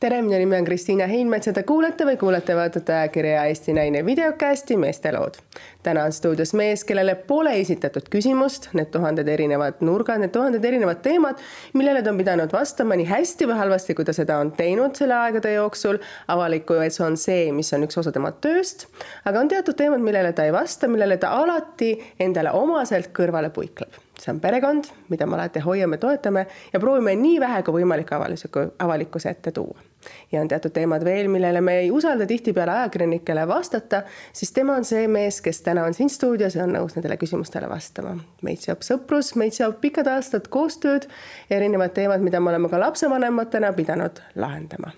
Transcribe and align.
tere, 0.00 0.22
minu 0.24 0.38
nimi 0.40 0.56
on 0.56 0.64
Kristiina 0.64 1.04
Heinmets 1.06 1.50
ja 1.50 1.52
te 1.52 1.60
kuulete 1.68 2.06
või 2.08 2.16
kuulete, 2.16 2.54
vaatate 2.56 2.94
ajakirja 2.96 3.42
Eesti 3.50 3.74
Naine 3.76 4.00
videokästi 4.04 4.78
Meeste 4.80 5.12
lood. 5.12 5.36
täna 5.82 6.06
on 6.08 6.12
stuudios 6.12 6.54
mees, 6.56 6.84
kellele 6.88 7.14
pole 7.28 7.52
esitatud 7.60 8.08
küsimust, 8.12 8.70
need 8.72 8.88
tuhanded 8.94 9.28
erinevad 9.28 9.82
nurgad, 9.84 10.22
need 10.22 10.32
tuhanded 10.32 10.64
erinevad 10.64 11.02
teemad, 11.04 11.40
millele 11.76 12.00
ta 12.02 12.14
on 12.14 12.20
pidanud 12.20 12.52
vastama 12.52 12.96
nii 12.96 13.10
hästi 13.10 13.48
või 13.50 13.58
halvasti, 13.60 13.96
kui 13.98 14.08
ta 14.08 14.16
seda 14.16 14.38
on 14.40 14.54
teinud 14.56 14.96
selle 14.96 15.18
aegade 15.18 15.52
jooksul. 15.52 16.00
avalikku 16.28 16.80
ees 16.80 16.96
on 17.04 17.20
see, 17.20 17.52
mis 17.52 17.72
on 17.76 17.84
üks 17.84 18.00
osa 18.00 18.12
tema 18.12 18.32
tööst, 18.32 18.86
aga 19.24 19.44
on 19.44 19.52
teatud 19.52 19.76
teemad, 19.76 20.00
millele 20.00 20.32
ta 20.32 20.48
ei 20.48 20.56
vasta, 20.56 20.88
millele 20.88 21.20
ta 21.20 21.34
alati 21.42 21.92
endale 22.18 22.56
omaselt 22.56 23.12
kõrvale 23.12 23.52
puikleb 23.52 24.00
see 24.20 24.32
on 24.32 24.40
perekond, 24.40 24.88
mida 25.08 25.26
me 25.26 25.36
alati 25.36 25.60
hoiame, 25.64 25.96
toetame 25.96 26.46
ja 26.72 26.80
proovime 26.80 27.16
nii 27.16 27.38
vähe 27.40 27.62
kui 27.64 27.80
võimalik 27.80 28.12
avaliku, 28.12 28.68
avalikkuse 28.78 29.32
ette 29.32 29.52
tuua. 29.56 29.89
Ja 30.32 30.40
on 30.40 30.48
teatud 30.48 30.72
teemad 30.74 31.04
veel, 31.04 31.28
millele 31.28 31.60
me 31.60 31.78
ei 31.82 31.90
usalda 31.90 32.26
tihtipeale 32.26 32.72
ajakirjanikele 32.72 33.46
vastata, 33.48 34.02
siis 34.32 34.52
tema 34.52 34.76
on 34.76 34.84
see 34.84 35.08
mees, 35.08 35.40
kes 35.44 35.62
täna 35.66 35.84
on 35.84 35.94
siin 35.94 36.10
stuudios 36.10 36.56
ja 36.56 36.64
on 36.64 36.74
nõus 36.76 36.96
nendele 36.96 37.18
küsimustele 37.20 37.68
vastama. 37.68 38.16
meid 38.42 38.64
seob 38.64 38.84
sõprus, 38.86 39.34
meid 39.36 39.56
seob 39.56 39.80
pikad 39.80 40.08
aastad 40.08 40.48
koostööd, 40.48 41.08
erinevad 41.50 41.94
teemad, 41.96 42.20
mida 42.24 42.40
me 42.40 42.54
oleme 42.54 42.68
ka 42.68 42.80
lapsevanematena 42.80 43.72
pidanud 43.72 44.22
lahendama 44.34 44.92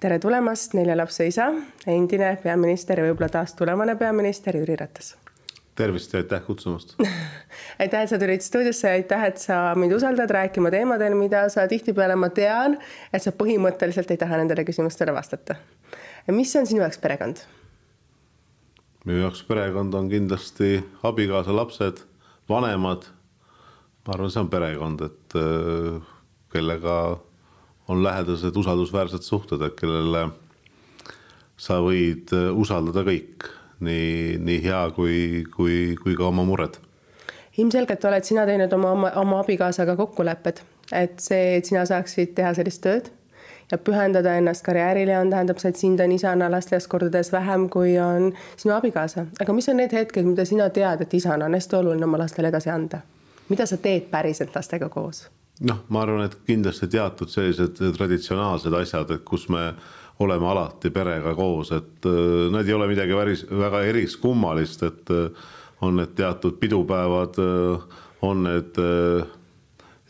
tere 0.00 0.18
tulemast, 0.20 0.74
nelja 0.76 0.96
lapse 0.96 1.26
isa, 1.26 1.46
endine 1.88 2.34
peaminister 2.42 3.00
ja 3.00 3.08
võib-olla 3.08 3.32
taas 3.32 3.56
tulevane 3.56 3.96
peaminister 3.96 4.60
Jüri 4.60 4.76
Ratas 4.76 5.14
tervist 5.76 6.12
ja 6.14 6.22
aitäh 6.22 6.42
kutsumast 6.46 6.96
aitäh, 7.82 8.02
et 8.02 8.10
sa 8.10 8.18
tulid 8.18 8.44
stuudiosse 8.44 8.88
ja 8.88 8.94
aitäh, 9.00 9.24
et 9.30 9.42
sa 9.42 9.58
mind 9.78 9.92
usaldad 9.96 10.30
rääkima 10.30 10.70
teemadel, 10.74 11.16
mida 11.18 11.46
sa 11.52 11.66
tihtipeale, 11.68 12.16
ma 12.16 12.30
tean, 12.34 12.78
et 13.12 13.22
sa 13.22 13.32
põhimõtteliselt 13.36 14.10
ei 14.12 14.20
taha 14.20 14.40
nendele 14.40 14.64
küsimustele 14.68 15.14
vastata. 15.14 15.58
mis 16.32 16.56
on 16.56 16.66
sinu 16.66 16.84
jaoks 16.84 16.98
perekond? 17.02 17.44
minu 19.06 19.22
jaoks 19.22 19.44
perekond 19.46 19.94
on 19.94 20.10
kindlasti 20.10 20.80
abikaasa, 21.06 21.54
lapsed, 21.56 22.02
vanemad. 22.48 23.06
ma 24.06 24.14
arvan, 24.14 24.30
see 24.30 24.42
on 24.42 24.50
perekond, 24.50 25.04
et 25.06 25.38
äh, 25.38 26.00
kellega 26.52 26.96
on 27.88 28.02
lähedased 28.02 28.56
usaldusväärsed 28.56 29.22
suhted, 29.22 29.62
et 29.62 29.78
kellele 29.78 30.28
sa 31.56 31.78
võid 31.84 32.32
äh, 32.34 32.50
usaldada 32.54 33.04
kõik 33.06 33.46
nii, 33.80 34.38
nii 34.38 34.62
hea 34.64 34.82
kui, 34.96 35.44
kui, 35.56 35.96
kui 36.02 36.16
ka 36.16 36.30
oma 36.30 36.44
mured. 36.44 36.80
ilmselgelt 37.58 38.04
oled 38.04 38.24
sina 38.24 38.46
teinud 38.46 38.72
oma, 38.72 38.90
oma, 38.92 39.12
oma 39.16 39.38
abikaasaga 39.40 39.96
kokkulepped, 39.96 40.60
et 40.92 41.20
see, 41.20 41.56
et 41.56 41.64
sina 41.64 41.86
saaksid 41.88 42.34
teha 42.36 42.52
sellist 42.54 42.82
tööd 42.84 43.10
ja 43.70 43.78
pühendada 43.78 44.36
ennast 44.38 44.64
karjäärile 44.64 45.18
on, 45.18 45.30
tähendab 45.30 45.58
see, 45.58 45.72
et 45.72 45.80
sind 45.80 46.00
on 46.00 46.12
isana 46.12 46.50
lastes 46.50 46.86
kordades 46.88 47.32
vähem, 47.32 47.68
kui 47.72 47.96
on 47.98 48.30
sinu 48.56 48.74
abikaasa. 48.76 49.26
aga 49.40 49.52
mis 49.52 49.68
on 49.68 49.80
need 49.80 49.92
hetked, 49.92 50.24
mida 50.24 50.44
sina 50.44 50.68
tead, 50.70 51.02
et 51.02 51.14
isana 51.14 51.48
on 51.48 51.56
hästi 51.58 51.76
oluline 51.80 52.04
oma 52.04 52.20
lastele 52.22 52.52
edasi 52.52 52.70
anda? 52.70 53.02
mida 53.48 53.66
sa 53.66 53.76
teed 53.76 54.08
päriselt 54.10 54.54
lastega 54.54 54.88
koos? 54.88 55.26
noh, 55.60 55.82
ma 55.88 56.02
arvan, 56.04 56.26
et 56.26 56.38
kindlasti 56.46 56.88
teatud 56.92 57.32
sellised 57.32 57.80
traditsionaalsed 57.96 58.74
asjad, 58.80 59.10
et 59.10 59.24
kus 59.24 59.48
me 59.48 59.72
oleme 60.18 60.48
alati 60.48 60.90
perega 60.90 61.34
koos, 61.36 61.72
et 61.76 62.08
äh, 62.08 62.48
need 62.52 62.68
ei 62.68 62.76
ole 62.76 62.88
midagi 62.88 63.16
päris 63.16 63.44
väga 63.50 63.82
eriskummalist, 63.90 64.84
et 64.88 65.12
äh, 65.12 65.48
on 65.84 65.98
need 66.00 66.14
teatud 66.16 66.56
pidupäevad, 66.60 67.40
äh, 67.42 67.98
on 68.24 68.46
need 68.46 68.78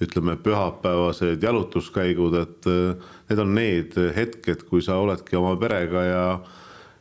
ütleme, 0.00 0.36
pühapäevased 0.44 1.42
jalutuskäigud, 1.42 2.34
et 2.38 2.68
need 2.68 3.40
on 3.42 3.54
need 3.56 3.96
hetked, 4.14 4.62
kui 4.68 4.84
sa 4.84 4.98
oledki 5.00 5.36
oma 5.36 5.54
perega 5.58 6.02
ja, 6.04 6.24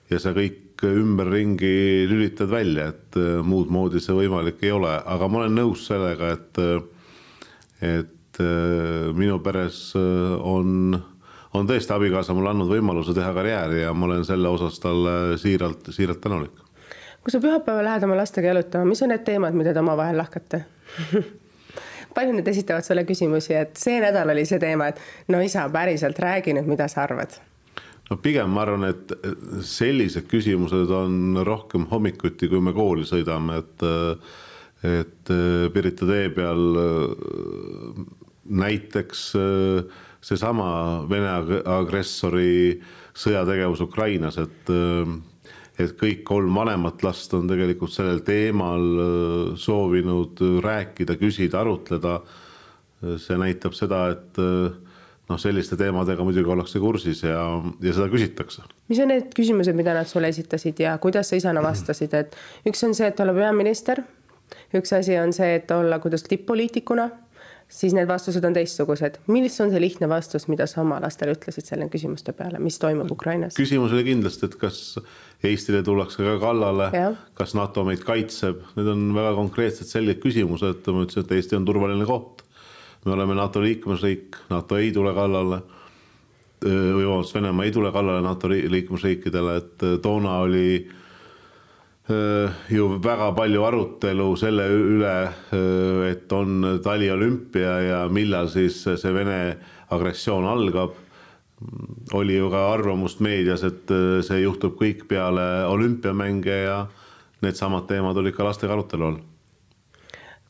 ja 0.09 0.19
sa 0.19 0.31
kõik 0.35 0.81
ümberringi 0.87 2.07
lülitad 2.09 2.49
välja, 2.51 2.87
et 2.95 3.19
muud 3.45 3.69
moodi 3.71 4.01
see 4.03 4.15
võimalik 4.17 4.63
ei 4.65 4.73
ole, 4.75 4.95
aga 4.97 5.27
ma 5.29 5.43
olen 5.43 5.59
nõus 5.59 5.85
sellega, 5.91 6.31
et, 6.35 6.61
et 7.85 8.41
minu 9.19 9.37
peres 9.43 9.91
on 9.95 10.97
on 11.55 11.69
tõesti 11.69 11.95
abikaasa 11.95 12.35
mulle 12.35 12.51
andnud 12.51 12.69
võimaluse 12.71 13.15
teha 13.15 13.31
karjääri 13.35 13.81
ja 13.83 13.93
ma 13.95 14.09
olen 14.09 14.25
selle 14.27 14.51
osas 14.51 14.79
talle 14.83 15.37
siiralt, 15.41 15.89
siiralt 15.95 16.21
tänulik. 16.21 16.61
kui 17.23 17.33
sa 17.33 17.41
pühapäeval 17.41 17.85
lähed 17.87 18.03
oma 18.05 18.17
lastega 18.19 18.51
jalutama, 18.51 18.85
mis 18.85 19.01
on 19.01 19.13
need 19.13 19.25
teemad, 19.25 19.57
mida 19.57 19.73
te 19.73 19.81
omavahel 19.81 20.17
lahkate 20.17 20.63
palju 22.15 22.35
need 22.37 22.47
esitavad 22.47 22.85
sulle 22.85 23.03
küsimusi, 23.07 23.55
et 23.57 23.75
see 23.79 23.99
nädal 24.03 24.31
oli 24.31 24.45
see 24.47 24.59
teema, 24.61 24.91
et 24.91 25.31
no 25.33 25.41
isa, 25.43 25.67
päriselt 25.73 26.19
räägi 26.21 26.55
nüüd, 26.55 26.69
mida 26.71 26.87
sa 26.91 27.03
arvad? 27.05 27.37
no 28.09 28.17
pigem 28.21 28.51
ma 28.53 28.65
arvan, 28.65 28.89
et 28.91 29.15
sellised 29.65 30.27
küsimused 30.31 30.91
on 30.93 31.41
rohkem 31.45 31.87
hommikuti, 31.91 32.49
kui 32.51 32.61
me 32.61 32.75
kooli 32.75 33.07
sõidame, 33.07 33.61
et 33.63 33.87
et 34.85 35.29
Pirita 35.73 36.05
tee 36.05 36.27
peal 36.35 36.59
näiteks 38.45 39.21
äh, 39.39 40.03
seesama 40.25 40.67
Vene 41.09 41.61
agressori 41.69 42.75
sõjategevus 43.15 43.83
Ukrainas, 43.85 44.39
et 44.41 44.73
et 45.75 45.91
kõik 45.99 46.21
kolm 46.23 46.55
vanemat 46.55 47.03
last 47.03 47.33
on 47.35 47.49
tegelikult 47.49 47.91
sellel 47.91 48.21
teemal 48.23 48.85
soovinud 49.59 50.39
rääkida, 50.63 51.17
küsida, 51.19 51.59
arutleda. 51.61 52.21
see 53.19 53.35
näitab 53.37 53.75
seda, 53.75 54.05
et 54.15 54.39
noh, 55.29 55.39
selliste 55.41 55.77
teemadega 55.77 56.23
muidugi 56.25 56.49
ollakse 56.49 56.79
kursis 56.81 57.23
ja, 57.25 57.41
ja 57.83 57.93
seda 57.93 58.07
küsitakse. 58.09 58.63
mis 58.89 59.01
on 59.03 59.11
need 59.11 59.33
küsimused, 59.35 59.75
mida 59.77 59.93
nad 59.97 60.09
sulle 60.09 60.31
esitasid 60.31 60.79
ja 60.79 60.95
kuidas 61.01 61.29
sa 61.29 61.39
isana 61.39 61.63
vastasid, 61.65 62.13
et 62.13 62.37
üks 62.69 62.83
on 62.87 62.95
see, 62.97 63.09
et 63.11 63.19
olla 63.19 63.35
peaminister, 63.35 64.01
üks 64.79 64.95
asi 64.95 65.19
on 65.19 65.35
see, 65.35 65.57
et 65.59 65.71
olla, 65.75 65.99
kuidas 65.99 66.23
tipp-poliitikuna 66.29 67.09
siis 67.75 67.95
need 67.95 68.07
vastused 68.07 68.45
on 68.47 68.55
teistsugused. 68.55 69.19
mis 69.27 69.59
on 69.61 69.71
see 69.73 69.81
lihtne 69.81 70.09
vastus, 70.09 70.47
mida 70.51 70.67
sa 70.69 70.81
oma 70.83 70.99
lastele 71.03 71.35
ütlesid 71.35 71.67
selle 71.67 71.87
küsimuste 71.91 72.33
peale, 72.37 72.59
mis 72.63 72.79
toimub 72.81 73.11
Ukrainas? 73.11 73.57
küsimus 73.59 73.93
oli 73.95 74.05
kindlasti, 74.07 74.49
et 74.49 74.57
kas 74.61 74.81
Eestile 75.45 75.83
tullakse 75.85 76.23
ka 76.23 76.39
kallale, 76.41 76.89
kas 77.37 77.53
NATO 77.57 77.83
meid 77.85 78.01
kaitseb, 78.07 78.63
need 78.79 78.87
on 78.89 79.05
väga 79.13 79.35
konkreetsed 79.37 79.89
selged 79.91 80.21
küsimused, 80.23 80.87
ma 80.89 81.05
ütlesin, 81.05 81.27
et 81.27 81.33
Eesti 81.37 81.59
on 81.59 81.67
turvaline 81.67 82.07
koht. 82.09 82.43
me 83.05 83.13
oleme 83.13 83.35
NATO 83.37 83.61
liikmesriik, 83.61 84.39
NATO 84.49 84.77
ei 84.81 84.91
tule 84.91 85.13
kallale. 85.13 85.61
või 86.65 87.03
vabandust, 87.05 87.35
Venemaa 87.35 87.65
ei 87.65 87.71
tule 87.71 87.91
kallale 87.91 88.21
NATO 88.25 88.49
liikmesriikidele, 88.49 89.57
et 89.59 89.83
toona 90.01 90.39
oli 90.47 90.65
Äh, 90.85 91.04
ju 92.69 92.87
väga 93.01 93.31
palju 93.33 93.63
arutelu 93.65 94.27
selle 94.37 94.67
üle, 94.69 95.13
äh, 95.25 96.11
et 96.11 96.31
on 96.31 96.79
taliolümpia 96.83 97.79
ja 97.81 98.01
millal 98.09 98.49
siis 98.53 98.83
see 98.85 99.13
Vene 99.13 99.57
agressioon 99.89 100.45
algab. 100.45 101.01
oli 102.13 102.35
ju 102.35 102.49
ka 102.51 102.73
arvamust 102.73 103.19
meedias, 103.19 103.63
et 103.63 103.89
äh, 103.89 104.21
see 104.21 104.41
juhtub 104.41 104.75
kõik 104.77 105.07
peale 105.07 105.65
olümpiamänge 105.65 106.57
ja 106.65 106.85
needsamad 107.41 107.87
teemad 107.87 108.17
olid 108.17 108.35
ka 108.35 108.43
lastega 108.43 108.73
arutelu 108.73 109.05
all. 109.05 109.17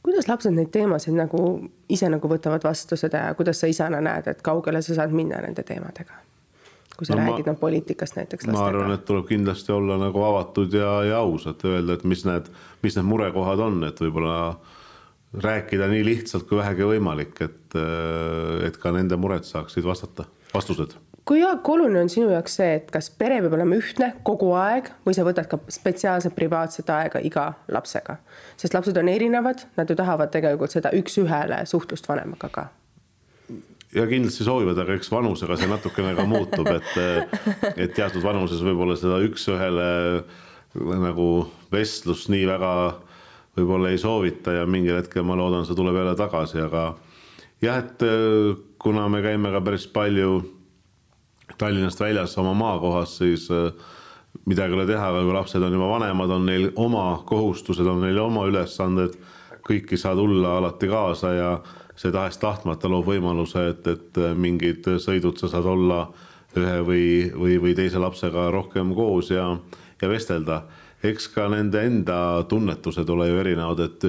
kuidas 0.04 0.28
lapsed 0.28 0.52
neid 0.52 0.74
teemasid 0.74 1.14
nagu 1.14 1.70
ise 1.90 2.10
nagu 2.10 2.28
võtavad 2.28 2.64
vastu 2.64 2.98
seda 2.98 3.30
ja 3.30 3.34
kuidas 3.34 3.62
sa 3.62 3.68
isana 3.68 4.02
näed, 4.02 4.28
et 4.28 4.42
kaugele 4.42 4.82
sa 4.82 4.96
saad 4.98 5.14
minna 5.14 5.40
nende 5.46 5.64
teemadega? 5.64 6.25
Kui 6.98 7.08
sa 7.08 7.18
no, 7.18 7.26
räägid 7.26 7.50
noh 7.50 7.58
poliitikast 7.60 8.18
näiteks 8.20 8.48
lastega? 8.48 8.62
ma 8.62 8.70
arvan, 8.72 8.94
et 8.96 9.06
tuleb 9.08 9.28
kindlasti 9.30 9.74
olla 9.76 9.98
nagu 10.02 10.24
avatud 10.24 10.74
ja, 10.74 10.92
ja 11.10 11.22
aus, 11.24 11.48
et 11.52 11.64
öelda, 11.68 11.98
et 11.98 12.06
mis 12.08 12.26
need, 12.28 12.50
mis 12.86 12.98
need 12.98 13.08
murekohad 13.08 13.64
on, 13.66 13.82
et 13.88 14.00
võib-olla 14.02 14.38
rääkida 15.44 15.90
nii 15.92 16.06
lihtsalt 16.08 16.48
kui 16.48 16.60
vähegi 16.62 16.88
võimalik, 16.88 17.42
et, 17.44 17.80
et 18.68 18.78
ka 18.80 18.94
nende 18.96 19.18
mured 19.20 19.48
saaksid 19.48 19.84
vastata, 19.88 20.28
vastused. 20.54 20.96
kui 21.26 21.44
oluline 21.44 22.06
on 22.06 22.12
sinu 22.12 22.30
jaoks 22.32 22.56
see, 22.62 22.78
et 22.80 22.92
kas 22.94 23.10
pere 23.10 23.42
peab 23.44 23.58
olema 23.58 23.76
ühtne 23.76 24.14
kogu 24.24 24.54
aeg 24.60 24.92
või 25.08 25.18
sa 25.18 25.28
võtad 25.28 25.50
ka 25.52 25.60
spetsiaalset 25.68 26.36
privaatset 26.38 26.90
aega 26.96 27.20
iga 27.20 27.52
lapsega? 27.68 28.20
sest 28.56 28.78
lapsed 28.78 28.98
on 29.02 29.12
erinevad, 29.12 29.68
nad 29.76 29.90
ju 29.90 30.00
tahavad 30.00 30.32
tegelikult 30.32 30.72
seda 30.72 30.94
üks-ühele 30.96 31.66
suhtlust 31.68 32.08
vanemaga 32.08 32.52
ka 32.54 32.70
ja 33.96 34.06
kindlasti 34.10 34.46
soovivad, 34.46 34.80
aga 34.82 34.98
eks 34.98 35.12
vanusega 35.12 35.58
see 35.60 35.70
natukene 35.72 36.14
ka 36.18 36.26
muutub, 36.30 36.68
et, 36.74 36.92
et 37.86 37.96
teatud 37.96 38.24
vanuses 38.26 38.64
võib-olla 38.66 38.98
seda 39.00 39.22
üks-ühele 39.26 39.90
nagu 40.76 41.30
vestlust 41.72 42.30
nii 42.34 42.46
väga 42.50 42.72
võib-olla 43.56 43.94
ei 43.94 44.00
soovita 44.02 44.58
ja 44.58 44.66
mingil 44.68 45.00
hetkel 45.00 45.24
ma 45.24 45.38
loodan, 45.40 45.64
see 45.68 45.78
tuleb 45.78 45.96
jälle 45.96 46.16
tagasi, 46.20 46.60
aga 46.66 46.90
jah, 47.64 47.80
et 47.80 48.04
kuna 48.82 49.08
me 49.12 49.24
käime 49.24 49.54
ka 49.54 49.64
päris 49.64 49.88
palju 49.92 50.42
Tallinnast 51.62 52.00
väljas 52.02 52.34
oma 52.42 52.56
maakohas, 52.58 53.20
siis 53.22 53.46
midagi 54.50 54.74
ei 54.74 54.80
ole 54.80 54.86
teha, 54.90 55.08
aga 55.12 55.22
kui 55.24 55.36
lapsed 55.36 55.64
on 55.64 55.76
juba 55.78 55.88
vanemad, 55.94 56.34
on 56.36 56.48
neil 56.50 56.72
oma 56.82 57.22
kohustused, 57.30 57.86
on 57.88 58.02
neil 58.04 58.18
oma 58.20 58.48
ülesanded, 58.50 59.16
kõik 59.66 59.94
ei 59.94 60.02
saa 60.02 60.18
tulla 60.18 60.58
alati 60.60 60.90
kaasa 60.90 61.32
ja 61.38 61.52
see 61.96 62.12
tahes-tahtmata 62.12 62.90
loob 62.92 63.08
võimaluse, 63.08 63.70
et, 63.72 63.88
et 63.88 64.22
mingid 64.36 64.88
sõidud 65.02 65.40
sa 65.40 65.50
saad 65.52 65.68
olla 65.72 66.00
ühe 66.56 66.80
või, 66.88 67.06
või, 67.36 67.58
või 67.62 67.76
teise 67.76 68.00
lapsega 68.00 68.50
rohkem 68.54 68.94
koos 68.96 69.32
ja, 69.32 69.48
ja 70.02 70.10
vestelda. 70.12 70.64
eks 71.06 71.28
ka 71.34 71.48
nende 71.52 71.84
enda 71.86 72.44
tunnetused 72.50 73.10
ole 73.10 73.28
ju 73.30 73.40
erinevad, 73.40 73.80
et 73.80 74.08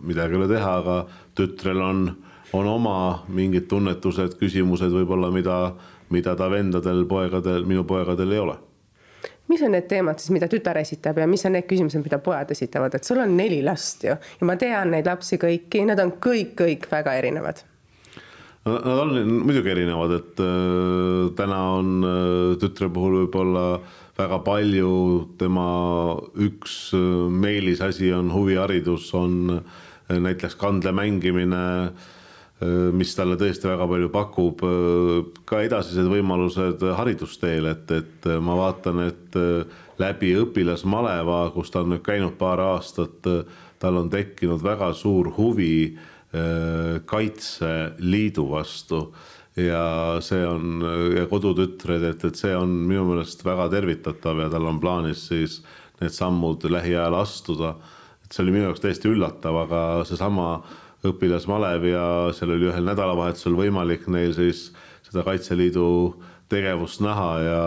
midagi 0.00 0.34
ei 0.34 0.40
ole 0.40 0.48
teha, 0.48 0.76
aga 0.82 0.96
tütrel 1.36 1.82
on, 1.82 2.06
on 2.52 2.66
oma 2.66 3.24
mingid 3.28 3.68
tunnetused, 3.68 4.38
küsimused 4.40 4.94
võib-olla, 4.94 5.30
mida, 5.34 5.58
mida 6.10 6.36
ta 6.36 6.48
vendadel, 6.50 7.04
poegadel, 7.10 7.66
minu 7.68 7.84
poegadel 7.84 8.32
ei 8.32 8.42
ole 8.46 8.56
mis 9.48 9.62
on 9.64 9.72
need 9.72 9.88
teemad 9.88 10.20
siis, 10.20 10.32
mida 10.34 10.48
tütar 10.50 10.78
esitab 10.80 11.18
ja 11.18 11.26
mis 11.30 11.44
on 11.48 11.56
need 11.56 11.66
küsimused, 11.68 12.04
mida 12.04 12.20
pojad 12.22 12.52
esitavad, 12.54 12.94
et 12.94 13.08
sul 13.08 13.22
on 13.22 13.34
neli 13.36 13.62
last 13.64 14.04
ju. 14.04 14.14
Ja 14.40 14.48
ma 14.48 14.58
tean 14.60 14.92
neid 14.94 15.08
lapsi 15.08 15.40
kõiki, 15.40 15.86
nad 15.88 16.00
on 16.02 16.16
kõik, 16.22 16.54
kõik 16.58 16.88
väga 16.90 17.16
erinevad. 17.20 17.64
Nad 18.68 19.00
on 19.00 19.14
muidugi 19.46 19.70
erinevad, 19.72 20.12
et 20.18 20.40
äh, 20.44 21.30
täna 21.38 21.60
on 21.78 22.04
äh, 22.04 22.58
tütre 22.60 22.90
puhul 22.92 23.22
võib-olla 23.22 23.78
väga 24.18 24.40
palju 24.44 24.92
tema 25.40 25.68
üks 26.44 26.76
äh, 26.96 27.06
meelisasi 27.30 28.12
on 28.16 28.32
huviharidus, 28.34 29.08
on 29.16 29.60
näiteks 30.08 30.56
kandle 30.60 30.92
mängimine, 30.96 31.64
mis 32.58 33.12
talle 33.14 33.36
tõesti 33.38 33.68
väga 33.70 33.86
palju 33.86 34.08
pakub. 34.10 34.62
ka 35.46 35.60
edasised 35.62 36.08
võimalused 36.10 36.82
haridusteel, 36.98 37.68
et, 37.70 37.92
et 37.94 38.26
ma 38.42 38.56
vaatan, 38.58 39.04
et 39.06 39.38
läbi 40.02 40.32
õpilasmaleva, 40.40 41.52
kus 41.54 41.70
ta 41.70 41.84
on 41.84 41.92
nüüd 41.94 42.02
käinud 42.02 42.34
paar 42.40 42.58
aastat, 42.64 43.30
tal 43.78 44.00
on 44.02 44.10
tekkinud 44.10 44.64
väga 44.66 44.90
suur 44.98 45.30
huvi 45.36 45.94
Äh, 46.28 47.00
kaitseliidu 47.08 48.42
vastu 48.50 48.98
ja 49.56 50.18
see 50.20 50.42
on 50.44 50.82
ja 51.16 51.22
kodutütred, 51.24 52.02
et, 52.04 52.26
et 52.28 52.36
see 52.36 52.50
on 52.52 52.74
minu 52.84 53.06
meelest 53.08 53.40
väga 53.46 53.70
tervitatav 53.72 54.42
ja 54.42 54.50
tal 54.52 54.66
on 54.68 54.76
plaanis 54.82 55.22
siis 55.30 55.54
need 56.02 56.12
sammud 56.12 56.66
lähiajal 56.68 57.16
astuda. 57.16 57.70
et 58.20 58.28
see 58.28 58.44
oli 58.44 58.52
minu 58.58 58.66
jaoks 58.66 58.84
täiesti 58.84 59.08
üllatav, 59.08 59.56
aga 59.62 59.80
seesama 60.04 60.50
õpilasmalev 61.06 61.86
ja 61.86 62.04
seal 62.34 62.56
oli 62.56 62.68
ühel 62.70 62.86
nädalavahetusel 62.88 63.54
võimalik 63.58 64.08
neil 64.10 64.34
siis 64.34 64.68
seda 65.06 65.22
Kaitseliidu 65.26 65.88
tegevust 66.50 67.02
näha 67.04 67.30
ja 67.44 67.62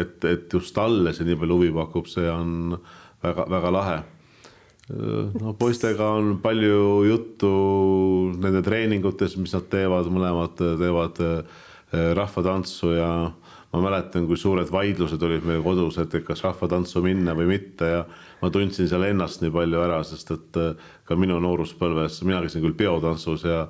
et, 0.00 0.24
et 0.24 0.52
just 0.52 0.74
talle 0.76 1.12
see 1.14 1.28
nii 1.28 1.38
palju 1.38 1.58
huvi 1.58 1.72
pakub, 1.76 2.08
see 2.10 2.28
on 2.32 2.78
väga-väga 3.22 3.72
lahe. 3.74 3.98
No 4.88 5.52
poistega 5.58 6.06
on 6.16 6.38
palju 6.40 7.04
juttu 7.04 7.50
nende 8.40 8.62
treeningutes, 8.64 9.36
mis 9.36 9.52
nad 9.52 9.66
teevad, 9.68 10.08
mõlemad 10.08 10.56
teevad 10.56 11.20
eh, 11.26 11.58
rahvatantsu 12.16 12.94
ja 12.96 13.10
ma 13.68 13.82
mäletan, 13.84 14.24
kui 14.24 14.40
suured 14.40 14.70
vaidlused 14.72 15.22
olid 15.28 15.44
meil 15.44 15.60
kodus, 15.64 15.98
et 16.00 16.16
kas 16.24 16.40
rahvatantsu 16.46 17.04
minna 17.04 17.36
või 17.36 17.50
mitte 17.52 17.92
ja 17.92 18.00
ma 18.42 18.50
tundsin 18.54 18.88
seal 18.90 19.06
ennast 19.08 19.42
nii 19.42 19.54
palju 19.54 19.84
ära, 19.84 20.02
sest 20.06 20.34
et 20.34 20.58
eh, 20.60 20.90
ka 21.08 21.16
minu 21.18 21.38
nooruspõlves, 21.42 22.20
mina 22.26 22.42
käisin 22.44 22.64
küll 22.64 22.76
peotantsus 22.78 23.46
ja 23.48 23.64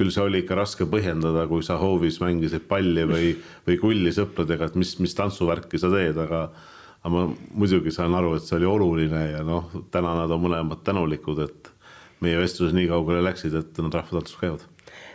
küll 0.00 0.12
see 0.14 0.24
oli 0.24 0.42
ikka 0.44 0.56
raske 0.56 0.86
põhjendada, 0.88 1.46
kui 1.50 1.64
sa 1.66 1.76
hoovis 1.80 2.20
mängisid 2.22 2.64
palli 2.68 3.04
või, 3.08 3.32
või 3.66 3.80
kulli 3.80 4.12
sõpradega, 4.16 4.70
et 4.70 4.78
mis, 4.80 4.94
mis 5.02 5.16
tantsuvärki 5.18 5.80
sa 5.80 5.92
teed, 5.92 6.20
aga 6.20 6.48
aga 7.00 7.10
ma 7.14 7.22
muidugi 7.56 7.92
saan 7.94 8.14
aru, 8.16 8.34
et 8.36 8.44
see 8.44 8.58
oli 8.58 8.68
oluline 8.68 9.22
ja 9.30 9.44
noh, 9.46 9.70
täna 9.92 10.12
nad 10.18 10.32
on 10.34 10.42
mõlemad 10.42 10.82
tänulikud, 10.84 11.38
et 11.46 11.70
meie 12.20 12.36
vestlused 12.40 12.76
nii 12.76 12.90
kaugele 12.90 13.22
läksid, 13.24 13.56
et 13.56 13.80
nad 13.80 13.96
rahvatantsus 13.96 14.36
käivad. 14.40 14.66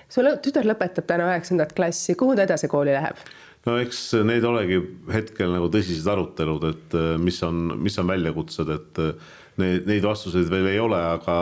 su 0.09 0.21
tütar 0.41 0.65
lõpetab 0.65 1.05
täna 1.05 1.29
üheksandat 1.29 1.73
klassi, 1.77 2.15
kuhu 2.17 2.35
ta 2.35 2.45
edasi 2.47 2.69
kooli 2.71 2.93
läheb? 2.95 3.21
No 3.65 3.77
eks 3.81 4.01
need 4.27 4.45
olegi 4.45 4.79
hetkel 5.13 5.55
nagu 5.55 5.69
tõsised 5.73 6.07
arutelud, 6.11 6.69
et 6.71 6.97
äh, 6.97 7.15
mis 7.21 7.41
on, 7.45 7.75
mis 7.81 7.97
on 8.01 8.09
väljakutsed, 8.11 8.71
et 8.75 9.01
äh, 9.03 9.35
neid, 9.61 9.89
neid 9.89 10.05
vastuseid 10.05 10.49
veel 10.51 10.71
ei 10.73 10.81
ole, 10.81 10.99
aga 11.17 11.37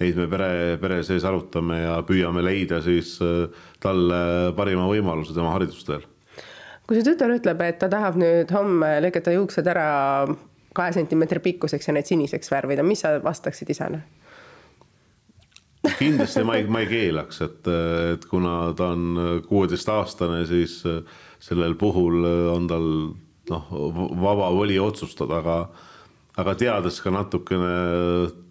neid 0.00 0.16
me 0.16 0.28
pere, 0.32 0.52
pere 0.80 1.02
sees 1.06 1.26
arutame 1.28 1.82
ja 1.82 1.98
püüame 2.06 2.44
leida 2.44 2.80
siis 2.84 3.16
äh, 3.24 3.50
talle 3.82 4.22
parima 4.56 4.88
võimaluse 4.90 5.36
tema 5.36 5.52
haridusteel 5.56 6.06
kui 6.90 6.98
su 6.98 7.06
tütar 7.06 7.30
ütleb, 7.30 7.60
et 7.62 7.76
ta 7.78 7.86
tahab 7.86 8.16
nüüd 8.18 8.50
homme 8.50 8.96
lõigata 9.04 9.30
juuksed 9.30 9.68
ära 9.70 9.90
kahe 10.74 10.94
sentimeetri 10.96 11.38
pikkuseks 11.44 11.86
ja 11.86 11.94
need 11.94 12.08
siniseks 12.08 12.50
värvida, 12.50 12.82
mis 12.82 13.04
sa 13.04 13.14
vastaksid 13.22 13.70
isale? 13.70 14.02
kindlasti 16.00 16.42
ma 16.44 16.58
ei, 16.58 16.66
ma 16.66 16.82
ei 16.82 16.88
keelaks, 16.90 17.38
et, 17.46 17.68
et 18.16 18.26
kuna 18.28 18.72
ta 18.76 18.90
on 18.96 19.20
kuueteistaastane, 19.46 20.42
siis 20.50 20.80
sellel 21.40 21.74
puhul 21.80 22.24
on 22.54 22.68
tal 22.68 22.86
noh, 23.50 23.72
vaba 24.20 24.50
voli 24.54 24.78
otsustada, 24.80 25.40
aga, 25.40 25.56
aga 26.40 26.54
teades 26.58 27.00
ka 27.02 27.12
natukene 27.14 27.74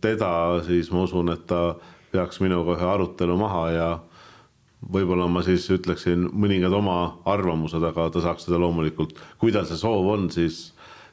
teda, 0.03 0.31
siis 0.67 0.91
ma 0.91 1.05
usun, 1.05 1.31
et 1.33 1.45
ta 1.49 1.77
peaks 2.11 2.41
minuga 2.41 2.75
ühe 2.77 2.87
arutelu 2.89 3.37
maha 3.37 3.65
ja 3.73 3.89
võib-olla 4.79 5.27
ma 5.29 5.43
siis 5.45 5.67
ütleksin 5.73 6.29
mõningad 6.31 6.73
oma 6.73 6.99
arvamused, 7.29 7.83
aga 7.83 8.09
ta 8.13 8.23
saaks 8.23 8.47
seda 8.47 8.59
loomulikult, 8.61 9.17
kui 9.39 9.53
tal 9.55 9.67
see 9.67 9.79
soov 9.79 10.07
on, 10.13 10.29
siis 10.33 10.69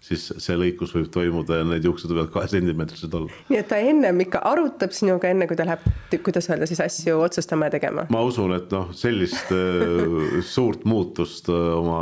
siis 0.07 0.27
see 0.43 0.57
lõikus 0.59 0.93
võib 0.95 1.09
toimuda 1.13 1.61
ja 1.61 1.67
need 1.67 1.87
juuksed 1.87 2.11
võivad 2.13 2.31
kahe 2.35 2.49
sentimeetrised 2.51 3.15
olla. 3.19 3.41
nii 3.51 3.59
et 3.59 3.69
ta 3.71 3.79
ennem 3.83 4.23
ikka 4.27 4.43
arutab 4.47 4.95
sinuga, 4.95 5.31
enne 5.33 5.49
kui 5.51 5.59
ta 5.59 5.67
läheb, 5.67 5.87
kuidas 6.25 6.51
öelda 6.51 6.69
siis 6.71 6.83
asju 6.85 7.19
otsustama 7.25 7.71
ja 7.71 7.77
tegema? 7.77 8.07
ma 8.15 8.23
usun, 8.27 8.55
et 8.57 8.73
noh, 8.75 8.93
sellist 8.97 9.53
äh, 9.55 10.41
suurt 10.47 10.87
muutust 10.89 11.51
äh, 11.53 11.69
oma, 11.77 12.01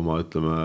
oma 0.00 0.20
ütleme, 0.24 0.60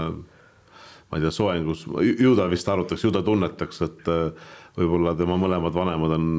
ma 1.09 1.19
ei 1.19 1.25
tea, 1.25 1.33
soengus, 1.35 1.85
ju 2.19 2.35
ta 2.39 2.49
vist 2.51 2.69
arutaks, 2.73 3.05
ju 3.05 3.13
ta 3.13 3.21
tunnetaks, 3.25 3.83
et 3.85 4.09
äh, 4.11 4.53
võib-olla 4.79 5.13
tema 5.17 5.37
mõlemad 5.37 5.75
vanemad 5.75 6.17
on 6.17 6.29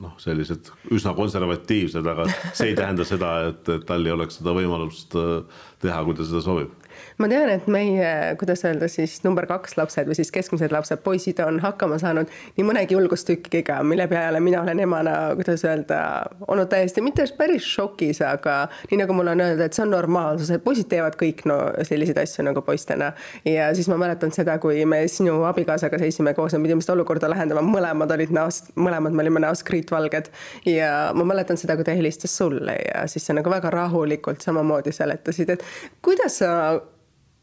noh, 0.00 0.12
sellised 0.16 0.70
üsna 0.96 1.12
konservatiivsed, 1.12 2.06
aga 2.08 2.24
see 2.56 2.70
ei 2.70 2.78
tähenda 2.78 3.04
seda, 3.04 3.34
et, 3.50 3.66
et 3.68 3.84
tal 3.84 4.06
ei 4.06 4.14
oleks 4.14 4.40
seda 4.40 4.56
võimalust 4.56 5.12
teha, 5.12 6.04
kui 6.06 6.16
ta 6.16 6.24
seda 6.24 6.40
soovib 6.46 6.79
ma 7.18 7.28
tean, 7.28 7.50
et 7.52 7.66
meie, 7.70 8.10
kuidas 8.40 8.64
öelda 8.68 8.88
siis 8.90 9.18
number 9.24 9.46
kaks 9.50 9.76
lapsed 9.78 10.08
või 10.08 10.16
siis 10.18 10.32
keskmised 10.34 10.72
lapsed, 10.74 11.02
poisid 11.04 11.40
on 11.44 11.60
hakkama 11.62 11.98
saanud 12.00 12.30
nii 12.56 12.66
mõnegi 12.66 12.96
julgustükkiga, 12.96 13.80
mille 13.86 14.06
peale 14.10 14.40
mina 14.40 14.62
olen 14.62 14.80
emana, 14.80 15.16
kuidas 15.38 15.64
öelda, 15.66 16.00
olnud 16.48 16.70
täiesti 16.72 17.04
mitte 17.04 17.26
päris 17.38 17.66
šokis, 17.66 18.22
aga 18.26 18.56
nii 18.90 19.00
nagu 19.02 19.16
mulle 19.16 19.34
on 19.34 19.44
öeldud, 19.44 19.64
et 19.64 19.76
see 19.76 19.84
on 19.84 19.92
normaalsus, 19.94 20.50
et 20.54 20.64
poisid 20.64 20.88
teevad 20.90 21.16
kõik 21.20 21.44
no 21.48 21.58
selliseid 21.86 22.18
asju 22.22 22.44
nagu 22.46 22.62
poistena. 22.66 23.12
ja 23.44 23.70
siis 23.74 23.88
ma 23.88 23.98
mäletan 24.00 24.32
seda, 24.34 24.58
kui 24.62 24.84
me 24.88 25.02
sinu 25.08 25.42
abikaasaga 25.48 25.98
seisime 26.00 26.34
koos 26.34 26.54
ja 26.56 26.60
pidime 26.62 26.84
seda 26.84 26.96
olukorda 26.98 27.30
lahendama, 27.30 27.62
mõlemad 27.66 28.14
olid 28.16 28.34
näost, 28.34 28.72
mõlemad 28.76 29.16
me 29.16 29.24
olime 29.24 29.44
näost 29.46 29.64
kriitvalged. 29.68 30.30
ja 30.66 31.10
ma 31.14 31.24
mäletan 31.24 31.60
seda, 31.60 31.76
kui 31.76 31.84
ta 31.84 31.96
helistas 31.96 32.36
sulle 32.36 32.76
ja 32.76 33.06
siis 33.10 33.26
sa 33.26 33.36
nagu 33.36 33.50
väga 33.50 33.70
rahulikult 33.70 34.40
samamoodi 34.44 34.92
seletasid, 34.92 35.56
et 35.56 35.64
kuidas 36.02 36.40
sa 36.42 36.80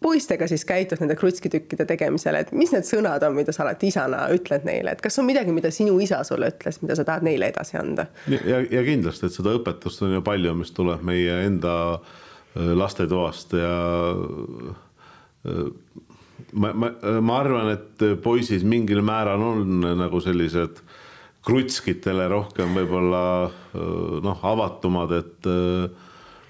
poistega 0.03 0.47
siis 0.47 0.65
käitud 0.67 1.01
nende 1.01 1.15
krutskitükkide 1.17 1.85
tegemisel, 1.89 2.37
et 2.37 2.51
mis 2.55 2.71
need 2.73 2.85
sõnad 2.85 3.23
on, 3.25 3.35
mida 3.37 3.53
sa 3.55 3.63
alati 3.65 3.89
isana 3.91 4.27
ütled 4.33 4.67
neile, 4.67 4.93
et 4.93 5.01
kas 5.03 5.17
on 5.21 5.25
midagi, 5.27 5.53
mida 5.55 5.71
sinu 5.73 5.97
isa 6.03 6.21
sulle 6.27 6.51
ütles, 6.53 6.81
mida 6.83 6.97
sa 6.97 7.05
tahad 7.07 7.25
neile 7.25 7.49
edasi 7.49 7.79
anda? 7.81 8.07
ja, 8.29 8.61
ja 8.61 8.85
kindlasti, 8.85 9.27
et 9.27 9.37
seda 9.37 9.55
õpetust 9.57 10.05
on 10.05 10.17
ju 10.17 10.23
palju, 10.25 10.53
mis 10.59 10.73
tuleb 10.77 11.03
meie 11.07 11.41
enda 11.47 11.73
äh, 11.97 12.71
lastetoast 12.77 13.57
ja 13.57 13.73
äh, 15.49 15.65
ma, 16.53 16.73
ma, 16.73 16.93
ma 17.21 17.41
arvan, 17.41 17.73
et 17.73 18.07
poisid 18.23 18.67
mingil 18.69 19.01
määral 19.05 19.41
on 19.41 19.81
nagu 19.97 20.21
sellised 20.21 20.83
krutskitele 21.47 22.27
rohkem 22.29 22.77
võib-olla 22.77 23.23
äh, 23.47 23.81
noh, 24.21 24.45
avatumad, 24.45 25.17
et 25.23 25.49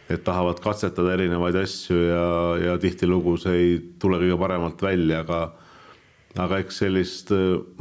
et 0.10 0.24
tahavad 0.24 0.60
katsetada 0.64 1.14
erinevaid 1.18 1.58
asju 1.60 1.98
ja, 2.08 2.26
ja 2.64 2.76
tihtilugu 2.82 3.36
see 3.42 3.56
ei 3.60 3.72
tule 4.00 4.20
kõige 4.22 4.38
paremalt 4.40 4.84
välja, 4.84 5.24
aga 5.26 5.42
aga 6.38 6.60
eks 6.62 6.84
sellist, 6.84 7.32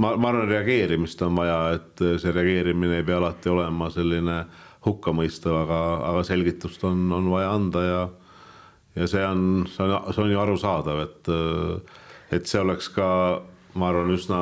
ma, 0.01 0.15
ma 0.17 0.31
arvan, 0.31 0.49
reageerimist 0.49 1.21
on 1.27 1.37
vaja, 1.37 1.59
et 1.77 2.05
see 2.23 2.33
reageerimine 2.33 3.01
ei 3.01 3.05
pea 3.05 3.19
alati 3.21 3.51
olema 3.53 3.91
selline 3.93 4.39
hukkamõistev, 4.87 5.59
aga, 5.65 5.81
aga 6.13 6.23
selgitust 6.25 6.85
on, 6.89 7.03
on 7.13 7.29
vaja 7.33 7.51
anda 7.53 7.85
ja 7.85 8.01
ja 8.97 9.07
see 9.11 9.21
on, 9.27 9.67
see 9.69 9.85
on, 9.85 10.09
see 10.15 10.23
on 10.25 10.33
ju 10.33 10.41
arusaadav, 10.41 11.03
et 11.05 11.31
et 12.37 12.49
see 12.49 12.63
oleks 12.63 12.89
ka, 12.95 13.09
ma 13.77 13.91
arvan, 13.93 14.15
üsna 14.17 14.41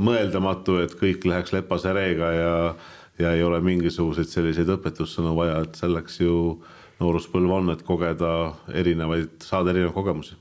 mõeldamatu, 0.00 0.80
et 0.84 0.94
kõik 0.98 1.26
läheks 1.28 1.52
lepase 1.54 1.92
reega 1.94 2.30
ja 2.34 2.54
ja 3.20 3.32
ei 3.36 3.42
ole 3.44 3.60
mingisuguseid 3.64 4.28
selliseid 4.30 4.70
õpetussõnu 4.76 5.34
vaja, 5.36 5.60
et 5.64 5.78
selleks 5.78 6.20
ju 6.22 6.34
nooruspõlv 7.00 7.54
on, 7.56 7.72
et 7.72 7.84
kogeda 7.86 8.30
erinevaid, 8.76 9.38
saada 9.44 9.72
erinevaid 9.72 9.96
kogemusi. 9.96 10.36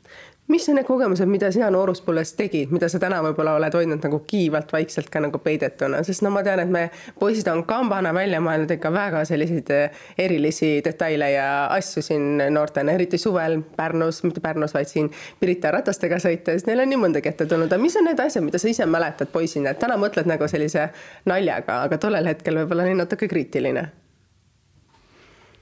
Mis 0.49 0.69
on 0.69 0.79
need 0.79 0.87
kogemused, 0.87 1.29
mida 1.29 1.51
sina 1.53 1.69
nooruspõlves 1.73 2.31
tegid, 2.37 2.71
mida 2.73 2.89
sa 2.89 2.99
täna 3.01 3.19
võib-olla 3.21 3.53
oled 3.59 3.75
hoidnud 3.77 4.01
nagu 4.05 4.19
kiivalt 4.27 4.71
vaikselt 4.73 5.11
ka 5.13 5.21
nagu 5.21 5.41
peidetuna, 5.43 6.01
sest 6.05 6.23
no 6.25 6.31
ma 6.33 6.41
tean, 6.45 6.63
et 6.63 6.71
me 6.73 6.83
poisid 7.21 7.47
on 7.51 7.61
kambana 7.69 8.13
välja 8.15 8.41
mõelnud 8.41 8.73
ikka 8.73 8.91
väga 8.93 9.21
selliseid 9.29 9.69
eh, 9.75 10.01
erilisi 10.25 10.71
detaile 10.85 11.29
ja 11.35 11.45
asju 11.75 12.03
siin 12.05 12.41
noortena, 12.55 12.97
eriti 12.97 13.21
suvel 13.21 13.59
Pärnus, 13.77 14.23
mitte 14.25 14.41
Pärnus, 14.41 14.73
vaid 14.73 14.89
siin 14.89 15.11
Pirita 15.39 15.71
ratastega 15.75 16.17
sõites, 16.23 16.65
neil 16.65 16.81
on 16.81 16.93
nii 16.93 17.01
mõndagi 17.05 17.29
ette 17.29 17.45
tulnud, 17.45 17.69
aga 17.69 17.81
mis 17.81 18.01
on 18.01 18.09
need 18.09 18.25
asjad, 18.25 18.45
mida 18.45 18.61
sa 18.61 18.73
ise 18.73 18.89
mäletad 18.89 19.29
poisina, 19.33 19.75
et 19.75 19.81
täna 19.81 20.01
mõtled 20.01 20.29
nagu 20.29 20.49
sellise 20.49 20.89
naljaga, 21.29 21.83
aga 21.85 22.01
tollel 22.01 22.33
hetkel 22.33 22.63
võib-olla 22.63 22.89
oli 22.89 22.97
natuke 22.97 23.29
kriitiline? 23.29 23.89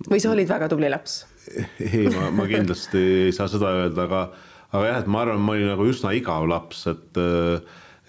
või 0.08 0.22
sa 0.22 0.32
olid 0.32 0.48
väga 0.48 0.68
tubli 0.72 0.90
laps? 0.92 1.26
ei, 1.82 2.08
ma, 2.14 2.30
ma 2.32 2.46
kindlasti 2.48 3.02
ei 3.28 3.34
saa 3.36 3.50
seda 3.52 3.74
öelda, 3.82 4.08
aga 4.08 4.28
aga 4.72 4.88
jah, 4.90 5.02
et 5.02 5.08
ma 5.12 5.24
arvan, 5.24 5.42
ma 5.44 5.56
olin 5.56 5.72
nagu 5.72 5.88
üsna 5.88 6.14
igav 6.18 6.48
laps, 6.50 6.86
et, 6.92 7.20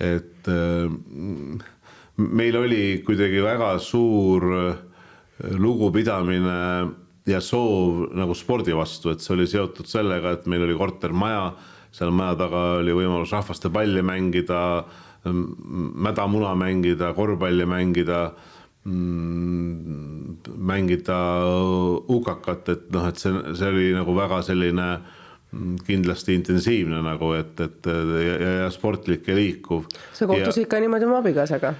et 0.02 0.50
meil 2.18 2.58
oli 2.58 2.82
kuidagi 3.06 3.42
väga 3.44 3.78
suur 3.82 4.46
lugupidamine 5.38 6.58
ja 7.28 7.40
soov 7.44 8.08
nagu 8.16 8.34
spordi 8.34 8.74
vastu, 8.74 9.12
et 9.12 9.22
see 9.22 9.34
oli 9.36 9.46
seotud 9.50 9.86
sellega, 9.88 10.34
et 10.34 10.48
meil 10.50 10.64
oli 10.66 10.76
kortermaja, 10.78 11.52
seal 11.94 12.10
maja 12.14 12.34
taga 12.42 12.62
oli 12.80 12.94
võimalus 12.96 13.32
rahvaste 13.36 13.70
palli 13.72 14.02
mängida, 14.04 14.60
mädamuna 15.28 16.54
mängida, 16.58 17.12
korvpalli 17.16 17.66
mängida 17.68 18.32
mängida 20.68 21.16
hukakat, 22.08 22.68
et 22.72 22.84
noh, 22.94 23.08
et 23.10 23.20
see, 23.20 23.32
see 23.58 23.68
oli 23.68 23.88
nagu 23.92 24.14
väga 24.16 24.38
selline 24.46 24.86
äh, 24.94 25.17
kindlasti 25.86 26.34
intensiivne 26.36 27.00
nagu, 27.04 27.32
et, 27.38 27.60
et 27.64 27.86
ja, 27.88 28.34
ja, 28.36 28.50
ja 28.62 28.66
sportlik 28.72 29.28
ja 29.28 29.36
liikuv. 29.36 29.86
sa 30.12 30.28
kohtusid 30.28 30.68
ka 30.68 30.80
niimoodi 30.82 31.08
oma 31.08 31.22
abikaasaga? 31.22 31.72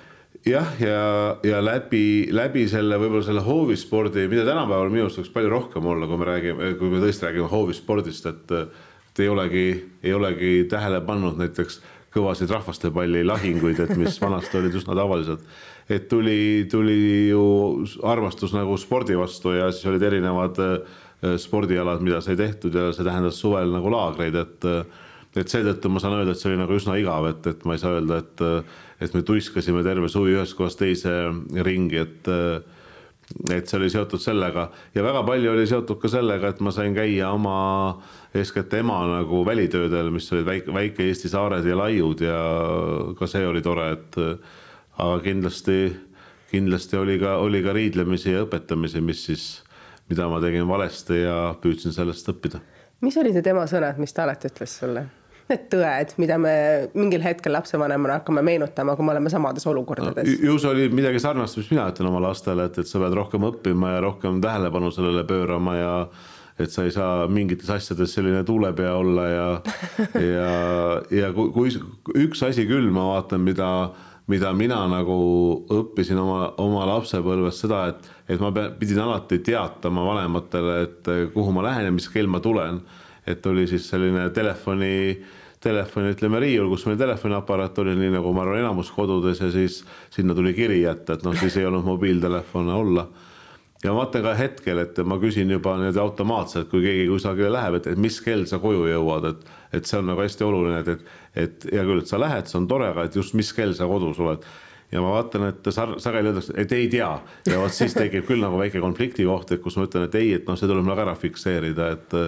jah, 0.47 0.71
ja, 0.81 1.03
ja 1.45 1.61
läbi, 1.65 2.29
läbi 2.33 2.65
selle 2.71 2.97
võib-olla 3.01 3.27
selle 3.27 3.45
hoovispordi, 3.45 4.25
mida 4.31 4.47
tänapäeval 4.49 4.93
minu 4.93 5.05
arust 5.07 5.21
võiks 5.21 5.33
palju 5.35 5.53
rohkem 5.53 5.89
olla, 5.93 6.09
kui 6.09 6.21
me 6.21 6.29
räägime, 6.31 6.73
kui 6.81 6.93
me 6.93 7.03
tõesti 7.03 7.29
räägime 7.29 7.51
hoovispordist, 7.53 8.29
et, 8.31 8.55
et 9.11 9.23
ei 9.25 9.29
olegi, 9.29 9.65
ei 10.05 10.15
olegi 10.17 10.53
tähele 10.71 11.03
pannud 11.05 11.41
näiteks 11.41 11.83
kõvasid 12.15 12.49
rahvastepalli 12.55 13.21
lahinguid, 13.27 13.83
et 13.85 13.99
mis 14.01 14.17
vanasti 14.23 14.57
olid 14.63 14.79
üsna 14.81 14.97
tavalised. 14.97 15.43
et 15.89 16.09
tuli, 16.09 16.69
tuli 16.71 17.29
ju 17.29 17.45
armastus 18.05 18.53
nagu 18.57 18.77
spordi 18.81 19.17
vastu 19.17 19.53
ja 19.57 19.69
siis 19.73 19.87
olid 19.93 20.03
erinevad 20.09 20.57
Äh, 20.61 21.07
spordialad, 21.39 22.03
mida 22.05 22.21
sai 22.23 22.37
tehtud 22.39 22.75
ja 22.75 22.89
see 22.95 23.07
tähendas 23.07 23.41
suvel 23.43 23.73
nagu 23.75 23.91
laagreid, 23.91 24.37
et 24.39 24.67
äh, 24.69 24.83
et 25.39 25.51
seetõttu 25.51 25.91
ma 25.93 26.01
saan 26.03 26.17
öelda, 26.17 26.33
et 26.33 26.41
see 26.41 26.49
oli 26.51 26.59
nagu 26.59 26.75
üsna 26.75 26.97
igav, 26.99 27.27
et, 27.29 27.47
et 27.47 27.65
ma 27.69 27.77
ei 27.77 27.83
saa 27.83 27.99
öelda, 27.99 28.23
et 28.23 28.43
äh, 28.47 28.77
et 29.05 29.15
me 29.15 29.23
tuiskasime 29.23 29.85
terve 29.87 30.09
suvi 30.11 30.35
ühest 30.35 30.57
kohast 30.59 30.81
teise 30.81 31.13
ringi, 31.67 32.01
et 32.03 32.31
et 33.53 33.69
see 33.69 33.77
oli 33.77 33.91
seotud 33.93 34.23
sellega. 34.23 34.71
Ja 34.97 35.03
väga 35.05 35.21
palju 35.27 35.51
oli 35.53 35.67
seotud 35.69 36.01
ka 36.01 36.09
sellega, 36.09 36.49
et 36.49 36.63
ma 36.65 36.73
sain 36.73 36.95
käia 36.97 37.29
oma 37.37 37.59
eeskätt 38.35 38.73
ema 38.79 39.03
nagu 39.11 39.43
välitöödel, 39.47 40.09
mis 40.15 40.31
olid 40.33 40.47
väike, 40.49 40.73
väike 40.75 41.07
Eesti 41.11 41.29
saared 41.29 41.67
ja 41.69 41.77
laiud 41.77 42.25
ja 42.25 42.39
ka 43.19 43.29
see 43.29 43.45
oli 43.47 43.63
tore, 43.63 43.91
et 43.99 44.19
aga 44.99 45.21
kindlasti, 45.23 45.93
kindlasti 46.51 46.97
oli 46.97 47.19
ka, 47.21 47.37
oli 47.45 47.63
ka 47.63 47.77
riidlemisi 47.77 48.33
ja 48.33 48.47
õpetamisi, 48.47 49.05
mis 49.05 49.27
siis 49.29 49.49
mida 50.09 50.29
ma 50.31 50.41
tegin 50.43 50.67
valesti 50.69 51.23
ja 51.23 51.39
püüdsin 51.63 51.95
sellest 51.95 52.29
õppida. 52.33 52.61
mis 53.05 53.17
olid 53.21 53.39
need 53.39 53.47
ema 53.47 53.67
sõnad, 53.71 54.01
mis 54.03 54.13
ta 54.15 54.25
alati 54.27 54.51
ütles 54.51 54.79
sulle? 54.81 55.07
Need 55.49 55.69
tõed, 55.73 56.11
mida 56.21 56.37
me 56.37 56.55
mingil 56.93 57.23
hetkel 57.25 57.55
lapsevanemana 57.57 58.19
hakkame 58.19 58.43
meenutama, 58.45 58.93
kui 58.99 59.07
me 59.07 59.15
oleme 59.15 59.31
samades 59.33 59.65
olukordades. 59.71 60.29
ju 60.29 60.57
see 60.61 60.73
oli 60.73 60.89
midagi 60.93 61.23
sarnast, 61.25 61.57
mis 61.57 61.71
mina 61.73 61.87
ütlen 61.89 62.11
oma 62.11 62.21
lastele, 62.27 62.67
et, 62.69 62.77
et 62.83 62.91
sa 62.91 63.01
pead 63.01 63.17
rohkem 63.17 63.47
õppima 63.49 63.95
ja 63.95 64.03
rohkem 64.05 64.43
tähelepanu 64.45 64.91
sellele 64.93 65.25
pöörama 65.29 65.77
ja 65.79 65.95
et 66.59 66.75
sa 66.75 66.85
ei 66.85 66.93
saa 66.93 67.29
mingites 67.31 67.71
asjades 67.71 68.13
selline 68.17 68.43
tuulepea 68.45 68.93
olla 68.99 69.27
ja 69.29 69.49
ja, 70.35 70.53
ja 71.15 71.33
kui, 71.33 71.53
kui 71.55 72.27
üks 72.27 72.43
asi 72.45 72.67
küll 72.69 72.91
ma 72.93 73.07
vaatan, 73.15 73.45
mida 73.47 73.71
mida 74.29 74.53
mina 74.57 74.83
nagu 74.91 75.19
õppisin 75.73 76.19
oma, 76.21 76.53
oma 76.61 76.85
lapsepõlves 76.91 77.63
seda, 77.65 77.83
et, 77.93 78.09
et 78.29 78.41
ma 78.43 78.53
pidin 78.53 79.01
alati 79.07 79.41
teatama 79.45 80.05
vanematele, 80.05 80.79
et 80.85 81.11
kuhu 81.35 81.55
ma 81.57 81.65
lähen 81.71 81.89
ja 81.89 81.95
mis 81.95 82.09
kell 82.13 82.31
ma 82.31 82.41
tulen. 82.45 82.83
et 83.29 83.47
oli 83.47 83.67
siis 83.69 83.85
selline 83.91 84.31
telefoni, 84.33 85.19
telefoni 85.61 86.15
ütleme 86.15 86.39
riiul, 86.41 86.71
kus 86.71 86.87
meil 86.89 86.97
telefoniaparaat 86.97 87.79
oli, 87.83 87.93
nii 87.99 88.15
nagu 88.15 88.33
ma 88.33 88.41
arvan, 88.47 88.63
enamus 88.63 88.91
kodudes 88.91 89.43
ja 89.43 89.51
siis 89.53 89.83
sinna 90.11 90.35
tuli 90.35 90.55
kiri 90.57 90.81
jätta, 90.81 91.19
et 91.19 91.27
noh, 91.27 91.37
siis 91.37 91.57
ei 91.61 91.67
olnud 91.69 91.85
mobiiltelefone 91.85 92.73
olla 92.73 93.05
ja 93.85 93.93
ma 93.93 94.03
vaatan 94.03 94.25
ka 94.25 94.35
hetkel, 94.39 94.81
et 94.83 94.99
ma 95.07 95.19
küsin 95.23 95.51
juba 95.53 95.77
niimoodi 95.79 96.01
automaatselt, 96.03 96.71
kui 96.71 96.83
keegi 96.83 97.07
kusagile 97.11 97.53
läheb, 97.55 97.79
et, 97.79 97.93
et 97.93 98.01
mis 98.01 98.17
kell 98.25 98.47
sa 98.51 98.59
koju 98.63 98.89
jõuad, 98.91 99.29
et, 99.31 99.45
et 99.73 99.89
see 99.89 99.99
on 100.01 100.09
nagu 100.11 100.23
hästi 100.25 100.47
oluline, 100.47 100.81
et, 100.81 100.89
et, 100.89 101.13
et 101.45 101.69
hea 101.73 101.85
küll, 101.85 102.03
et 102.03 102.11
sa 102.11 102.21
lähed, 102.21 102.49
see 102.49 102.59
on 102.61 102.69
tore, 102.71 102.89
aga 102.93 103.07
et 103.09 103.19
just 103.19 103.37
mis 103.39 103.53
kell 103.57 103.75
sa 103.77 103.89
kodus 103.91 104.21
oled. 104.23 104.47
ja 104.93 105.03
ma 105.05 105.11
vaatan, 105.13 105.51
et 105.51 105.69
sageli 105.77 106.31
öeldakse, 106.31 106.55
et 106.57 106.73
ei 106.73 106.89
tea 106.89 107.11
ja 107.51 107.59
vot 107.61 107.75
siis 107.75 107.93
tekib 107.97 108.25
küll 108.29 108.41
nagu 108.41 108.57
väike 108.61 108.81
konflikti 108.81 109.27
koht, 109.29 109.53
et 109.53 109.63
kus 109.65 109.77
ma 109.77 109.85
ütlen, 109.85 110.09
et 110.09 110.17
ei, 110.17 110.33
et 110.39 110.49
noh, 110.49 110.57
see 110.57 110.71
tuleb 110.71 110.89
nagu 110.89 111.05
ära 111.05 111.17
fikseerida, 111.19 111.93
et 111.97 112.21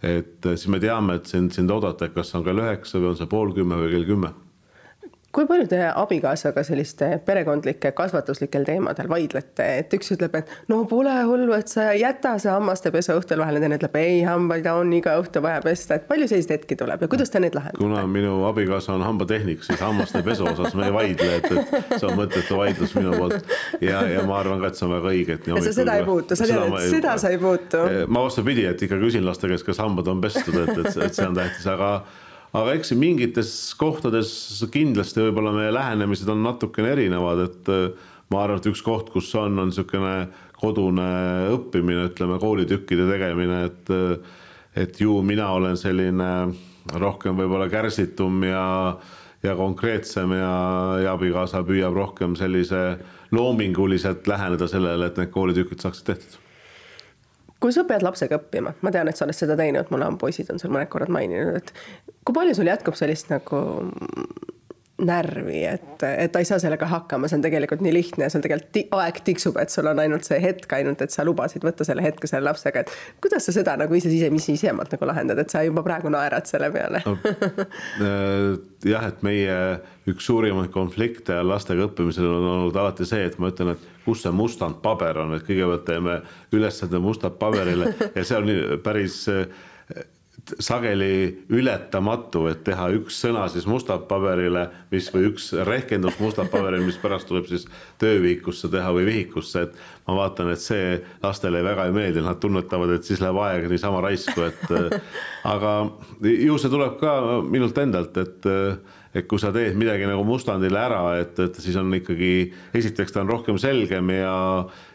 et 0.00 0.46
siis 0.48 0.70
me 0.72 0.78
teame, 0.80 1.18
et 1.18 1.28
sind, 1.28 1.52
sind 1.52 1.70
oodata, 1.70 2.06
et 2.08 2.14
kas 2.14 2.32
on 2.34 2.44
kell 2.46 2.62
üheksa 2.62 2.96
või 2.96 3.10
on 3.10 3.18
see 3.18 3.28
pool 3.28 3.50
kümme 3.52 3.76
või 3.76 3.90
kell 3.92 4.06
kümme 4.08 4.30
kui 5.30 5.46
palju 5.46 5.66
te 5.70 5.78
abikaasaga 5.86 6.62
selliste 6.66 7.08
perekondlike 7.26 7.92
kasvatuslikel 7.94 8.64
teemadel 8.66 9.06
vaidlete, 9.10 9.66
et 9.78 9.92
üks 9.94 10.10
ütleb, 10.16 10.34
et 10.40 10.50
no 10.72 10.80
pole 10.90 11.12
hullu, 11.28 11.52
et 11.54 11.70
sa 11.70 11.90
jäta 11.94 12.32
see 12.42 12.50
hammastepesu 12.50 13.14
õhtul 13.20 13.42
vahele, 13.42 13.60
teine 13.62 13.78
ütleb 13.78 13.94
ei, 14.00 14.24
hambaid 14.26 14.66
on 14.72 14.90
iga 14.96 15.14
õhtu 15.20 15.42
vaja 15.44 15.60
pesta, 15.62 16.00
et 16.00 16.08
palju 16.08 16.26
selliseid 16.30 16.56
hetki 16.56 16.78
tuleb 16.80 17.04
ja 17.04 17.10
kuidas 17.10 17.30
te 17.30 17.42
neid 17.42 17.54
lahendate? 17.54 17.78
kuna 17.78 18.02
minu 18.10 18.40
abikaasa 18.48 18.96
on 18.96 19.04
hambatehnik, 19.06 19.62
siis 19.66 19.78
hammastepesu 19.84 20.48
osas 20.50 20.74
me 20.78 20.88
ei 20.88 20.96
vaidle, 20.96 21.36
et, 21.38 21.46
et 21.52 21.92
see 21.94 22.08
on 22.08 22.18
mõttetu 22.18 22.58
vaidlus 22.58 22.96
minu 22.98 23.14
poolt 23.14 23.54
ja, 23.86 24.02
ja 24.10 24.24
ma 24.26 24.40
arvan 24.40 24.64
ka, 24.64 24.72
et 24.72 24.80
see 24.80 24.88
on 24.88 24.96
väga 24.96 25.12
õige, 25.14 25.36
et. 25.38 25.52
ja 25.52 25.62
sa 25.62 25.76
seda 25.76 25.94
ei 26.00 26.08
puutu, 26.08 26.38
sa 26.38 26.48
tead, 26.50 26.74
et 26.80 26.96
seda 26.96 27.14
sa 27.22 27.30
ei 27.30 27.38
puutu. 27.38 27.84
ma 28.10 28.24
vastupidi, 28.26 28.66
et 28.66 28.82
ikka 28.88 28.98
küsin 28.98 29.22
laste 29.26 29.50
käest, 29.52 29.68
kas 29.68 29.78
hambad 29.84 30.10
on 30.10 30.24
pestud, 30.26 30.58
et, 30.64 30.74
et, 30.74 30.90
et 31.06 31.14
see 31.14 31.28
on 31.28 31.38
tähtis, 31.38 31.70
aga 31.70 31.92
aga 32.56 32.74
eks 32.74 32.94
mingites 32.98 33.52
kohtades 33.78 34.32
kindlasti 34.74 35.22
võib-olla 35.22 35.52
meie 35.54 35.74
lähenemised 35.74 36.30
on 36.32 36.42
natukene 36.46 36.94
erinevad, 36.96 37.44
et 37.46 37.70
äh, 37.70 38.10
ma 38.30 38.44
arvan, 38.44 38.60
et 38.60 38.70
üks 38.70 38.82
koht, 38.86 39.12
kus 39.14 39.30
on, 39.38 39.58
on 39.58 39.70
niisugune 39.70 40.14
kodune 40.60 41.06
õppimine, 41.54 42.10
ütleme 42.10 42.38
koolitükkide 42.42 43.06
tegemine, 43.10 43.64
et 43.70 43.94
äh, 43.94 44.36
et 44.80 45.00
ju 45.02 45.16
mina 45.26 45.48
olen 45.50 45.74
selline 45.74 46.28
rohkem 46.94 47.34
võib-olla 47.38 47.66
kärsitum 47.72 48.44
ja 48.46 48.66
ja 49.42 49.54
konkreetsem 49.56 50.34
ja, 50.36 50.52
ja 51.00 51.14
abikaasa 51.16 51.62
püüab 51.64 51.96
rohkem 51.96 52.34
sellise 52.36 52.98
loominguliselt 53.32 54.28
läheneda 54.28 54.68
sellele, 54.68 55.08
et 55.08 55.16
need 55.16 55.32
koolitükid 55.32 55.80
saaksid 55.80 56.10
tehtud 56.12 56.49
kui 57.60 57.74
sa 57.76 57.84
pead 57.88 58.04
lapsega 58.04 58.38
õppima, 58.40 58.74
ma 58.80 58.92
tean, 58.94 59.08
et 59.10 59.18
sa 59.18 59.26
oled 59.26 59.36
seda 59.36 59.56
teinud, 59.58 59.90
mul 59.92 60.06
on 60.06 60.18
poisid 60.20 60.50
on 60.52 60.60
sul 60.62 60.72
mõned 60.72 60.88
korrad 60.92 61.12
maininud, 61.12 61.60
et 61.60 61.72
kui 62.24 62.36
palju 62.36 62.56
sul 62.56 62.70
jätkub 62.70 62.96
sellist 62.98 63.32
nagu 63.32 63.60
närvi, 65.06 65.62
et, 65.68 66.02
et 66.06 66.32
ta 66.32 66.42
ei 66.42 66.48
saa 66.48 66.58
sellega 66.62 66.86
hakkama, 66.90 67.28
see 67.28 67.38
on 67.38 67.44
tegelikult 67.44 67.82
nii 67.84 67.92
lihtne 67.94 68.26
ja 68.26 68.32
sul 68.32 68.42
tegelikult 68.44 68.96
aeg 69.00 69.20
tiksub, 69.26 69.58
et 69.60 69.72
sul 69.72 69.88
on 69.90 70.00
ainult 70.02 70.26
see 70.28 70.40
hetk 70.42 70.72
ainult, 70.76 71.02
et 71.04 71.14
sa 71.14 71.24
lubasid 71.26 71.64
võtta 71.66 71.86
selle 71.86 72.04
hetke 72.04 72.30
selle 72.30 72.46
lapsega, 72.48 72.84
et 72.84 73.22
kuidas 73.22 73.46
sa 73.48 73.54
seda 73.56 73.76
nagu 73.80 73.96
ise, 73.96 74.12
ise, 74.12 74.30
mis 74.32 74.46
sisemalt 74.50 74.92
nagu 74.94 75.08
lahendad, 75.10 75.40
et 75.42 75.52
sa 75.52 75.64
juba 75.66 75.84
praegu 75.86 76.12
naerad 76.12 76.48
selle 76.50 76.70
peale? 76.74 77.02
Äh, 78.00 78.58
jah, 78.86 79.06
et 79.08 79.24
meie 79.26 79.56
üks 80.10 80.26
suurimaid 80.28 80.70
konflikte 80.74 81.40
lastega 81.44 81.88
õppimisel 81.88 82.26
on 82.26 82.46
olnud 82.54 82.76
alati 82.80 83.06
see, 83.08 83.24
et 83.28 83.38
ma 83.40 83.50
ütlen, 83.52 83.74
et 83.74 83.88
kus 84.04 84.24
see 84.24 84.32
mustand 84.34 84.80
paber 84.84 85.20
on, 85.22 85.34
et 85.36 85.44
kõigepealt 85.46 85.84
teeme 85.88 86.20
ülesande 86.56 87.00
mustad 87.02 87.36
paberile 87.40 87.92
ja 88.16 88.24
see 88.24 88.38
on 88.38 88.80
päris 88.84 89.22
sageli 90.58 91.46
ületamatu, 91.52 92.46
et 92.50 92.62
teha 92.66 92.88
üks 92.96 93.20
sõna 93.24 93.46
siis 93.52 93.66
mustalt 93.70 94.06
paberile, 94.10 94.66
mis 94.92 95.08
või 95.14 95.30
üks 95.30 95.50
rehkendus 95.66 96.18
mustalt 96.20 96.50
paberile, 96.52 96.84
mis 96.86 96.98
pärast 97.00 97.28
tuleb 97.30 97.48
siis 97.50 97.66
töövihikusse 98.02 98.70
teha 98.72 98.92
või 98.96 99.06
vihikusse, 99.08 99.66
et 99.68 100.06
ma 100.08 100.18
vaatan, 100.22 100.52
et 100.54 100.62
see 100.62 101.00
lastele 101.22 101.62
väga 101.66 101.88
ei 101.88 101.96
meeldi, 101.96 102.24
nad 102.24 102.40
tunnetavad, 102.42 102.96
et 102.96 103.08
siis 103.08 103.22
läheb 103.22 103.40
aeg 103.44 103.68
niisama 103.70 104.02
raisku, 104.04 104.48
et 104.48 104.72
aga 105.54 105.74
ju 106.26 106.58
see 106.60 106.72
tuleb 106.72 106.96
ka 107.02 107.18
minult 107.46 107.78
endalt, 107.84 108.16
et 108.20 108.50
et 109.14 109.26
kui 109.26 109.40
sa 109.42 109.50
teed 109.54 109.74
midagi 109.78 110.06
nagu 110.06 110.22
mustandile 110.26 110.78
ära, 110.78 111.00
et, 111.18 111.38
et 111.42 111.56
siis 111.62 111.74
on 111.80 111.90
ikkagi, 111.96 112.52
esiteks 112.78 113.14
ta 113.14 113.24
on 113.24 113.32
rohkem 113.32 113.58
selgem 113.58 114.12
ja, 114.14 114.34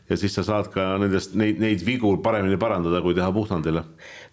ja 0.07 0.17
siis 0.19 0.37
sa 0.37 0.45
saad 0.47 0.69
ka 0.73 0.93
nendest 1.01 1.35
neid, 1.35 1.59
neid 1.59 1.83
vigu 1.85 2.13
paremini 2.23 2.59
parandada, 2.61 3.01
kui 3.03 3.15
teha 3.17 3.27
puhtandile. 3.35 3.83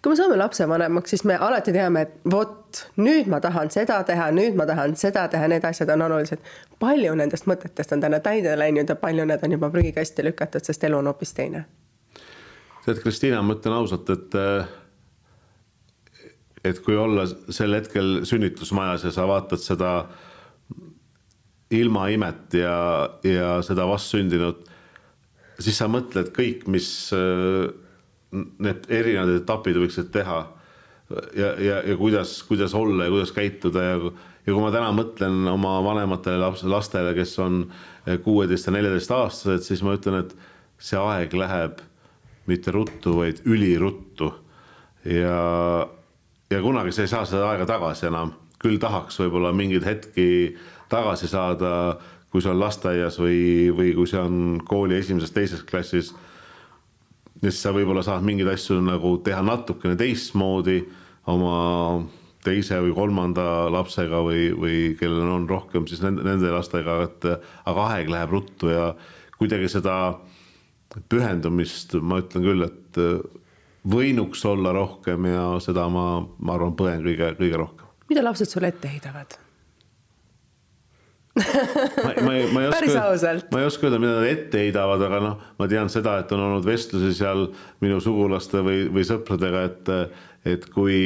Kui 0.03 0.11
me 0.11 0.17
saame 0.19 0.35
lapsevanemaks, 0.37 1.13
siis 1.13 1.23
me 1.23 1.37
alati 1.39 1.71
teame, 1.71 2.01
et 2.03 2.31
vot 2.31 2.81
nüüd 2.99 3.29
ma 3.31 3.39
tahan 3.43 3.71
seda 3.71 4.01
teha, 4.07 4.27
nüüd 4.35 4.57
ma 4.59 4.65
tahan 4.67 4.97
seda 4.99 5.23
teha, 5.31 5.47
need 5.47 5.63
asjad 5.67 5.93
on 5.95 6.03
olulised. 6.09 6.43
palju 6.79 7.13
nendest 7.15 7.47
mõtetest 7.47 7.95
on 7.95 8.03
täna 8.03 8.19
täide 8.19 8.57
läinud 8.59 8.89
ja 8.89 8.95
palju 8.99 9.25
need 9.29 9.45
on 9.47 9.55
juba 9.55 9.69
prügikasti 9.71 10.25
lükatud, 10.27 10.65
sest 10.65 10.83
elu 10.83 10.99
on 10.99 11.07
hoopis 11.11 11.33
teine? 11.37 11.65
tead, 12.85 12.99
Kristiina, 12.99 13.41
ma 13.41 13.55
ütlen 13.55 13.77
ausalt, 13.77 14.09
et 14.11 14.35
et 16.63 16.83
kui 16.83 16.95
olla 16.99 17.23
sel 17.27 17.73
hetkel 17.75 18.21
sünnitusmajas 18.27 19.07
ja 19.07 19.11
sa 19.15 19.27
vaatad 19.27 19.63
seda 19.63 19.93
ilmaimet 21.71 22.53
ja, 22.59 22.77
ja 23.23 23.55
seda 23.65 23.87
vastsündinut 23.87 24.67
siis 25.61 25.79
sa 25.79 25.87
mõtled 25.91 26.31
kõik, 26.35 26.65
mis 26.71 26.87
äh, 27.15 27.69
need 28.33 28.85
erinevad 28.89 29.41
etapid 29.41 29.77
võiksid 29.83 30.11
teha 30.13 30.39
ja, 31.37 31.49
ja, 31.61 31.79
ja 31.85 31.97
kuidas, 31.97 32.35
kuidas 32.47 32.73
olla 32.77 33.07
ja 33.07 33.13
kuidas 33.13 33.33
käituda 33.35 33.83
ja, 33.83 33.95
ja 34.45 34.51
kui 34.51 34.61
ma 34.61 34.71
täna 34.73 34.91
mõtlen 34.95 35.47
oma 35.51 35.77
vanematele 35.85 36.41
laps, 36.41 36.63
lastele, 36.67 37.13
kes 37.17 37.35
on 37.43 37.65
kuueteist 38.25 38.67
ja 38.67 38.75
neljateist 38.75 39.11
aastased, 39.15 39.65
siis 39.67 39.83
ma 39.85 39.95
ütlen, 39.97 40.23
et 40.23 40.33
see 40.81 40.99
aeg 40.99 41.35
läheb 41.37 41.83
mitte 42.49 42.73
ruttu, 42.75 43.17
vaid 43.21 43.43
üliruttu. 43.47 44.33
ja, 45.07 45.37
ja 46.51 46.61
kunagi 46.61 46.91
sa 46.91 47.05
ei 47.05 47.11
saa 47.11 47.27
seda 47.29 47.51
aega 47.51 47.67
tagasi 47.69 48.09
enam, 48.09 48.33
küll 48.59 48.81
tahaks 48.81 49.19
võib-olla 49.21 49.53
mingeid 49.55 49.85
hetki 49.87 50.27
tagasi 50.91 51.29
saada 51.31 51.71
kui 52.33 52.41
see 52.41 52.49
on 52.49 52.57
lasteaias 52.57 53.19
või, 53.21 53.69
või 53.77 53.91
kui 53.93 54.09
see 54.09 54.17
on 54.17 54.37
kooli 54.65 54.97
esimeses-teises 54.97 55.61
klassis. 55.69 56.09
Ja 57.43 57.51
siis 57.51 57.61
sa 57.65 57.73
võib-olla 57.75 58.03
saad 58.05 58.23
mingeid 58.25 58.49
asju 58.53 58.79
nagu 58.83 59.17
teha 59.23 59.41
natukene 59.43 59.97
teistmoodi 59.99 60.79
oma 61.31 61.55
teise 62.43 62.79
või 62.83 62.93
kolmanda 62.95 63.45
lapsega 63.71 64.19
või, 64.23 64.49
või 64.55 64.77
kellel 64.99 65.31
on 65.37 65.47
rohkem 65.49 65.87
siis 65.87 66.01
nende, 66.03 66.25
nende 66.27 66.51
lastega, 66.51 66.97
et 67.07 67.27
aga 67.29 67.87
aeg 67.93 68.11
läheb 68.11 68.33
ruttu 68.35 68.71
ja 68.71 68.89
kuidagi 69.37 69.69
seda 69.71 70.17
pühendumist 71.09 71.95
ma 72.01 72.19
ütlen 72.21 72.43
küll, 72.45 72.67
et 72.67 72.99
võinuks 73.89 74.43
olla 74.47 74.73
rohkem 74.75 75.27
ja 75.31 75.45
seda 75.63 75.87
ma, 75.91 76.07
ma 76.39 76.57
arvan, 76.57 76.75
põen 76.79 77.03
kõige, 77.05 77.33
kõige 77.39 77.63
rohkem. 77.63 77.95
mida 78.11 78.23
lapsed 78.23 78.51
sulle 78.51 78.71
ette 78.71 78.91
heidavad? 78.91 79.42
Ma, 81.33 82.11
ma, 82.21 82.33
ma 82.53 82.61
ei 82.61 82.67
oska, 82.69 83.37
ma 83.51 83.61
ei 83.61 83.65
oska 83.65 83.87
öelda, 83.87 83.99
mida 84.01 84.19
nad 84.19 84.27
ette 84.29 84.59
heidavad, 84.61 85.01
aga 85.07 85.21
noh, 85.23 85.39
ma 85.57 85.69
tean 85.71 85.89
seda, 85.89 86.19
et 86.21 86.33
on 86.35 86.43
olnud 86.45 86.67
vestlusi 86.67 87.09
seal 87.17 87.47
minu 87.81 87.97
sugulaste 88.03 88.61
või, 88.65 88.85
või 88.93 89.07
sõpradega, 89.07 89.65
et 89.71 89.91
et 90.43 90.65
kui 90.75 90.97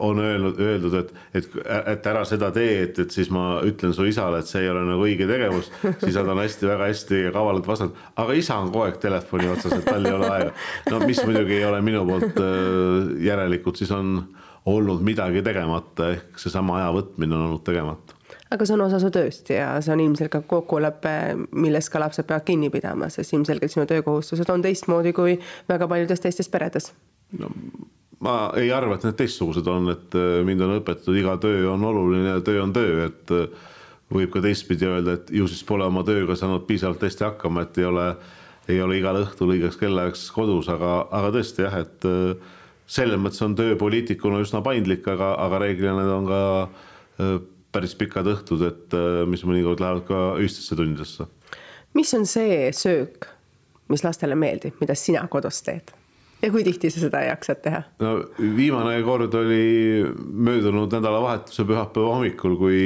on 0.00 0.18
öelnud, 0.24 0.56
öeldud, 0.56 0.94
et, 1.02 1.10
et, 1.36 1.48
et 1.92 2.06
ära 2.08 2.22
seda 2.24 2.48
tee, 2.54 2.78
et, 2.86 2.98
et 3.02 3.12
siis 3.12 3.28
ma 3.28 3.58
ütlen 3.68 3.92
su 3.92 4.06
isale, 4.08 4.38
et 4.40 4.48
see 4.48 4.62
ei 4.64 4.70
ole 4.72 4.86
nagu 4.88 5.04
õige 5.04 5.26
tegevus, 5.28 5.68
siis 6.00 6.16
nad 6.16 6.30
on 6.32 6.40
hästi, 6.40 6.64
väga 6.64 6.86
hästi 6.88 7.20
kavalalt 7.34 7.68
vastanud, 7.68 7.98
aga 8.24 8.36
isa 8.40 8.56
on 8.56 8.70
kogu 8.72 8.86
aeg 8.86 8.96
telefoni 9.02 9.50
otsas, 9.52 9.74
et 9.76 9.84
tal 9.84 10.08
ei 10.08 10.14
ole 10.16 10.30
aega. 10.32 10.54
no 10.88 11.02
mis 11.04 11.20
muidugi 11.26 11.58
ei 11.58 11.66
ole 11.68 11.82
minu 11.84 12.06
poolt 12.08 12.40
äh, 12.40 13.12
järelikult, 13.26 13.82
siis 13.82 13.92
on 13.92 14.22
olnud 14.70 15.04
midagi 15.04 15.44
tegemata, 15.44 16.14
ehk 16.16 16.40
seesama 16.40 16.80
aja 16.80 16.88
võtmine 16.96 17.36
on 17.36 17.50
olnud 17.50 17.66
tegemata 17.68 18.19
aga 18.50 18.66
see 18.66 18.74
on 18.74 18.84
osa 18.86 18.98
su 19.02 19.10
tööst 19.14 19.52
ja 19.54 19.72
see 19.82 19.94
on 19.94 20.02
ilmselt 20.04 20.32
ka 20.32 20.42
kokkulepe, 20.50 21.14
millest 21.54 21.92
ka 21.92 22.02
lapsed 22.02 22.26
peavad 22.28 22.46
kinni 22.46 22.70
pidama, 22.72 23.10
sest 23.12 23.34
ilmselgelt 23.36 23.72
sinu 23.72 23.86
töökohustused 23.90 24.50
on 24.50 24.64
teistmoodi 24.64 25.14
kui 25.16 25.36
väga 25.70 25.88
paljudes 25.90 26.22
teistes 26.24 26.50
peredes 26.50 26.90
no,. 27.38 27.50
ma 28.26 28.36
ei 28.58 28.72
arva, 28.74 28.98
et 28.98 29.06
need 29.06 29.18
teistsugused 29.20 29.70
on, 29.70 29.92
et 29.94 30.18
äh, 30.18 30.40
mind 30.46 30.66
on 30.66 30.78
õpetatud, 30.80 31.18
iga 31.20 31.36
töö 31.42 31.68
on 31.72 31.86
oluline 31.92 32.34
ja 32.34 32.42
töö 32.44 32.64
on 32.64 32.74
töö, 32.74 33.06
et 33.06 33.34
äh, 33.36 33.68
võib 34.10 34.34
ka 34.34 34.42
teistpidi 34.44 34.88
öelda, 34.88 35.16
et 35.20 35.30
ju 35.34 35.46
siis 35.48 35.62
pole 35.66 35.86
oma 35.86 36.02
tööga 36.06 36.34
saanud 36.38 36.66
piisavalt 36.66 37.06
hästi 37.06 37.28
hakkama, 37.28 37.64
et 37.68 37.78
ei 37.78 37.86
ole, 37.86 38.08
ei 38.70 38.82
ole 38.82 38.98
igal 38.98 39.22
õhtul 39.22 39.54
õigeks 39.54 39.78
kellaajaks 39.78 40.26
kodus, 40.34 40.68
aga, 40.74 41.04
aga 41.20 41.30
tõesti 41.38 41.64
jah, 41.68 41.78
et 41.86 42.10
äh, 42.10 42.58
selles 42.90 43.22
mõttes 43.22 43.46
on 43.46 43.54
töö 43.54 43.78
poliitikuna 43.78 44.42
üsna 44.42 44.58
paindlik, 44.66 45.06
aga, 45.06 45.36
aga 45.46 45.62
reeglina 45.62 46.02
need 46.02 46.14
on 46.18 46.26
ka 46.26 46.42
päris 47.72 47.94
pikad 47.98 48.28
õhtud, 48.30 48.64
et 48.66 48.96
äh, 48.96 49.22
mis 49.30 49.44
mõnikord 49.46 49.82
lähevad 49.82 50.06
ka 50.08 50.24
öistesse 50.40 50.76
tundidesse. 50.78 51.26
mis 51.94 52.12
on 52.14 52.26
see 52.26 52.70
söök, 52.76 53.26
mis 53.90 54.04
lastele 54.06 54.36
meeldib, 54.38 54.76
mida 54.80 54.94
sina 54.94 55.26
kodus 55.28 55.62
teed? 55.66 55.94
ja 56.40 56.50
kui 56.50 56.64
tihti 56.64 56.90
sa 56.90 57.02
seda 57.04 57.24
jaksad 57.28 57.62
teha? 57.64 57.82
no 58.02 58.12
viimane 58.38 59.00
kord 59.06 59.34
oli 59.38 60.04
möödunud 60.18 60.92
nädalavahetuse 60.96 61.66
pühapäeva 61.68 62.14
hommikul, 62.16 62.56
kui 62.60 62.84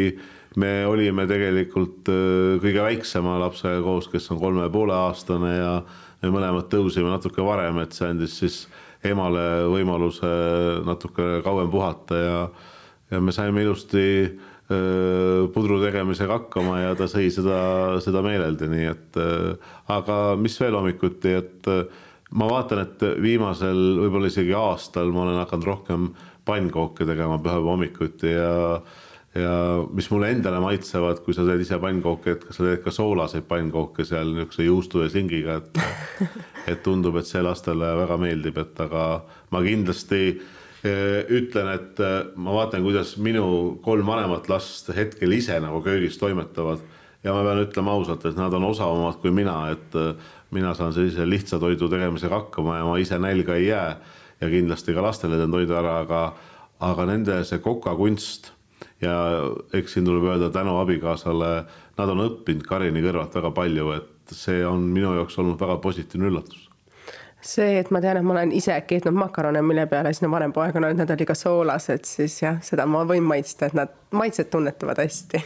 me 0.60 0.72
olime 0.86 1.26
tegelikult 1.30 2.10
äh, 2.12 2.56
kõige 2.62 2.88
väiksema 2.88 3.38
lapsega 3.42 3.82
koos, 3.84 4.08
kes 4.12 4.30
on 4.34 4.40
kolme 4.42 4.66
ja 4.66 4.72
poole 4.74 4.96
aastane 4.96 5.54
ja 5.56 5.76
me 6.22 6.32
mõlemad 6.32 6.68
tõusime 6.72 7.10
natuke 7.12 7.44
varem, 7.44 7.80
et 7.82 7.96
see 7.96 8.08
andis 8.08 8.38
siis 8.40 8.64
emale 9.04 9.66
võimaluse 9.68 10.30
natuke 10.86 11.42
kauem 11.44 11.70
puhata 11.72 12.20
ja, 12.20 12.38
ja 13.12 13.20
me 13.20 13.34
saime 13.36 13.64
ilusti 13.64 14.04
pudru 14.64 15.76
tegemisega 15.82 16.38
hakkama 16.38 16.78
ja 16.80 16.94
ta 16.96 17.04
sõi 17.10 17.28
seda, 17.32 18.00
seda 18.00 18.22
meeleldi, 18.24 18.68
nii 18.70 18.86
et 18.88 19.18
aga 19.92 20.18
mis 20.40 20.56
veel 20.60 20.78
hommikuti, 20.78 21.34
et 21.36 21.68
ma 22.32 22.48
vaatan, 22.48 22.80
et 22.86 23.04
viimasel 23.20 23.82
võib-olla 24.00 24.30
isegi 24.32 24.54
aastal 24.56 25.12
ma 25.12 25.26
olen 25.26 25.42
hakanud 25.42 25.68
rohkem 25.68 26.06
pannkooke 26.48 27.04
tegema 27.08 27.36
pühapäeva 27.38 27.74
hommikuti 27.74 28.32
ja 28.32 28.54
ja 29.34 29.82
mis 29.90 30.06
mulle 30.12 30.28
endale 30.30 30.60
maitsevad, 30.62 31.24
kui 31.26 31.34
sa 31.34 31.42
teed 31.42 31.64
ise 31.64 31.74
pannkooke, 31.82 32.36
et 32.36 32.44
kas 32.46 32.60
sa 32.60 32.68
teed 32.68 32.84
ka 32.84 32.92
soolaseid 32.94 33.48
pannkooke 33.50 34.06
seal 34.06 34.30
niisuguse 34.30 34.68
juustu 34.68 35.02
ja 35.02 35.08
singiga, 35.10 35.56
et 35.58 36.28
et 36.70 36.84
tundub, 36.86 37.18
et 37.18 37.26
see 37.26 37.42
lastele 37.42 37.88
väga 37.98 38.16
meeldib, 38.22 38.60
et 38.62 38.78
aga 38.84 39.02
ma 39.50 39.62
kindlasti 39.64 40.20
äh, 40.30 40.44
ütlen, 40.84 41.70
et 41.72 42.00
äh, 42.02 42.18
ma 42.36 42.52
vaatan, 42.58 42.82
kuidas 42.84 43.14
minu 43.22 43.44
kolm 43.84 44.06
vanemat 44.06 44.48
last 44.52 44.90
hetkel 44.96 45.32
ise 45.32 45.56
nagu 45.62 45.80
köögis 45.84 46.18
toimetavad. 46.20 46.82
Ja 47.24 47.32
ma 47.32 47.44
pean 47.46 47.62
ütlema 47.62 47.94
ausalt, 47.96 48.26
et 48.28 48.36
nad 48.36 48.52
on 48.52 48.66
osavamad 48.68 49.16
kui 49.22 49.32
mina, 49.32 49.70
et 49.72 49.96
äh, 49.96 50.12
mina 50.52 50.74
saan 50.76 50.92
sellise 50.92 51.24
lihtsa 51.28 51.58
toidu 51.62 51.88
tegemisega 51.88 52.36
hakkama 52.36 52.76
ja 52.78 52.88
ma 52.88 52.98
ise 53.00 53.18
nälga 53.18 53.56
ei 53.56 53.70
jää. 53.70 53.94
Ja 54.42 54.50
kindlasti 54.50 54.92
ka 54.92 55.06
lastele 55.06 55.38
teen 55.40 55.54
toidu 55.54 55.78
ära, 55.78 56.00
aga, 56.02 56.20
aga 56.84 57.08
nende 57.08 57.38
see 57.48 57.62
kokakunst 57.64 58.50
ja 59.00 59.14
eks 59.72 59.96
siin 59.96 60.04
tuleb 60.04 60.26
öelda 60.28 60.50
tänu 60.52 60.76
abikaasale, 60.82 61.52
nad 61.96 62.12
on 62.12 62.26
õppinud 62.26 62.66
Karini 62.68 63.00
kõrvalt 63.04 63.40
väga 63.40 63.54
palju, 63.56 63.90
et 63.96 64.36
see 64.36 64.60
on 64.66 64.84
minu 64.92 65.14
jaoks 65.16 65.38
olnud 65.40 65.60
väga 65.60 65.78
positiivne 65.80 66.28
üllatus 66.28 66.68
see, 67.44 67.78
et 67.78 67.90
ma 67.94 68.00
tean, 68.02 68.18
et 68.18 68.26
ma 68.26 68.34
olen 68.34 68.52
ise 68.56 68.74
keetnud 68.88 69.16
makarone, 69.16 69.62
mille 69.64 69.86
peale 69.90 70.12
sinu 70.16 70.30
vanem 70.32 70.52
poeg 70.54 70.76
on 70.78 70.88
öelnud, 70.88 71.02
need 71.02 71.12
olid 71.14 71.28
ka 71.28 71.36
soolased, 71.38 72.06
siis 72.08 72.36
jah, 72.42 72.60
seda 72.64 72.86
ma 72.90 73.04
võin 73.08 73.24
maitsta, 73.26 73.68
et 73.68 73.76
nad 73.78 73.92
maitset 74.14 74.50
tunnetavad 74.52 75.00
hästi. 75.02 75.40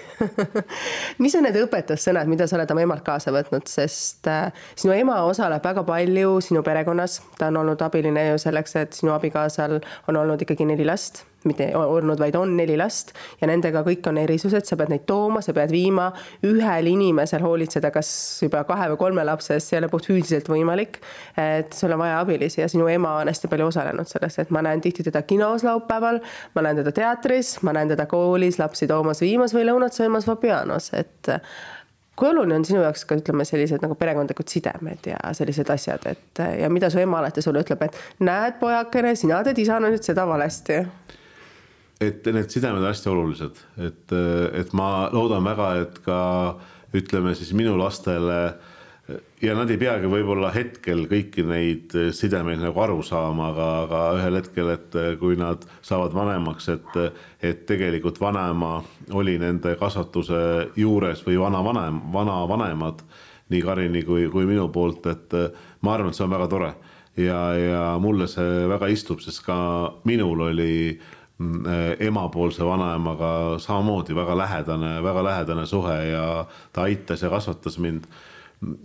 Mis 1.23 1.37
on 1.39 1.47
need 1.49 1.59
õpetussõnad, 1.63 2.31
mida 2.31 2.49
sa 2.49 2.59
oled 2.59 2.75
oma 2.75 2.85
emalt 2.85 3.07
kaasa 3.07 3.33
võtnud, 3.35 3.67
sest 3.71 4.29
äh, 4.31 4.53
sinu 4.79 4.95
ema 4.97 5.23
osaleb 5.29 5.65
väga 5.65 5.85
palju 5.89 6.39
sinu 6.45 6.63
perekonnas, 6.67 7.21
ta 7.41 7.53
on 7.53 7.63
olnud 7.65 7.83
abiline 7.89 8.29
ju 8.31 8.45
selleks, 8.45 8.77
et 8.83 9.01
sinu 9.01 9.17
abikaasal 9.17 9.81
on 10.09 10.23
olnud 10.23 10.47
ikkagi 10.47 10.69
neli 10.69 10.87
last 10.89 11.25
mitte 11.47 11.69
olnud, 11.77 12.19
vaid 12.19 12.35
on 12.39 12.57
neli 12.59 12.77
last 12.79 13.13
ja 13.41 13.47
nendega 13.51 13.85
kõik 13.87 14.07
on 14.11 14.19
erisused, 14.19 14.67
sa 14.67 14.77
pead 14.79 14.91
neid 14.93 15.05
tooma, 15.07 15.43
sa 15.45 15.55
pead 15.55 15.71
viima, 15.71 16.09
ühel 16.47 16.91
inimesel 16.91 17.45
hoolitseda, 17.45 17.93
kas 17.95 18.11
juba 18.43 18.65
kahe 18.69 18.89
või 18.95 19.01
kolme 19.05 19.27
lapse 19.27 19.55
eest, 19.55 19.71
see 19.71 19.79
ei 19.79 19.83
ole 19.83 19.93
puhtfüüsiliselt 19.93 20.51
võimalik. 20.51 21.01
et 21.39 21.73
sul 21.73 21.93
on 21.95 22.03
vaja 22.03 22.19
abilisi 22.21 22.61
ja 22.61 22.69
sinu 22.69 22.89
ema 22.91 23.19
on 23.23 23.31
hästi 23.31 23.51
palju 23.51 23.71
osalenud 23.71 24.11
selles, 24.11 24.39
et 24.39 24.51
ma 24.55 24.63
näen 24.67 24.83
tihti 24.83 25.07
teda 25.07 25.23
kinos 25.23 25.65
laupäeval, 25.67 26.21
ma 26.55 26.67
näen 26.67 26.83
teda 26.83 26.93
teatris, 26.93 27.59
ma 27.63 27.73
näen 27.77 27.95
teda 27.95 28.07
koolis 28.11 28.59
lapsi 28.59 28.91
toomas-viimas 28.91 29.55
või 29.55 29.69
lõunat 29.71 29.95
söömas 29.95 30.27
Vapianos, 30.27 30.91
et 30.99 31.31
kui 32.19 32.29
oluline 32.33 32.59
on 32.59 32.65
sinu 32.67 32.83
jaoks 32.83 33.05
ka 33.07 33.19
ütleme, 33.21 33.47
sellised 33.47 33.83
nagu 33.85 33.95
perekondlikud 33.99 34.51
sidemed 34.51 35.07
ja 35.13 35.21
sellised 35.39 35.71
asjad, 35.71 36.03
et 36.11 36.43
ja 36.59 36.71
mida 36.73 36.91
su 36.91 36.99
ema 36.99 37.21
alati 37.23 37.45
sulle 37.45 37.63
ütleb, 37.63 37.85
et 37.87 38.25
näed, 38.27 38.59
pojakene, 38.59 39.15
sina 39.19 39.39
teed 39.47 39.63
isana 39.63 39.93
nüüd 39.93 40.03
seda 40.03 40.27
valesti 40.27 40.83
et 42.01 42.27
need 42.31 42.51
sidemed 42.53 42.83
on 42.83 42.91
hästi 42.91 43.11
olulised, 43.11 43.63
et, 43.83 44.17
et 44.61 44.75
ma 44.77 45.09
loodan 45.13 45.47
väga, 45.47 45.71
et 45.83 46.03
ka 46.05 46.19
ütleme 46.95 47.35
siis 47.37 47.51
minu 47.57 47.75
lastele 47.79 48.41
ja 49.43 49.55
nad 49.57 49.71
ei 49.73 49.79
peagi 49.81 50.09
võib-olla 50.11 50.51
hetkel 50.53 51.07
kõiki 51.09 51.45
neid 51.49 51.95
sidemeid 52.17 52.61
nagu 52.61 52.81
aru 52.85 53.01
saama, 53.07 53.51
aga, 53.53 53.69
aga 53.85 54.03
ühel 54.19 54.39
hetkel, 54.41 54.73
et 54.75 54.99
kui 55.21 55.39
nad 55.41 55.65
saavad 55.85 56.15
vanemaks, 56.17 56.69
et, 56.75 56.99
et 57.41 57.65
tegelikult 57.69 58.21
vanaema 58.21 58.79
oli 59.17 59.39
nende 59.41 59.75
kasvatuse 59.81 60.43
juures 60.77 61.25
või 61.27 61.39
vanavanem, 61.41 62.03
vanavanemad 62.13 63.03
nii 63.49 63.65
Karini 63.65 64.05
kui, 64.05 64.27
kui 64.33 64.45
minu 64.49 64.69
poolt, 64.73 65.07
et 65.09 65.37
ma 65.81 65.97
arvan, 65.97 66.13
et 66.13 66.19
see 66.19 66.27
on 66.27 66.35
väga 66.35 66.49
tore. 66.53 66.73
Ja, 67.19 67.39
ja 67.59 67.85
mulle 67.99 68.29
see 68.31 68.67
väga 68.71 68.91
istub, 68.93 69.23
sest 69.25 69.41
ka 69.47 69.57
minul 70.07 70.45
oli 70.53 70.75
emapoolse 71.39 72.65
vanaemaga 72.67 73.59
samamoodi 73.63 74.15
väga 74.15 74.35
lähedane, 74.39 74.97
väga 75.03 75.23
lähedane 75.25 75.67
suhe 75.67 75.99
ja 76.11 76.25
ta 76.73 76.83
aitas 76.83 77.23
ja 77.23 77.31
kasvatas 77.31 77.79
mind. 77.79 78.09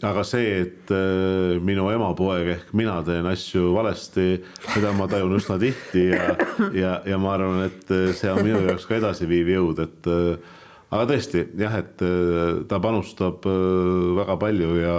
Aga 0.05 0.21
see, 0.21 0.49
et 0.61 0.91
äh, 0.93 1.57
minu 1.65 1.87
emapoeg 1.89 2.51
ehk 2.53 2.73
mina 2.77 2.99
teen 3.01 3.25
asju 3.25 3.71
valesti, 3.73 4.35
seda 4.67 4.91
ma 4.93 5.07
tajun 5.09 5.33
üsna 5.33 5.57
tihti 5.57 6.03
ja, 6.11 6.35
ja, 6.77 6.91
ja 7.09 7.17
ma 7.17 7.31
arvan, 7.33 7.63
et 7.65 7.89
äh, 7.89 8.11
see 8.13 8.29
on 8.29 8.43
minu 8.45 8.61
jaoks 8.67 8.85
ka 8.85 8.99
edasiviiv 8.99 9.49
jõud, 9.49 9.81
et 9.81 10.11
äh, 10.13 10.53
aga 10.93 11.07
tõesti 11.09 11.47
jah, 11.57 11.79
et 11.81 12.05
ta 12.69 12.77
panustab 12.83 13.47
väga 14.19 14.37
palju 14.37 14.75
ja, 14.77 14.97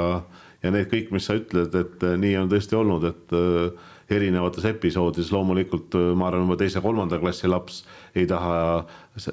ja 0.67 0.75
need 0.75 0.91
kõik, 0.91 1.15
mis 1.15 1.31
sa 1.31 1.39
ütled, 1.39 1.71
et 1.79 2.03
nii 2.19 2.35
on 2.41 2.51
tõesti 2.51 2.75
olnud, 2.75 3.07
et 3.13 3.39
erinevates 4.11 4.65
episoodides. 4.69 5.33
Loomulikult 5.33 5.97
ma 6.17 6.29
arvan, 6.29 6.47
juba 6.47 6.59
teise-kolmanda 6.61 7.21
klassi 7.23 7.51
laps 7.51 7.83
ei 8.15 8.27
taha 8.31 8.85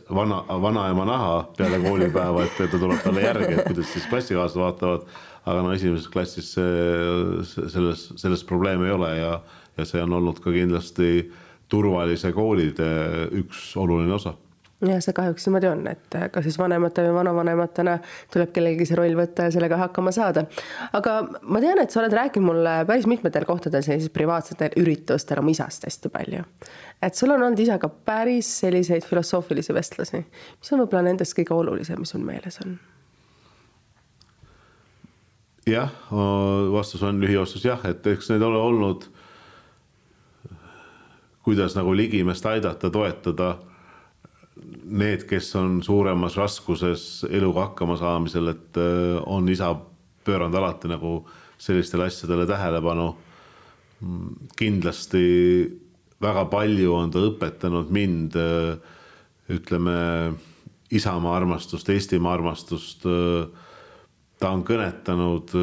vana, 0.10 0.42
vanaema 0.64 1.08
näha 1.10 1.34
peale 1.58 1.82
koolipäeva, 1.84 2.46
et 2.46 2.62
ta 2.62 2.78
tuleb 2.78 3.02
talle 3.04 3.26
järgi, 3.26 3.54
et 3.56 3.68
kuidas 3.68 3.92
siis 3.94 4.08
klassikaaslased 4.12 4.62
vaatavad. 4.62 5.10
Aga 5.42 5.64
no 5.66 5.72
esimeses 5.74 6.06
klassis 6.14 6.52
selles, 6.54 8.04
selles 8.22 8.44
probleeme 8.46 8.86
ei 8.86 8.94
ole 8.94 9.16
ja, 9.18 9.32
ja 9.78 9.88
see 9.90 10.04
on 10.04 10.14
olnud 10.20 10.38
ka 10.44 10.54
kindlasti 10.54 11.32
turvalise 11.72 12.30
koolide 12.36 12.92
üks 13.42 13.72
oluline 13.80 14.14
osa 14.20 14.36
jah, 14.90 15.02
see 15.04 15.16
kahjuks 15.16 15.46
niimoodi 15.48 15.70
on, 15.70 15.82
et 15.92 16.18
ka 16.34 16.42
siis 16.44 16.58
vanemate 16.60 17.04
või 17.06 17.14
vanavanematena 17.20 17.98
tuleb 18.34 18.54
kellelgi 18.56 18.88
see 18.90 18.98
roll 18.98 19.18
võtta 19.18 19.48
ja 19.48 19.54
sellega 19.54 19.78
hakkama 19.84 20.14
saada. 20.16 20.46
aga 20.98 21.18
ma 21.44 21.62
tean, 21.64 21.82
et 21.84 21.94
sa 21.94 22.02
oled 22.02 22.16
rääkinud 22.18 22.48
mulle 22.48 22.76
päris 22.90 23.08
mitmetel 23.10 23.46
kohtadel 23.50 23.86
sellistel 23.86 24.16
privaatsetel 24.16 24.78
üritustel 24.82 25.42
oma 25.42 25.54
isast 25.54 25.86
hästi 25.86 26.10
palju. 26.14 26.44
et 27.02 27.16
sul 27.16 27.34
on 27.36 27.44
olnud 27.44 27.60
isaga 27.60 27.90
päris 27.90 28.50
selliseid 28.64 29.06
filosoofilisi 29.06 29.74
vestlusi. 29.74 30.26
mis 30.26 30.74
on 30.74 30.84
võib-olla 30.84 31.06
nendest 31.12 31.38
kõige 31.38 31.54
olulisem, 31.58 32.02
mis 32.02 32.16
sul 32.16 32.26
meeles 32.26 32.60
on? 32.66 32.80
jah, 35.68 35.92
vastus 36.74 37.04
on 37.04 37.22
lühivastus 37.22 37.66
jah, 37.66 37.82
et 37.86 38.08
eks 38.08 38.32
need 38.34 38.42
ole 38.42 38.58
olnud, 38.58 39.06
kuidas 41.46 41.76
nagu 41.78 41.94
ligimest 41.98 42.46
aidata, 42.46 42.90
toetada 42.90 43.58
need, 44.84 45.26
kes 45.30 45.54
on 45.60 45.80
suuremas 45.84 46.36
raskuses 46.38 47.26
eluga 47.30 47.68
hakkama 47.70 47.98
saamisel, 48.00 48.52
et 48.54 48.80
äh, 48.80 49.18
on 49.26 49.50
isa 49.50 49.74
pööranud 50.26 50.58
alati 50.58 50.92
nagu 50.92 51.22
sellistele 51.62 52.10
asjadele 52.10 52.48
tähelepanu. 52.50 53.16
kindlasti 54.58 55.26
väga 56.22 56.46
palju 56.50 56.94
on 56.94 57.12
ta 57.12 57.20
õpetanud 57.22 57.92
mind, 57.94 58.36
äh, 58.36 58.78
ütleme, 59.50 60.34
isamaa 60.92 61.36
armastust, 61.38 61.90
Eestimaa 61.90 62.34
armastust 62.34 63.06
äh, 63.06 63.46
ta 64.40 64.50
on 64.50 64.64
kõnetanud 64.66 65.54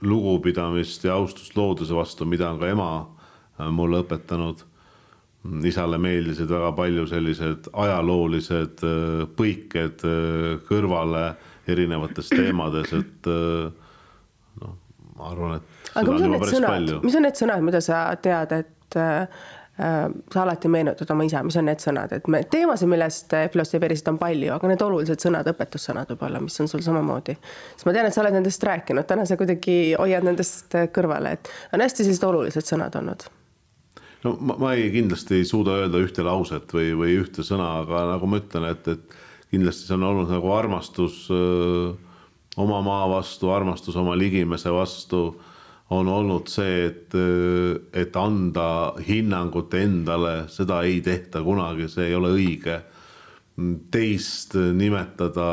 lugupidamist 0.00 1.04
ja 1.04 1.18
austust 1.18 1.56
looduse 1.56 1.94
vastu, 1.94 2.24
mida 2.24 2.48
on 2.50 2.58
ka 2.58 2.70
ema 2.72 2.88
mulle 3.74 4.00
õpetanud. 4.00 4.62
Isale 5.68 5.98
meeldisid 6.02 6.50
väga 6.50 6.72
palju 6.76 7.06
sellised 7.08 7.68
ajaloolised 7.72 8.82
põiked 9.38 10.02
kõrvale 10.68 11.24
erinevates 11.68 12.32
teemades, 12.32 12.92
et 12.96 13.28
noh, 13.28 14.74
ma 15.18 15.30
arvan, 15.30 15.60
et. 15.60 15.92
aga 15.94 16.16
mis 16.16 16.26
on 16.26 16.34
need 16.34 16.48
sõnad, 16.54 16.90
mis 17.04 17.20
on 17.20 17.26
need 17.28 17.38
sõnad, 17.38 17.64
mida 17.68 17.82
sa 17.84 18.02
tead, 18.24 18.56
et 18.58 18.98
Äh, 19.80 20.10
sa 20.34 20.42
alati 20.42 20.68
meenutad 20.68 21.10
oma 21.10 21.22
isa, 21.22 21.38
mis 21.46 21.54
on 21.56 21.68
need 21.70 21.78
sõnad, 21.78 22.10
et 22.16 22.26
me 22.26 22.40
teemasid, 22.50 22.90
millest 22.90 23.34
filosofeerisid 23.52 24.08
on 24.10 24.16
palju, 24.18 24.48
aga 24.50 24.70
need 24.72 24.80
olulised 24.82 25.22
sõnad, 25.22 25.46
õpetussõnad 25.52 26.10
võib-olla, 26.10 26.40
mis 26.42 26.58
on 26.58 26.70
sul 26.72 26.82
samamoodi. 26.82 27.36
sest 27.76 27.86
ma 27.86 27.94
tean, 27.94 28.08
et 28.08 28.16
sa 28.16 28.24
oled 28.24 28.34
nendest 28.34 28.66
rääkinud, 28.66 29.06
täna 29.06 29.22
sa 29.28 29.38
kuidagi 29.38 29.94
hoiad 29.94 30.26
nendest 30.26 30.74
kõrvale, 30.96 31.36
et 31.38 31.50
on 31.70 31.84
hästi 31.86 32.08
sellised 32.08 32.26
olulised 32.26 32.66
sõnad 32.66 32.98
olnud. 32.98 33.28
No 34.24 34.34
ma, 34.40 34.56
ma 34.58 34.74
ei 34.74 34.90
kindlasti 34.94 35.38
ei 35.38 35.48
suuda 35.48 35.78
öelda 35.82 36.02
ühte 36.02 36.24
lauset 36.26 36.72
või, 36.74 36.92
või 36.98 37.16
ühte 37.22 37.44
sõna, 37.46 37.78
aga 37.84 38.04
nagu 38.14 38.30
ma 38.30 38.40
ütlen, 38.42 38.68
et, 38.72 38.88
et 38.88 39.18
kindlasti 39.52 39.88
see 39.88 39.96
on 39.98 40.08
olnud 40.10 40.32
nagu 40.32 40.52
armastus 40.52 41.26
öö, 41.32 41.92
oma 42.58 42.80
maa 42.82 43.06
vastu, 43.10 43.52
armastus 43.54 43.96
oma 43.96 44.16
ligimese 44.18 44.72
vastu 44.74 45.22
on 45.94 46.08
olnud 46.12 46.50
see, 46.52 46.88
et, 46.90 47.14
et 47.96 48.16
anda 48.20 48.92
hinnangut 49.06 49.72
endale, 49.78 50.42
seda 50.52 50.82
ei 50.84 51.00
tehta 51.04 51.40
kunagi, 51.44 51.88
see 51.88 52.10
ei 52.10 52.16
ole 52.18 52.34
õige. 52.36 52.80
teist 53.90 54.52
nimetada 54.54 55.46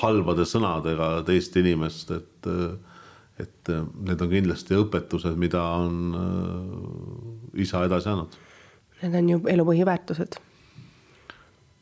halbade 0.00 0.46
sõnadega 0.48 1.08
teist 1.26 1.56
inimest, 1.60 2.14
et, 2.14 2.46
et 3.42 3.70
need 3.70 4.20
on 4.22 4.30
kindlasti 4.30 4.76
õpetused, 4.78 5.38
mida 5.40 5.62
on 5.80 6.18
äh, 6.18 7.62
isa 7.66 7.84
edasi 7.88 8.12
andnud. 8.12 8.36
Need 9.02 9.20
on 9.20 9.30
ju 9.32 9.40
elu 9.50 9.68
põhiväärtused 9.70 10.38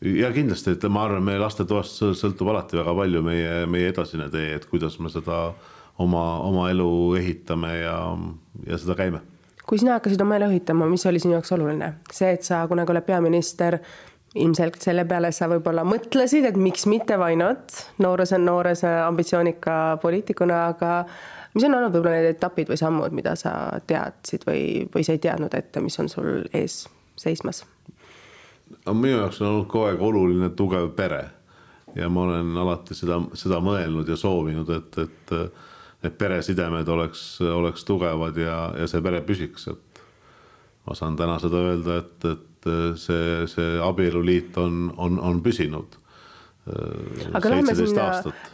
ja 0.02 0.32
kindlasti, 0.34 0.72
et 0.74 0.84
ma 0.90 1.04
arvan, 1.06 1.22
meie 1.22 1.38
lastetoast 1.38 2.00
sõltub 2.18 2.48
alati 2.50 2.74
väga 2.74 2.94
palju 2.96 3.20
meie, 3.22 3.52
meie 3.70 3.92
edasine 3.92 4.26
tee, 4.32 4.56
et 4.56 4.64
kuidas 4.66 4.96
me 4.98 5.12
seda 5.12 5.44
äh, 5.52 5.68
oma, 5.98 6.40
oma 6.40 6.70
elu 6.70 6.88
ehitame 7.20 7.74
ja, 7.82 7.96
ja 8.66 8.78
seda 8.78 8.96
käime. 8.98 9.20
kui 9.66 9.78
sina 9.78 9.96
hakkasid 9.96 10.20
oma 10.24 10.36
elu 10.38 10.50
ehitama, 10.52 10.88
mis 10.90 11.04
oli 11.06 11.20
sinu 11.22 11.36
jaoks 11.36 11.52
oluline, 11.54 11.92
see, 12.12 12.32
et 12.34 12.46
sa 12.46 12.64
kunagi 12.68 12.92
oled 12.94 13.06
peaminister, 13.06 13.78
ilmselt 14.34 14.80
selle 14.82 15.04
peale 15.08 15.30
sa 15.32 15.48
võib-olla 15.50 15.84
mõtlesid, 15.86 16.48
et 16.48 16.58
miks 16.58 16.86
mitte, 16.90 17.18
why 17.20 17.36
not, 17.38 17.76
noores 18.02 18.32
on 18.36 18.46
noores 18.48 18.82
ambitsioonika 18.88 19.76
poliitikuna, 20.02 20.64
aga 20.72 20.92
mis 21.54 21.66
on 21.68 21.74
olnud 21.74 21.92
võib-olla 21.94 22.20
need 22.20 22.34
etapid 22.36 22.72
või 22.72 22.80
sammud, 22.80 23.14
mida 23.16 23.34
sa 23.38 23.52
teadsid 23.86 24.46
või, 24.48 24.64
või 24.94 25.04
sa 25.06 25.16
ei 25.16 25.22
teadnud 25.22 25.54
ette, 25.54 25.82
mis 25.84 25.98
on 26.02 26.08
sul 26.12 26.46
ees 26.52 26.84
seismas? 27.20 27.64
no 28.86 28.94
minu 28.96 29.18
jaoks 29.18 29.42
on 29.42 29.50
olnud 29.50 29.68
kogu 29.68 29.90
aeg 29.90 30.02
oluline 30.02 30.50
tugev 30.56 30.90
pere. 30.96 31.22
Ja 31.92 32.08
ma 32.08 32.22
olen 32.24 32.56
alati 32.56 32.94
seda, 32.96 33.18
seda 33.36 33.58
mõelnud 33.60 34.08
ja 34.08 34.16
soovinud, 34.16 34.70
et, 34.72 34.98
et 35.02 35.34
et 36.02 36.18
peresidemed 36.18 36.88
oleks, 36.88 37.40
oleks 37.40 37.84
tugevad 37.86 38.36
ja, 38.36 38.56
ja 38.74 38.88
see 38.90 39.02
pere 39.04 39.20
püsiks, 39.26 39.68
et 39.70 40.02
ma 40.86 40.96
saan 40.98 41.16
täna 41.18 41.38
seda 41.42 41.60
öelda, 41.62 41.98
et, 42.02 42.26
et 42.32 42.70
see, 42.98 43.42
see 43.50 43.76
abieluliit 43.82 44.58
on, 44.58 44.88
on, 44.98 45.20
on 45.22 45.42
püsinud 45.44 45.98
aga 46.62 47.50
lähme 47.50 47.74
sinna, 47.74 48.04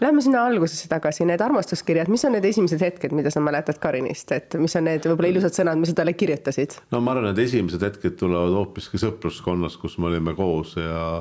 lähme 0.01 0.23
sinna 0.25 0.47
algusesse 0.49 0.89
tagasi, 0.89 1.27
need 1.29 1.43
armastuskirjad, 1.45 2.09
mis 2.09 2.25
on 2.25 2.33
need 2.39 2.47
esimesed 2.49 2.81
hetked, 2.81 3.13
mida 3.17 3.33
sa 3.33 3.43
mäletad 3.45 3.77
Karinist, 3.83 4.33
et 4.33 4.57
mis 4.61 4.77
on 4.81 4.89
need 4.89 5.05
võib-olla 5.05 5.33
ilusad 5.35 5.59
sõnad, 5.59 5.77
mis 5.81 5.93
sa 5.93 5.99
talle 6.01 6.15
kirjutasid? 6.17 6.79
no 6.95 7.03
ma 7.05 7.13
arvan, 7.13 7.35
et 7.35 7.43
esimesed 7.45 7.85
hetked 7.85 8.17
tulevad 8.23 8.57
hoopiski 8.57 9.01
sõpruskonnas, 9.03 9.77
kus 9.81 9.99
me 10.01 10.09
olime 10.13 10.33
koos 10.39 10.79
ja, 10.81 11.21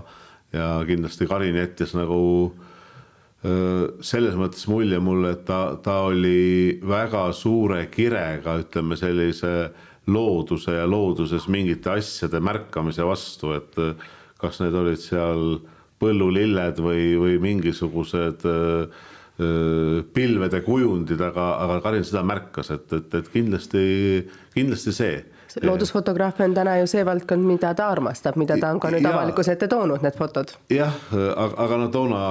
ja 0.55 0.71
kindlasti 0.87 1.27
Karin 1.27 1.59
jättis 1.59 1.91
nagu 1.97 2.21
äh, 2.55 3.91
selles 3.99 4.39
mõttes 4.39 4.63
mulje 4.71 5.03
mulle, 5.03 5.35
et 5.35 5.45
ta, 5.49 5.61
ta 5.83 5.99
oli 6.07 6.79
väga 6.87 7.27
suure 7.35 7.83
kirega, 7.91 8.61
ütleme 8.63 8.95
sellise 8.95 9.57
looduse 10.07 10.79
ja 10.79 10.87
looduses 10.87 11.49
mingite 11.51 11.97
asjade 11.97 12.39
märkamise 12.39 13.03
vastu, 13.03 13.57
et 13.59 13.75
kas 14.39 14.61
need 14.63 14.75
olid 14.77 15.03
seal 15.03 15.57
põllulilled 16.01 16.81
või, 16.83 17.05
või 17.19 17.37
mingisugused 17.41 18.45
pilvede 20.17 20.63
kujundid, 20.65 21.19
aga, 21.21 21.43
aga 21.61 21.75
Karin 21.83 22.05
seda 22.07 22.23
märkas, 22.25 22.71
et, 22.73 22.87
et, 22.97 23.17
et 23.19 23.27
kindlasti, 23.29 23.83
kindlasti 24.55 24.93
see 24.97 25.17
loodusfotograafia 25.63 26.45
on 26.45 26.53
täna 26.53 26.77
ju 26.81 26.87
see 26.89 27.03
valdkond, 27.05 27.45
mida 27.47 27.71
ta 27.77 27.89
armastab, 27.91 28.37
mida 28.39 28.57
ta 28.59 28.71
on 28.73 28.81
ka 28.81 28.91
nüüd 28.93 29.05
ja, 29.05 29.13
avalikkuse 29.15 29.55
ette 29.55 29.69
toonud, 29.71 30.03
need 30.05 30.17
fotod. 30.17 30.53
jah, 30.73 30.93
aga, 31.13 31.53
aga 31.65 31.79
no 31.81 31.87
toona 31.93 32.21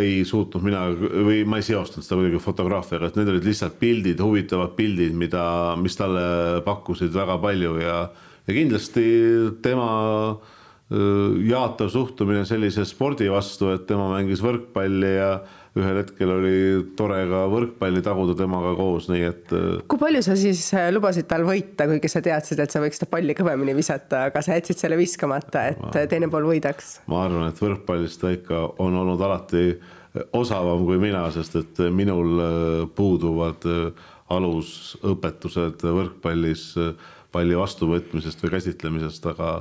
ei 0.00 0.24
suutnud 0.28 0.64
mina 0.64 0.86
või 0.90 1.42
ma 1.48 1.60
ei 1.60 1.66
seostanud 1.66 2.06
seda 2.06 2.20
kuidagi 2.20 2.42
fotograafiaga, 2.44 3.10
et 3.10 3.20
need 3.20 3.30
olid 3.34 3.48
lihtsalt 3.48 3.78
pildid, 3.80 4.20
huvitavad 4.20 4.74
pildid, 4.78 5.14
mida, 5.18 5.44
mis 5.80 5.96
talle 5.98 6.26
pakkusid 6.66 7.14
väga 7.14 7.38
palju 7.42 7.78
ja, 7.82 8.00
ja 8.48 8.58
kindlasti 8.58 9.06
tema 9.64 9.88
jaatav 10.90 11.88
suhtumine 11.88 12.44
sellise 12.44 12.84
spordi 12.84 13.30
vastu, 13.32 13.70
et 13.72 13.86
tema 13.88 14.10
mängis 14.12 14.42
võrkpalli 14.44 15.14
ja 15.16 15.30
ühel 15.74 15.96
hetkel 15.98 16.30
oli 16.30 16.58
tore 16.98 17.18
ka 17.30 17.40
võrkpalli 17.50 18.02
taguda 18.04 18.36
temaga 18.38 18.74
koos, 18.78 19.08
nii 19.10 19.24
et. 19.26 19.54
Äh, 19.56 19.80
kui 19.90 19.98
palju 19.98 20.20
sa 20.22 20.36
siis 20.38 20.62
äh, 20.76 20.90
lubasid 20.94 21.26
tal 21.30 21.46
võita, 21.46 21.88
kuigi 21.90 22.10
sa 22.12 22.22
teadsid, 22.24 22.62
et 22.62 22.74
sa 22.74 22.82
võiks 22.82 23.00
seda 23.00 23.10
palli 23.10 23.34
kõvemini 23.34 23.74
visata, 23.76 24.28
aga 24.28 24.42
sa 24.44 24.58
jätsid 24.58 24.84
selle 24.84 24.98
viskamata, 25.00 25.66
et 25.72 25.82
ma, 25.82 26.06
teine 26.10 26.30
pool 26.30 26.46
võidaks? 26.52 26.98
ma 27.10 27.24
arvan, 27.26 27.50
et 27.50 27.62
võrkpallis 27.64 28.18
ta 28.20 28.30
ikka 28.36 28.62
on 28.84 29.00
olnud 29.02 29.24
alati 29.26 29.66
osavam 30.36 30.84
kui 30.86 31.00
mina, 31.02 31.24
sest 31.34 31.56
et 31.58 31.80
minul 31.90 32.38
puuduvad 32.94 33.66
alusõpetused 34.34 35.82
võrkpallis 35.82 36.68
palli 37.34 37.56
vastuvõtmisest 37.58 38.44
või 38.44 38.52
käsitlemisest, 38.54 39.26
aga 39.32 39.56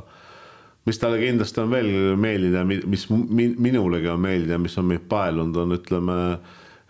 mis 0.87 0.99
talle 0.99 1.19
kindlasti 1.21 1.61
on 1.63 1.71
veel 1.71 1.91
meeldinud 2.19 2.57
ja 2.59 2.63
mis 2.67 3.07
minulegi 3.09 4.11
on 4.11 4.23
meeldinud 4.23 4.55
ja 4.57 4.61
mis 4.61 4.77
on 4.81 4.89
meid 4.89 5.05
paelunud, 5.11 5.59
on 5.63 5.77
ütleme 5.77 6.17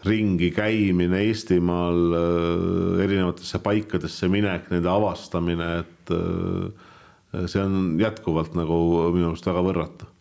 ringi 0.04 0.50
käimine 0.52 1.22
Eestimaal, 1.30 2.00
erinevatesse 3.06 3.62
paikadesse 3.64 4.28
minek, 4.32 4.68
nende 4.74 4.90
avastamine, 4.92 5.70
et 5.84 7.48
see 7.48 7.62
on 7.62 7.96
jätkuvalt 8.02 8.58
nagu 8.58 8.76
minu 9.16 9.30
arust 9.30 9.48
väga 9.48 9.64
võrratu 9.64 10.13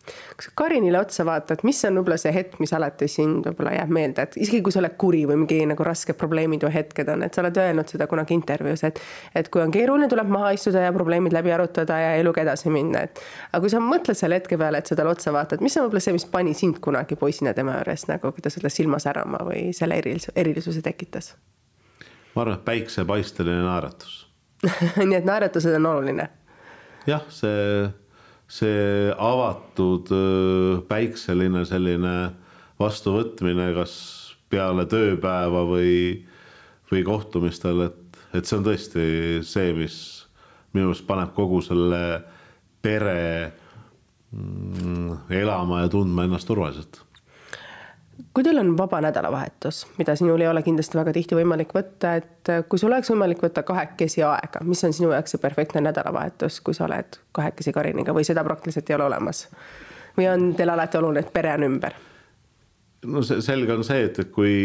Karinile 0.55 0.99
otsa 0.99 1.25
vaatad, 1.25 1.61
mis 1.67 1.79
on 1.87 1.99
võib-olla 1.99 2.17
see 2.21 2.33
hetk, 2.33 2.57
mis 2.61 2.73
alati 2.73 3.07
sind 3.11 3.45
võib-olla 3.47 3.73
jääb 3.75 3.91
meelde, 3.93 4.25
et 4.25 4.37
isegi 4.41 4.61
kui 4.65 4.73
sa 4.73 4.81
oled 4.81 4.95
kuri 4.99 5.23
või 5.29 5.39
mingi 5.43 5.59
nagu 5.69 5.85
rasked 5.85 6.17
probleemid 6.19 6.65
või 6.65 6.73
hetked 6.73 7.11
on, 7.13 7.25
et 7.25 7.35
sa 7.35 7.43
oled 7.43 7.59
öelnud 7.63 7.93
seda 7.93 8.07
kunagi 8.11 8.35
intervjuus, 8.37 8.83
et 8.89 9.01
et 9.39 9.49
kui 9.53 9.63
on 9.63 9.71
keeruline, 9.73 10.09
tuleb 10.11 10.29
maha 10.33 10.53
istuda 10.57 10.85
ja 10.85 10.93
probleemid 10.95 11.35
läbi 11.35 11.53
arutada 11.53 11.99
ja 12.01 12.11
eluga 12.19 12.43
edasi 12.45 12.73
minna, 12.73 13.05
et 13.07 13.21
aga 13.51 13.61
kui 13.63 13.73
sa 13.73 13.81
mõtled 13.83 14.17
selle 14.19 14.39
hetke 14.41 14.57
peale, 14.59 14.81
et 14.81 14.89
sa 14.89 14.97
talle 14.99 15.13
otsa 15.13 15.33
vaatad, 15.35 15.63
mis 15.63 15.77
on 15.77 15.87
võib-olla 15.87 16.03
see, 16.07 16.17
mis 16.17 16.27
pani 16.29 16.53
sind 16.57 16.81
kunagi 16.83 17.17
poisina 17.19 17.53
tema 17.53 17.77
juures 17.79 18.07
nagu, 18.09 18.33
kui 18.33 18.43
ta 18.43 18.53
selle 18.53 18.73
silma 18.73 19.01
särama 19.03 19.43
või 19.47 19.71
selle 19.77 20.01
erilis-, 20.01 20.31
erilisuse 20.35 20.83
tekitas? 20.85 21.33
ma 22.33 22.45
arvan, 22.45 22.57
et 22.57 22.65
päiksepaisteline 22.65 23.65
naeratus 23.65 24.23
nii 25.09 25.17
et 25.19 25.27
naeratused 25.27 25.75
on 25.77 25.91
oluline? 25.91 26.29
jah, 27.07 27.27
see 27.29 27.83
see 28.51 29.13
avatud 29.17 30.09
päikseline 30.89 31.63
selline 31.65 32.15
vastuvõtmine, 32.79 33.71
kas 33.77 33.93
peale 34.51 34.85
tööpäeva 34.89 35.63
või, 35.67 35.95
või 36.91 37.05
kohtumistel, 37.07 37.87
et, 37.87 38.19
et 38.33 38.45
see 38.45 38.59
on 38.59 38.67
tõesti 38.67 39.05
see, 39.47 39.73
mis 39.77 39.97
minu 40.73 40.91
arust 40.91 41.07
paneb 41.07 41.33
kogu 41.37 41.61
selle 41.65 42.03
pere 42.83 43.53
mm, 44.33 45.31
elama 45.33 45.83
ja 45.85 45.91
tundma 45.93 46.27
ennast 46.27 46.49
turvaliselt 46.49 47.01
kui 48.33 48.43
teil 48.45 48.57
on 48.57 48.71
vaba 48.77 49.01
nädalavahetus, 49.03 49.83
mida 49.97 50.15
sinul 50.15 50.41
ei 50.41 50.47
ole 50.47 50.63
kindlasti 50.65 50.97
väga 50.97 51.13
tihti 51.13 51.37
võimalik 51.37 51.73
võtta, 51.75 52.15
et 52.21 52.51
kui 52.69 52.81
sul 52.81 52.91
oleks 52.91 53.11
võimalik 53.13 53.43
võtta 53.43 53.63
kahekesi 53.67 54.23
aega, 54.25 54.63
mis 54.65 54.83
on 54.87 54.93
sinu 54.95 55.11
jaoks 55.13 55.35
see 55.35 55.41
perfektne 55.41 55.83
nädalavahetus, 55.85 56.61
kui 56.65 56.77
sa 56.77 56.87
oled 56.87 57.19
kahekesi 57.35 57.73
Kariniga 57.75 58.15
või 58.15 58.25
seda 58.27 58.45
praktiliselt 58.45 58.89
ei 58.89 58.97
ole 58.99 59.09
olemas? 59.11 59.47
või 60.17 60.27
on 60.29 60.49
teil 60.53 60.69
alati 60.69 60.97
oluline, 60.99 61.23
et 61.25 61.33
pere 61.33 61.53
on 61.57 61.67
ümber? 61.67 61.95
no 63.05 63.23
see 63.25 63.41
selge 63.41 63.73
on 63.73 63.85
see, 63.85 64.03
et, 64.07 64.19
et 64.19 64.31
kui, 64.31 64.55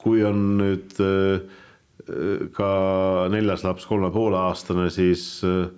kui 0.00 0.24
on 0.26 0.44
nüüd 0.60 0.96
äh, 1.04 1.44
ka 2.56 2.70
neljas 3.32 3.64
laps, 3.66 3.86
kolme 3.86 4.10
poole 4.14 4.38
aastane, 4.40 4.88
siis 4.90 5.42
äh, 5.46 5.68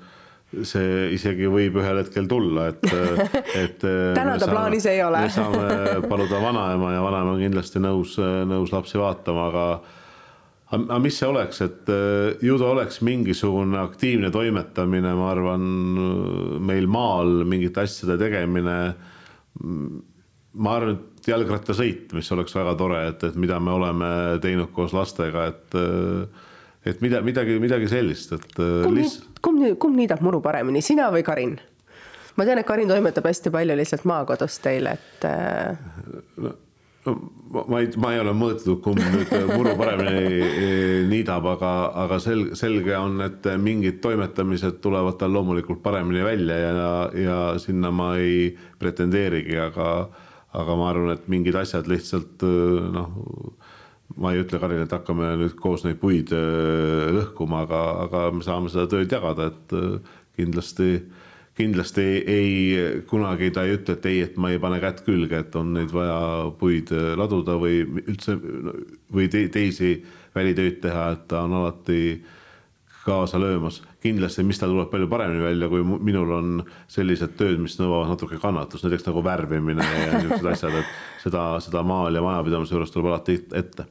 see 0.66 1.10
isegi 1.14 1.46
võib 1.50 1.78
ühel 1.78 2.00
hetkel 2.02 2.26
tulla, 2.30 2.66
et, 2.72 2.82
et. 3.62 3.78
täna 3.80 4.34
ta 4.40 4.48
plaanis 4.50 4.88
ei 4.90 5.02
ole. 5.04 5.22
me 5.26 5.32
saame 5.32 6.08
paluda 6.10 6.40
vanaema 6.42 6.94
ja 6.96 7.04
vanaema 7.04 7.36
on 7.36 7.44
kindlasti 7.44 7.82
nõus, 7.82 8.16
nõus 8.50 8.74
lapsi 8.74 8.98
vaatama, 8.98 9.46
aga. 9.52 9.66
aga 10.74 10.98
mis 11.04 11.20
see 11.20 11.28
oleks, 11.30 11.62
et 11.66 11.94
ju 12.42 12.58
ta 12.58 12.72
oleks 12.74 13.00
mingisugune 13.06 13.78
aktiivne 13.82 14.32
toimetamine, 14.34 15.14
ma 15.18 15.30
arvan, 15.36 15.70
meil 16.66 16.90
maal 16.90 17.44
mingite 17.46 17.86
asjade 17.86 18.18
tegemine. 18.20 18.76
ma 20.50 20.76
arvan, 20.76 20.98
et 20.98 21.30
jalgrattasõit, 21.30 22.10
mis 22.16 22.30
oleks 22.34 22.54
väga 22.56 22.74
tore, 22.80 23.00
et, 23.12 23.26
et 23.28 23.34
mida 23.38 23.58
me 23.62 23.74
oleme 23.76 24.14
teinud 24.42 24.72
koos 24.74 24.96
lastega, 24.96 25.50
et 25.52 25.82
et 26.86 27.02
mida, 27.04 27.20
midagi, 27.24 27.58
midagi 27.60 27.90
sellist, 27.92 28.32
et. 28.36 28.52
Äh, 28.56 28.86
lihtsalt... 28.94 29.29
kumb, 29.42 29.66
kumb 29.80 29.98
niidab 29.98 30.22
muru 30.24 30.40
paremini, 30.44 30.82
sina 30.84 31.10
või 31.12 31.24
Karin? 31.26 31.58
ma 32.36 32.46
tean, 32.46 32.60
et 32.62 32.66
Karin 32.68 32.88
toimetab 32.88 33.26
hästi 33.28 33.52
palju 33.52 33.76
lihtsalt 33.76 34.06
maakodus 34.08 34.58
teil, 34.64 34.86
et 34.88 35.26
no, 36.40 36.52
no, 37.06 37.14
ma 37.68 37.80
ei, 37.82 37.90
ma 38.00 38.14
ei 38.14 38.22
ole 38.22 38.32
mõõtnud, 38.36 38.80
kumb 38.84 39.00
nüüd 39.02 39.34
muru 39.50 39.74
paremini 39.76 41.04
niidab, 41.10 41.50
aga, 41.56 41.74
aga 42.04 42.20
selge, 42.22 42.56
selge 42.60 42.96
on, 42.96 43.20
et 43.26 43.50
mingid 43.60 44.00
toimetamised 44.04 44.80
tulevad 44.84 45.18
tal 45.20 45.34
loomulikult 45.36 45.82
paremini 45.84 46.24
välja 46.24 46.58
ja, 46.62 46.90
ja 47.26 47.38
sinna 47.60 47.92
ma 47.92 48.14
ei 48.20 48.54
pretendeerigi, 48.80 49.58
aga, 49.60 49.90
aga 50.56 50.78
ma 50.80 50.92
arvan, 50.94 51.16
et 51.18 51.28
mingid 51.32 51.58
asjad 51.60 51.90
lihtsalt 51.90 52.46
noh 52.94 53.18
ma 54.18 54.32
ei 54.34 54.42
ütle 54.42 54.60
Karile, 54.60 54.86
et 54.86 54.94
hakkame 54.94 55.34
nüüd 55.38 55.56
koos 55.60 55.84
neid 55.86 56.00
puid 56.02 56.32
äh, 56.34 57.10
lõhkuma, 57.14 57.64
aga, 57.66 57.82
aga 58.06 58.22
me 58.34 58.44
saame 58.46 58.72
seda 58.72 58.88
tööd 58.90 59.12
jagada, 59.12 59.50
et 59.52 59.74
äh, 59.76 60.16
kindlasti, 60.38 60.90
kindlasti 61.58 62.06
ei, 62.24 62.50
kunagi 63.10 63.52
ta 63.54 63.66
ei 63.66 63.76
ütle, 63.78 63.98
et 63.98 64.10
ei, 64.10 64.24
et 64.26 64.40
ma 64.40 64.50
ei 64.52 64.60
pane 64.62 64.80
kätt 64.82 65.04
külge, 65.06 65.44
et 65.44 65.60
on 65.60 65.74
neid 65.76 65.94
vaja 65.94 66.50
puid 66.60 66.90
äh, 66.96 67.12
laduda 67.20 67.58
või 67.60 67.84
üldse 68.06 68.36
või 69.14 69.30
te, 69.30 69.46
teisi 69.52 69.98
välitöid 70.34 70.82
teha, 70.82 71.06
et 71.14 71.24
ta 71.30 71.44
on 71.46 71.58
alati 71.62 72.02
kaasa 73.00 73.40
löömas. 73.40 73.80
kindlasti, 74.00 74.42
mis 74.44 74.58
tal 74.60 74.72
tuleb 74.72 74.90
palju 74.92 75.08
paremini 75.08 75.42
välja, 75.42 75.68
kui 75.68 75.84
minul 75.84 76.30
on 76.32 76.60
sellised 76.88 77.34
tööd, 77.36 77.58
mis 77.60 77.78
nõuavad 77.80 78.12
natuke 78.12 78.38
kannatust, 78.40 78.84
näiteks 78.84 79.08
nagu 79.08 79.24
värvimine 79.24 79.84
ja 79.84 80.18
niisugused 80.18 80.52
asjad, 80.52 80.76
et 80.82 81.24
seda, 81.24 81.46
seda 81.64 81.84
maal 81.84 82.16
ja 82.16 82.24
majapidamise 82.24 82.76
juures 82.76 82.92
tuleb 82.94 83.12
alati 83.12 83.40
ette 83.60 83.88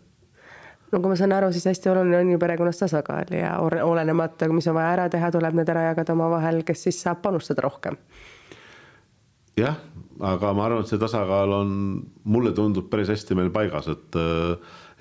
kui 0.97 1.11
ma 1.11 1.15
saan 1.17 1.33
aru, 1.35 1.51
siis 1.53 1.67
hästi 1.69 1.91
oluline 1.91 2.17
on 2.23 2.31
ju 2.33 2.39
perekonnas 2.41 2.81
tasakaal 2.81 3.33
ja 3.35 3.53
olenemata, 3.61 4.49
mis 4.53 4.67
on 4.71 4.77
vaja 4.77 4.93
ära 4.95 5.07
teha, 5.13 5.31
tuleb 5.33 5.57
need 5.59 5.69
ära 5.69 5.89
jagada 5.91 6.15
omavahel, 6.15 6.63
kes 6.65 6.87
siis 6.87 7.01
saab 7.03 7.21
panustada 7.25 7.65
rohkem. 7.67 7.97
jah, 9.59 9.75
aga 10.23 10.53
ma 10.55 10.65
arvan, 10.65 10.85
et 10.85 10.91
see 10.91 11.01
tasakaal 11.01 11.53
on, 11.57 11.73
mulle 12.23 12.53
tundub 12.55 12.87
päris 12.89 13.11
hästi 13.11 13.37
meil 13.37 13.51
paigas, 13.53 13.89
et, 13.91 14.17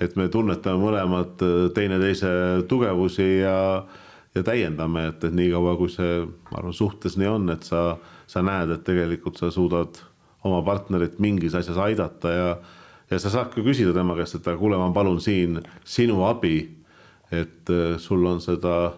et 0.03 0.17
me 0.19 0.29
tunnetame 0.29 0.83
mõlemad 0.83 1.47
teineteise 1.77 2.33
tugevusi 2.69 3.29
ja, 3.45 3.85
ja 4.35 4.45
täiendame, 4.45 5.07
et, 5.13 5.25
et 5.25 5.37
niikaua 5.41 5.77
kui 5.79 5.93
see, 5.95 6.25
ma 6.51 6.61
arvan, 6.61 6.77
suhtes 6.77 7.17
nii 7.21 7.31
on, 7.31 7.49
et 7.55 7.65
sa, 7.65 7.95
sa 8.27 8.43
näed, 8.45 8.75
et 8.75 8.85
tegelikult 8.85 9.41
sa 9.41 9.53
suudad 9.55 10.03
oma 10.45 10.61
partnerit 10.67 11.17
mingis 11.23 11.57
asjas 11.59 11.81
aidata 11.89 12.35
ja 12.35 12.51
ja 13.11 13.19
sa 13.21 13.33
saad 13.33 13.53
ka 13.53 13.65
küsida 13.65 13.95
tema 13.97 14.17
käest, 14.19 14.39
et 14.39 14.49
aga 14.49 14.59
kuule, 14.61 14.79
ma 14.81 14.91
palun 14.95 15.21
siin 15.23 15.61
sinu 15.85 16.23
abi. 16.29 16.75
et 17.33 17.71
äh, 17.71 17.99
sul 18.01 18.25
on 18.25 18.41
seda, 18.41 18.95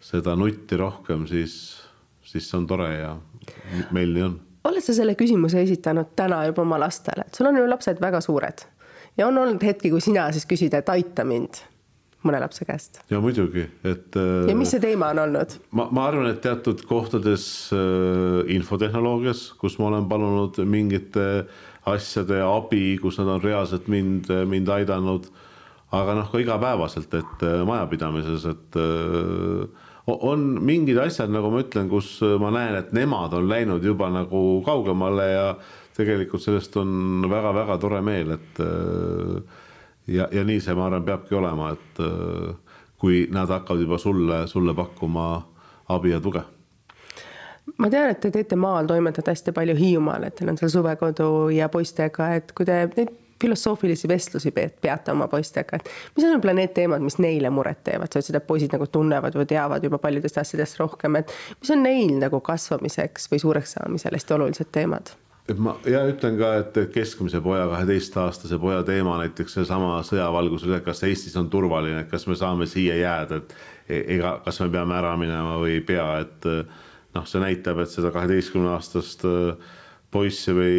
seda 0.00 0.36
nutti 0.38 0.76
rohkem, 0.78 1.26
siis, 1.26 1.80
siis 2.22 2.46
see 2.46 2.58
on 2.58 2.68
tore 2.70 2.92
ja 2.92 3.16
meil 3.90 4.12
nii 4.14 4.26
on. 4.28 4.36
oled 4.70 4.84
sa 4.84 4.94
selle 4.94 5.16
küsimuse 5.18 5.62
esitanud 5.66 6.12
täna 6.16 6.44
juba 6.46 6.62
oma 6.62 6.78
lastele, 6.78 7.26
et 7.26 7.34
sul 7.34 7.50
on 7.50 7.58
ju 7.58 7.64
lapsed 7.66 7.98
väga 8.02 8.20
suured 8.22 8.62
ja 9.18 9.26
on 9.26 9.38
olnud 9.38 9.64
hetki, 9.64 9.90
kui 9.90 10.02
sina 10.04 10.28
siis 10.34 10.46
küsid, 10.46 10.76
et 10.78 10.94
aita 10.94 11.26
mind 11.26 11.62
mõne 12.26 12.38
lapse 12.42 12.66
käest. 12.66 13.00
ja 13.10 13.18
muidugi, 13.22 13.66
et. 13.86 14.14
ja 14.46 14.54
mis 14.58 14.70
see 14.74 14.82
teema 14.82 15.10
on 15.14 15.24
olnud? 15.26 15.58
ma, 15.70 15.88
ma 15.90 16.06
arvan, 16.10 16.30
et 16.30 16.40
teatud 16.46 16.84
kohtades 16.86 17.48
äh, 17.74 18.54
infotehnoloogias, 18.54 19.48
kus 19.58 19.80
ma 19.82 19.90
olen 19.90 20.06
palunud 20.10 20.62
mingite 20.66 21.26
äh, 21.40 21.66
asjade 21.92 22.40
abi, 22.44 22.98
kus 23.02 23.18
nad 23.20 23.30
on 23.34 23.42
reaalselt 23.42 23.88
mind, 23.88 24.30
mind 24.48 24.68
aidanud. 24.68 25.28
aga 25.88 26.14
noh, 26.18 26.26
ka 26.28 26.36
igapäevaselt, 26.36 27.14
et 27.16 27.42
äh, 27.48 27.62
majapidamises, 27.64 28.42
et 28.44 28.76
äh, 28.76 29.86
on 30.08 30.42
mingid 30.60 30.98
asjad, 31.00 31.32
nagu 31.32 31.48
ma 31.48 31.62
ütlen, 31.62 31.88
kus 31.88 32.18
ma 32.40 32.50
näen, 32.52 32.76
et 32.76 32.92
nemad 32.92 33.32
on 33.32 33.48
läinud 33.48 33.84
juba 33.84 34.10
nagu 34.12 34.60
kaugemale 34.66 35.30
ja 35.30 35.46
tegelikult 35.96 36.44
sellest 36.44 36.76
on 36.76 37.24
väga-väga 37.30 37.78
tore 37.80 38.02
meel, 38.04 38.34
et 38.36 38.60
äh, 38.60 39.64
ja, 40.12 40.28
ja 40.28 40.44
nii 40.44 40.60
see, 40.60 40.76
ma 40.76 40.90
arvan, 40.90 41.08
peabki 41.08 41.40
olema, 41.40 41.72
et 41.72 42.04
kui 43.00 43.24
nad 43.32 43.48
hakkavad 43.48 43.86
juba 43.86 43.96
sulle, 44.02 44.44
sulle 44.50 44.76
pakkuma 44.76 45.30
abi 45.88 46.12
ja 46.12 46.20
tuge 46.20 46.44
ma 47.78 47.90
tean, 47.90 48.10
et 48.10 48.20
te 48.20 48.30
teete 48.34 48.58
maal, 48.58 48.88
toimetate 48.90 49.34
hästi 49.34 49.54
palju 49.56 49.76
Hiiumaal, 49.78 50.28
et 50.28 50.36
teil 50.38 50.50
on 50.52 50.58
seal 50.60 50.72
suvekodu 50.72 51.30
ja 51.54 51.70
poistega, 51.72 52.32
et 52.38 52.52
kui 52.56 52.66
te 52.68 52.84
neid 52.96 53.14
filosoofilisi 53.40 54.08
vestlusi 54.08 54.50
peate 54.50 55.12
oma 55.12 55.28
poistega, 55.30 55.78
et 55.78 55.90
mis 56.16 56.26
on 56.26 56.34
võib-olla 56.34 56.56
need 56.58 56.74
teemad, 56.74 57.04
mis 57.04 57.20
neile 57.22 57.52
muret 57.54 57.84
teevad, 57.86 58.10
sa 58.10 58.18
ütlesid, 58.18 58.40
et 58.40 58.48
poisid 58.48 58.74
nagu 58.74 58.88
tunnevad 58.90 59.38
või 59.38 59.46
teavad 59.46 59.84
juba 59.84 60.00
paljudest 60.02 60.40
asjadest 60.42 60.80
rohkem, 60.80 61.20
et 61.20 61.32
mis 61.60 61.70
on 61.74 61.84
neil 61.86 62.18
nagu 62.18 62.40
kasvamiseks 62.44 63.30
või 63.30 63.42
suureks 63.44 63.78
saamisel 63.78 64.18
hästi 64.18 64.38
olulised 64.38 64.74
teemad? 64.74 65.14
et 65.48 65.56
ma 65.64 65.72
ja 65.88 66.02
ütlen 66.04 66.34
ka, 66.36 66.50
et 66.60 66.74
keskmise 66.92 67.40
poja, 67.40 67.62
kaheteistaastase 67.70 68.58
poja 68.60 68.82
teema 68.84 69.14
näiteks 69.22 69.54
seesama 69.56 70.02
sõjavalgusel, 70.04 70.74
et 70.76 70.84
kas 70.84 71.00
Eestis 71.08 71.38
on 71.40 71.48
turvaline, 71.48 72.02
kas 72.10 72.26
me 72.28 72.36
saame 72.36 72.66
siia 72.68 72.98
jääda, 72.98 73.38
et 73.40 73.54
e-, 73.88 74.02
ega, 74.18 74.34
kas 74.44 74.60
me 74.60 74.68
peame 74.74 74.98
ära 74.98 75.14
minema 75.16 75.56
või 75.62 75.78
ei 75.78 75.86
pea, 75.88 76.10
et 76.26 76.50
noh, 77.18 77.26
see 77.28 77.42
näitab, 77.42 77.82
et 77.82 77.92
seda 77.92 78.12
kaheteistkümne 78.14 78.72
aastast 78.76 79.26
äh, 79.28 79.74
poissi 80.14 80.54
või, 80.56 80.76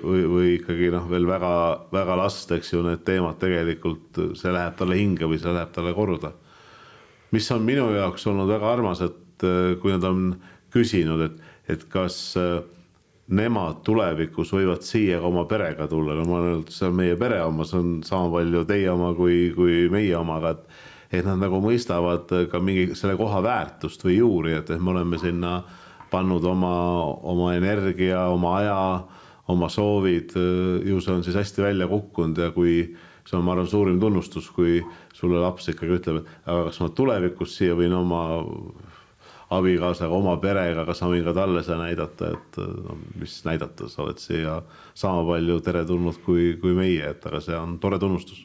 või, 0.00 0.22
või 0.32 0.52
ikkagi 0.56 0.90
noh, 0.94 1.08
veel 1.10 1.28
väga-väga 1.28 2.16
last, 2.22 2.52
eks 2.56 2.72
ju, 2.72 2.82
need 2.86 3.04
teemad 3.04 3.40
tegelikult, 3.42 4.22
see 4.38 4.54
läheb 4.54 4.78
talle 4.78 4.96
hinge 4.96 5.28
või 5.28 5.40
see 5.42 5.52
läheb 5.52 5.74
talle 5.74 5.92
korda. 5.96 6.32
mis 7.34 7.50
on 7.52 7.66
minu 7.66 7.90
jaoks 7.92 8.26
olnud 8.30 8.48
väga 8.48 8.72
armas, 8.72 9.02
et 9.04 9.44
äh, 9.44 9.74
kui 9.82 9.92
nad 9.92 10.06
on 10.08 10.30
küsinud, 10.72 11.26
et, 11.26 11.52
et 11.68 11.84
kas 11.92 12.16
äh, 12.40 12.62
nemad 13.26 13.82
tulevikus 13.84 14.52
võivad 14.54 14.84
siia 14.86 15.18
ka 15.20 15.28
oma 15.28 15.44
perega 15.50 15.88
tulla, 15.90 16.14
no 16.14 16.24
ma 16.24 16.38
olen 16.38 16.52
öelnud, 16.52 16.72
see 16.72 16.88
on 16.88 16.96
meie 16.96 17.16
pere 17.18 17.42
oma, 17.44 17.66
see 17.66 17.80
on 17.82 17.96
sama 18.06 18.30
palju 18.38 18.64
teie 18.68 18.88
oma 18.92 19.12
kui, 19.18 19.50
kui 19.56 19.86
meie 19.92 20.14
oma, 20.16 20.38
aga 20.40 20.54
et 20.54 20.85
et 21.12 21.26
nad 21.26 21.38
nagu 21.40 21.60
mõistavad 21.62 22.30
ka 22.50 22.60
mingi 22.62 22.94
selle 22.98 23.16
koha 23.18 23.42
väärtust 23.44 24.04
või 24.06 24.18
juuri, 24.18 24.56
et, 24.58 24.70
et 24.70 24.82
me 24.82 24.94
oleme 24.94 25.20
sinna 25.22 25.60
pannud 26.10 26.44
oma, 26.46 26.74
oma 27.26 27.52
energia, 27.56 28.26
oma 28.32 28.56
aja, 28.60 28.78
oma 29.52 29.68
soovid, 29.70 30.34
ju 30.86 31.02
see 31.02 31.14
on 31.14 31.24
siis 31.26 31.38
hästi 31.38 31.62
välja 31.62 31.86
kukkunud 31.90 32.38
ja 32.38 32.50
kui 32.54 32.80
see 33.26 33.36
on, 33.38 33.44
ma 33.46 33.54
arvan, 33.54 33.68
suurim 33.70 34.00
tunnustus, 34.00 34.48
kui 34.54 34.80
sulle 35.14 35.40
laps 35.42 35.70
ikkagi 35.72 35.98
ütleb, 35.98 36.20
et 36.22 36.50
aga 36.50 36.68
kas 36.68 36.80
ma 36.82 36.90
tulevikus 36.94 37.56
siia 37.58 37.74
võin 37.78 37.94
oma 37.96 38.22
abikaasaga, 39.56 40.14
oma 40.14 40.36
perega, 40.42 40.84
kas 40.86 41.02
ma 41.02 41.12
võin 41.12 41.26
ka 41.26 41.34
talle 41.36 41.62
seda 41.66 41.78
näidata, 41.84 42.32
et 42.34 42.58
no, 42.58 42.98
mis 43.20 43.38
näidata, 43.46 43.90
sa 43.90 44.02
oled 44.04 44.22
siia 44.22 44.60
sama 44.94 45.22
palju 45.28 45.60
teretulnud 45.66 46.20
kui, 46.26 46.52
kui 46.62 46.74
meie, 46.76 47.14
et 47.14 47.26
aga 47.26 47.42
see 47.42 47.58
on 47.58 47.78
tore 47.82 48.00
tunnustus. 48.02 48.44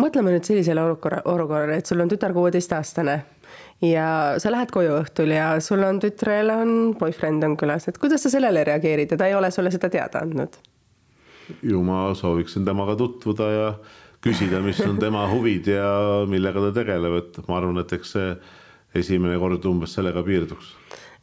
Mõtleme 0.00 0.32
nüüd 0.34 0.46
sellisele 0.46 0.82
olukorra, 0.82 1.22
olukorrale, 1.30 1.80
et 1.80 1.90
sul 1.90 2.00
on 2.02 2.10
tütar 2.10 2.34
kuueteistaastane 2.36 3.16
ja 3.84 4.08
sa 4.42 4.52
lähed 4.52 4.72
koju 4.74 4.96
õhtul 5.00 5.32
ja 5.34 5.52
sul 5.64 5.84
on 5.86 6.00
tütrel 6.02 6.52
on 6.54 6.74
boyfriend 6.98 7.44
on 7.46 7.56
külas, 7.60 7.88
et 7.88 7.98
kuidas 8.00 8.24
sa 8.24 8.32
sellele 8.32 8.64
reageerid 8.68 9.14
ja 9.14 9.20
ta 9.20 9.30
ei 9.30 9.36
ole 9.38 9.50
sulle 9.54 9.72
seda 9.74 9.90
teada 9.92 10.24
andnud? 10.24 10.60
ju 11.66 11.82
ma 11.82 12.10
sooviksin 12.14 12.64
temaga 12.64 12.94
tutvuda 12.96 13.50
ja 13.50 13.68
küsida, 14.22 14.60
mis 14.62 14.80
on 14.84 15.00
tema 15.00 15.24
huvid 15.30 15.66
ja 15.72 15.90
millega 16.28 16.62
ta 16.68 16.74
tegeleb, 16.82 17.16
et 17.22 17.40
ma 17.48 17.58
arvan, 17.58 17.80
et 17.82 17.92
eks 17.96 18.12
see 18.16 18.34
esimene 19.00 19.38
kord 19.40 19.64
umbes 19.70 19.96
sellega 19.96 20.22
piirduks 20.26 20.74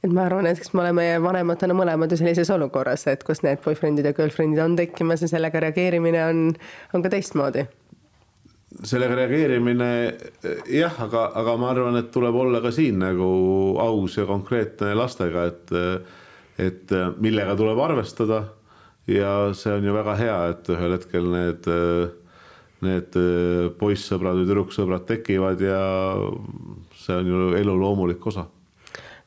et 0.03 0.13
ma 0.13 0.27
arvan, 0.27 0.45
et 0.49 0.59
eks 0.59 0.73
me 0.75 0.83
oleme 0.83 1.05
vanematena 1.23 1.75
mõlemad 1.77 2.11
ju 2.11 2.19
sellises 2.19 2.51
olukorras, 2.53 3.07
et 3.09 3.23
kus 3.27 3.41
need 3.45 3.61
boyfriend'id 3.63 4.05
ja 4.05 4.13
girlfriend'id 4.17 4.61
on 4.63 4.77
tekkimas 4.77 5.23
ja 5.25 5.29
sellega 5.31 5.61
reageerimine 5.63 6.21
on, 6.25 6.41
on 6.93 7.05
ka 7.05 7.11
teistmoodi. 7.13 7.65
Sellega 8.67 9.15
reageerimine 9.15 9.89
jah, 10.71 10.99
aga, 11.05 11.27
aga 11.39 11.55
ma 11.59 11.71
arvan, 11.71 11.97
et 12.01 12.11
tuleb 12.11 12.35
olla 12.35 12.61
ka 12.63 12.71
siin 12.75 12.99
nagu 13.01 13.29
aus 13.81 14.17
ja 14.19 14.27
konkreetne 14.27 14.93
lastega, 14.97 15.47
et, 15.47 15.73
et 16.59 16.95
millega 17.23 17.55
tuleb 17.59 17.79
arvestada. 17.79 18.43
ja 19.07 19.53
see 19.55 19.71
on 19.71 19.85
ju 19.87 19.93
väga 19.95 20.15
hea, 20.19 20.37
et 20.51 20.69
ühel 20.69 20.97
hetkel 20.97 21.29
need 21.31 21.69
need 22.83 23.15
poissõbrad 23.79 24.37
või 24.37 24.45
tüdruksõbrad 24.45 25.07
tekivad 25.09 25.61
ja 25.63 25.79
see 26.99 27.15
on 27.15 27.31
ju 27.31 27.47
elu 27.57 27.73
loomulik 27.79 28.27
osa. 28.29 28.45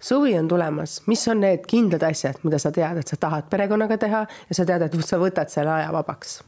Suvi 0.00 0.37
on 0.38 0.46
tulemas, 0.48 1.00
mis 1.11 1.26
on 1.29 1.42
need 1.42 1.66
kindlad 1.68 2.05
asjad, 2.07 2.38
mida 2.46 2.61
sa 2.62 2.70
tead, 2.72 3.03
et 3.03 3.11
sa 3.11 3.18
tahad 3.20 3.50
perekonnaga 3.50 3.98
teha 4.00 4.22
ja 4.29 4.57
sa 4.57 4.68
tead, 4.68 4.87
et 4.87 4.96
sa 5.05 5.18
võtad 5.20 5.50
selle 5.53 5.74
aja 5.81 5.90
vabaks 5.92 6.38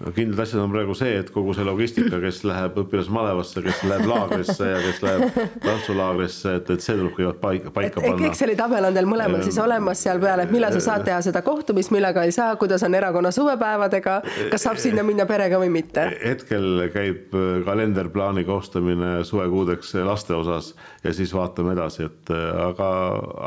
no 0.00 0.12
kindlad 0.14 0.42
asjad 0.44 0.62
on 0.62 0.72
praegu 0.72 0.94
see, 0.98 1.14
et 1.22 1.30
kogu 1.34 1.54
see 1.56 1.66
logistika, 1.66 2.20
kes 2.22 2.40
läheb 2.46 2.78
õpilasmalevasse, 2.82 3.62
kes 3.64 3.82
läheb 3.88 4.06
laagrisse 4.08 4.68
ja 4.70 4.78
kes 4.84 5.00
läheb 5.04 5.38
tantsulaagrisse, 5.64 6.54
et, 6.60 6.72
et 6.74 6.84
see 6.84 6.96
tuleb 6.98 7.14
kõigepealt 7.16 7.40
paika, 7.42 7.72
paika 7.74 8.02
panna. 8.04 8.30
Exceli 8.30 8.56
tabel 8.58 8.88
on 8.88 8.96
teil 8.96 9.10
mõlemal 9.10 9.44
siis 9.46 9.58
olemas 9.62 10.02
seal 10.04 10.22
peal, 10.22 10.44
et 10.44 10.54
millal 10.54 10.74
sa 10.76 10.84
saad 10.88 11.06
teha 11.08 11.20
seda 11.26 11.42
kohtumist, 11.46 11.92
millega 11.94 12.24
ei 12.26 12.34
saa, 12.34 12.54
kuidas 12.60 12.84
on 12.86 12.96
erakonna 12.98 13.32
suvepäevadega, 13.34 14.18
kas 14.52 14.66
saab 14.68 14.82
sinna 14.82 15.04
minna 15.06 15.26
perega 15.30 15.60
või 15.62 15.72
mitte? 15.80 16.08
hetkel 16.18 16.88
käib 16.94 17.34
äh, 17.36 17.46
kalenderplaani 17.66 18.44
koostamine 18.48 19.18
suvekuudeks 19.26 19.94
laste 20.06 20.36
osas 20.36 20.74
ja 21.04 21.14
siis 21.16 21.32
vaatame 21.34 21.74
edasi, 21.76 22.08
et 22.08 22.34
äh, 22.34 22.50
aga, 22.68 22.90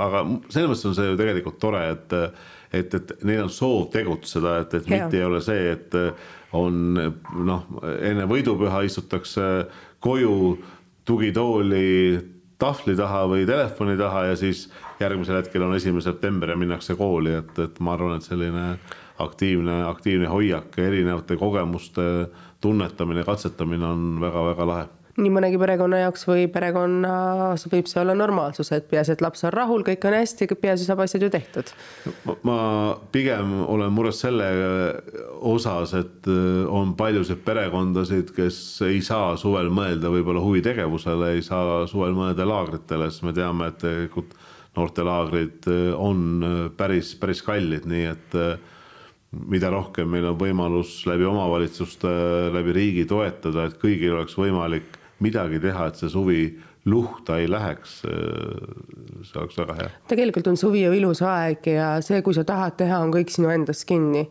aga 0.08 0.26
selles 0.50 0.74
mõttes 0.74 0.90
on 0.90 0.98
see 0.98 1.12
ju 1.12 1.20
tegelikult 1.20 1.62
tore, 1.62 1.86
et 1.96 2.20
et, 2.74 2.94
et 2.94 3.14
neil 3.28 3.46
on 3.46 3.52
soov 3.52 3.90
tegutseda, 3.94 4.60
et, 4.64 4.76
et 4.80 4.92
mitte 4.92 5.18
ei 5.20 5.26
ole 5.28 5.42
see, 5.44 5.72
et 5.76 5.98
on 6.58 6.78
noh, 7.48 7.66
enne 8.00 8.28
võidupüha 8.30 8.84
istutakse 8.88 9.48
koju 10.04 10.36
tugitooli 11.08 12.20
tahvli 12.62 12.96
taha 12.98 13.26
või 13.32 13.46
telefoni 13.50 13.98
taha 13.98 14.28
ja 14.30 14.38
siis 14.38 14.68
järgmisel 15.02 15.40
hetkel 15.40 15.66
on 15.66 15.76
esimene 15.76 16.04
september 16.06 16.54
ja 16.54 16.58
minnakse 16.60 16.96
kooli, 17.00 17.34
et, 17.40 17.54
et 17.60 17.80
ma 17.82 17.96
arvan, 17.96 18.20
et 18.20 18.28
selline 18.28 18.66
aktiivne, 19.22 19.82
aktiivne 19.90 20.30
hoiak 20.30 20.78
erinevate 20.82 21.38
kogemuste 21.42 22.08
tunnetamine, 22.62 23.26
katsetamine 23.26 23.86
on 23.86 24.10
väga-väga 24.22 24.68
lahe 24.70 24.90
nii 25.20 25.32
mõnegi 25.34 25.60
perekonna 25.60 26.00
jaoks 26.06 26.24
või 26.28 26.46
perekonnas 26.52 27.66
võib 27.72 27.90
see 27.90 28.00
olla 28.02 28.14
normaalsus, 28.16 28.72
et 28.76 28.88
peaasi, 28.92 29.16
et 29.16 29.24
laps 29.24 29.44
on 29.48 29.54
rahul, 29.54 29.84
kõik 29.88 30.06
on 30.08 30.16
hästi, 30.16 30.48
peaasi 30.62 30.88
saab 30.88 31.04
asjad 31.04 31.26
ju 31.26 31.30
tehtud. 31.34 31.72
ma 32.48 32.58
pigem 33.12 33.54
olen 33.66 33.92
mures 33.92 34.22
selle 34.24 34.48
osas, 35.52 35.96
et 36.00 36.30
äh, 36.32 36.64
on 36.72 36.96
paljusid 36.96 37.44
perekondasid, 37.46 38.32
kes 38.36 38.58
ei 38.88 39.02
saa 39.06 39.36
suvel 39.40 39.72
mõelda 39.74 40.12
võib-olla 40.14 40.44
huvitegevusele, 40.44 41.36
ei 41.36 41.46
saa 41.46 41.84
suvel 41.92 42.16
mõelda 42.18 42.48
laagritele, 42.48 43.10
sest 43.12 43.28
me 43.28 43.36
teame, 43.36 43.72
et 43.72 43.82
tegelikult 43.84 44.36
noortelaagrid 44.78 45.68
äh, 45.68 45.90
on 46.00 46.46
äh, 46.46 46.62
päris, 46.78 47.16
päris 47.20 47.44
kallid, 47.44 47.90
nii 47.90 48.08
et 48.14 48.40
mida 49.32 49.70
rohkem 49.72 50.10
meil 50.12 50.26
on 50.28 50.36
võimalus 50.40 51.06
läbi 51.08 51.24
omavalitsuste, 51.24 52.10
läbi 52.52 52.74
riigi 52.76 53.06
toetada, 53.08 53.70
et 53.70 53.78
kõigil 53.80 54.18
oleks 54.18 54.36
võimalik 54.36 54.98
midagi 55.22 55.60
teha, 55.64 55.88
et 55.90 56.00
see 56.00 56.12
suvi 56.12 56.42
luhta 56.86 57.38
ei 57.38 57.50
läheks. 57.50 58.02
see 58.02 59.38
oleks 59.38 59.58
väga 59.58 59.76
hea. 59.78 59.92
tegelikult 60.10 60.48
on 60.48 60.58
suvi 60.58 60.86
ju 60.86 60.96
ilus 60.98 61.22
aeg 61.22 61.68
ja 61.76 61.92
see, 62.02 62.22
kui 62.26 62.34
sa 62.34 62.44
tahad 62.48 62.78
teha, 62.78 63.00
on 63.00 63.14
kõik 63.14 63.30
sinu 63.34 63.52
endast 63.54 63.86
kinni. 63.90 64.28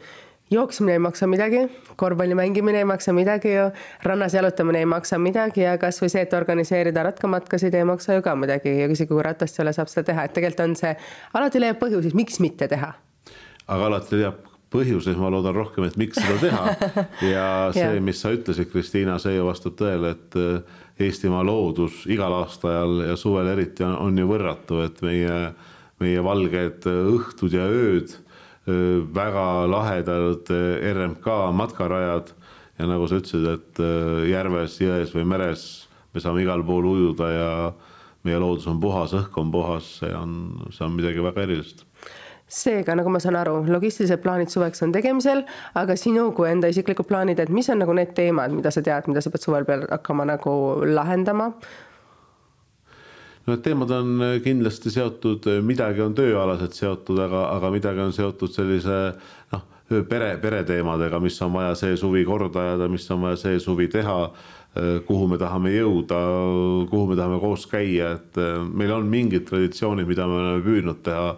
jooksmine 0.51 0.97
ei 0.99 1.03
maksa 1.03 1.27
midagi, 1.31 1.67
korvpalli 1.97 2.35
mängimine 2.35 2.83
ei 2.83 2.89
maksa 2.89 3.13
midagi 3.15 3.55
ju, 3.55 3.69
rannas 4.03 4.35
jalutamine 4.35 4.83
ei 4.83 4.89
maksa 4.91 5.19
midagi 5.19 5.63
ja 5.63 5.77
kasvõi 5.79 6.11
see, 6.11 6.25
et 6.27 6.35
organiseerida 6.35 7.07
ratkamatkasid 7.07 7.75
ei 7.75 7.87
maksa 7.87 8.19
ju 8.19 8.27
ka 8.27 8.35
midagi 8.35 8.75
ja 8.81 8.91
isegi 8.91 9.13
kui 9.13 9.23
ratast 9.23 9.61
ei 9.61 9.65
ole, 9.65 9.77
saab 9.77 9.93
seda 9.93 10.11
teha, 10.11 10.27
et 10.27 10.35
tegelikult 10.35 10.67
on 10.67 10.77
see, 10.83 10.97
alati 11.35 11.63
leiab 11.63 11.79
põhjuseid, 11.79 12.19
miks 12.19 12.43
mitte 12.43 12.69
teha 12.69 12.95
aga 13.71 13.87
alati 13.87 14.19
leiab 14.19 14.50
põhjuses 14.71 15.19
ma 15.19 15.31
loodan 15.33 15.57
rohkem, 15.57 15.87
et 15.89 15.99
miks 16.01 16.21
seda 16.21 16.37
teha. 16.41 16.93
ja 17.35 17.47
see, 17.75 17.99
mis 18.05 18.21
sa 18.23 18.33
ütlesid, 18.35 18.71
Kristiina, 18.71 19.19
see 19.23 19.35
ju 19.37 19.49
vastab 19.49 19.77
tõele, 19.79 20.15
et 20.15 20.39
äh, 20.39 20.79
Eestimaa 21.01 21.43
loodus 21.47 22.05
igal 22.13 22.35
aastaajal 22.43 23.07
ja 23.09 23.15
suvel 23.17 23.49
eriti 23.55 23.87
on, 23.87 23.97
on 24.05 24.19
ju 24.21 24.27
võrratu, 24.29 24.83
et 24.85 25.01
meie, 25.07 25.39
meie 26.03 26.25
valged 26.25 26.87
õhtud 26.91 27.57
ja 27.57 27.67
ööd, 27.67 28.15
äh, 28.69 29.01
väga 29.17 29.47
lahedad 29.71 30.53
RMK 30.95 31.39
matkarajad. 31.57 32.35
Ja 32.81 32.87
nagu 32.89 33.05
sa 33.11 33.19
ütlesid, 33.21 33.45
et 33.45 33.81
järves, 34.31 34.79
jões 34.81 35.11
või 35.13 35.27
meres 35.29 35.65
me 36.15 36.23
saame 36.25 36.41
igal 36.41 36.63
pool 36.65 36.87
ujuda 36.89 37.27
ja 37.29 37.51
meie 38.25 38.39
loodus 38.41 38.65
on 38.73 38.79
puhas, 38.81 39.13
õhk 39.19 39.37
on 39.37 39.51
puhas, 39.53 39.99
see 40.01 40.15
on, 40.17 40.33
see 40.73 40.87
on 40.87 40.95
midagi 40.97 41.21
väga 41.21 41.45
erilist 41.45 41.85
seega, 42.51 42.97
nagu 42.99 43.11
ma 43.13 43.21
saan 43.23 43.39
aru, 43.41 43.61
logistilised 43.71 44.23
plaanid 44.25 44.51
suveks 44.53 44.83
on 44.87 44.95
tegemisel, 44.95 45.45
aga 45.79 45.97
sinu 45.99 46.31
kui 46.37 46.51
enda 46.51 46.71
isiklikud 46.73 47.09
plaanid, 47.09 47.41
et 47.43 47.53
mis 47.53 47.71
on 47.71 47.81
nagu 47.83 47.95
need 47.97 48.13
teemad, 48.17 48.55
mida 48.57 48.73
sa 48.75 48.83
tead, 48.85 49.07
mida 49.11 49.23
sa 49.23 49.31
pead 49.31 49.47
suvel 49.47 49.69
peal 49.69 49.87
hakkama 49.91 50.27
nagu 50.35 50.53
lahendama? 50.91 51.53
no 53.47 53.55
need 53.55 53.63
teemad 53.65 53.91
on 53.95 54.25
kindlasti 54.45 54.93
seotud, 54.93 55.47
midagi 55.65 56.03
on 56.05 56.15
tööalaselt 56.15 56.77
seotud, 56.77 57.19
aga, 57.25 57.47
aga 57.57 57.71
midagi 57.73 58.03
on 58.05 58.13
seotud 58.15 58.53
sellise 58.53 58.99
noh, 59.55 59.65
pere, 60.11 60.35
pereteemadega, 60.43 61.19
mis 61.23 61.39
on 61.43 61.55
vaja 61.57 61.73
see 61.79 61.97
suvi 61.99 62.27
korda 62.29 62.67
ajada, 62.67 62.91
mis 62.93 63.09
on 63.11 63.25
vaja 63.25 63.41
see 63.41 63.63
suvi 63.63 63.89
teha 63.91 64.19
kuhu 65.07 65.27
me 65.27 65.39
tahame 65.41 65.73
jõuda, 65.75 66.19
kuhu 66.93 67.09
me 67.11 67.17
tahame 67.19 67.41
koos 67.43 67.65
käia, 67.67 68.13
et 68.21 68.39
meil 68.71 68.93
on 68.95 69.09
mingid 69.11 69.49
traditsioonid, 69.49 70.07
mida 70.07 70.29
me 70.31 70.39
oleme 70.39 70.63
püüdnud 70.67 71.01
teha 71.07 71.33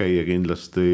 käia 0.00 0.24
kindlasti 0.26 0.88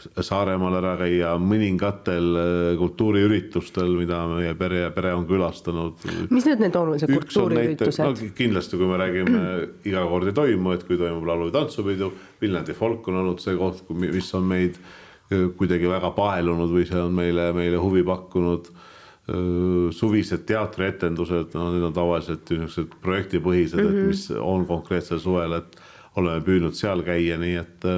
Saaremaal 0.00 0.76
ära 0.78 0.92
käia 1.00 1.32
mõningatel 1.40 2.28
äh, 2.38 2.78
kultuuriüritustel, 2.80 3.92
mida 3.98 4.22
meie 4.30 4.54
pere 4.58 4.84
ja 4.84 4.92
pere 4.94 5.12
on 5.16 5.26
külastanud. 5.28 6.06
mis 6.32 6.46
need 6.48 6.62
need 6.64 6.76
olulised 6.78 7.12
kultuuriüritused 7.12 8.06
no,? 8.06 8.30
kindlasti, 8.36 8.78
kui 8.80 8.88
me 8.88 9.00
räägime 9.00 9.42
iga 9.90 10.04
kord 10.08 10.30
ei 10.30 10.36
toimu, 10.36 10.74
et 10.76 10.86
kui 10.88 10.98
toimub 11.00 11.26
laulu- 11.28 11.50
ja 11.50 11.58
tantsupidu, 11.58 12.12
Viljandi 12.40 12.76
folk 12.76 13.08
on 13.12 13.20
olnud 13.24 13.42
see 13.44 13.58
koht, 13.60 13.84
mis 14.00 14.30
on 14.38 14.48
meid 14.48 14.78
äh, 14.80 15.50
kuidagi 15.58 15.90
väga 15.90 16.14
paelunud 16.16 16.72
või 16.72 16.86
see 16.88 17.00
on 17.00 17.12
meile, 17.16 17.50
meile 17.56 17.82
huvi 17.82 18.06
pakkunud 18.06 18.72
äh, 18.72 19.92
suvised 19.96 20.48
teatrietendused, 20.48 21.52
no 21.58 21.68
need 21.74 21.86
on 21.90 21.96
tavaliselt 21.96 22.56
niisugused 22.56 22.96
projektipõhised 23.04 23.82
mm, 23.82 23.84
-hmm. 23.84 23.92
et 23.92 24.02
mhm. 24.02 24.16
mis 24.16 24.26
on 24.40 24.66
konkreetsel 24.70 25.20
suvel, 25.20 25.60
et 25.60 25.80
oleme 26.16 26.40
püüdnud 26.46 26.74
seal 26.74 27.04
käia, 27.06 27.36
nii 27.38 27.56
et 27.60 27.90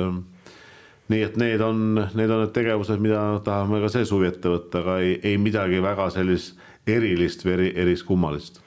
nii 1.13 1.23
et 1.29 1.39
need 1.41 1.63
on, 1.65 1.95
need 2.17 2.33
on 2.33 2.45
need 2.47 2.53
tegevused, 2.57 3.01
mida 3.05 3.23
tahame 3.45 3.83
ka 3.85 3.93
see 3.93 4.09
suvi 4.09 4.31
ette 4.33 4.51
võtta, 4.51 4.83
aga 4.83 4.99
ei, 5.05 5.17
ei 5.23 5.39
midagi 5.41 5.83
väga 5.85 6.09
sellist 6.15 6.59
erilist 6.89 7.45
või 7.47 7.57
eri, 7.59 7.73
eriskummalist 7.85 8.63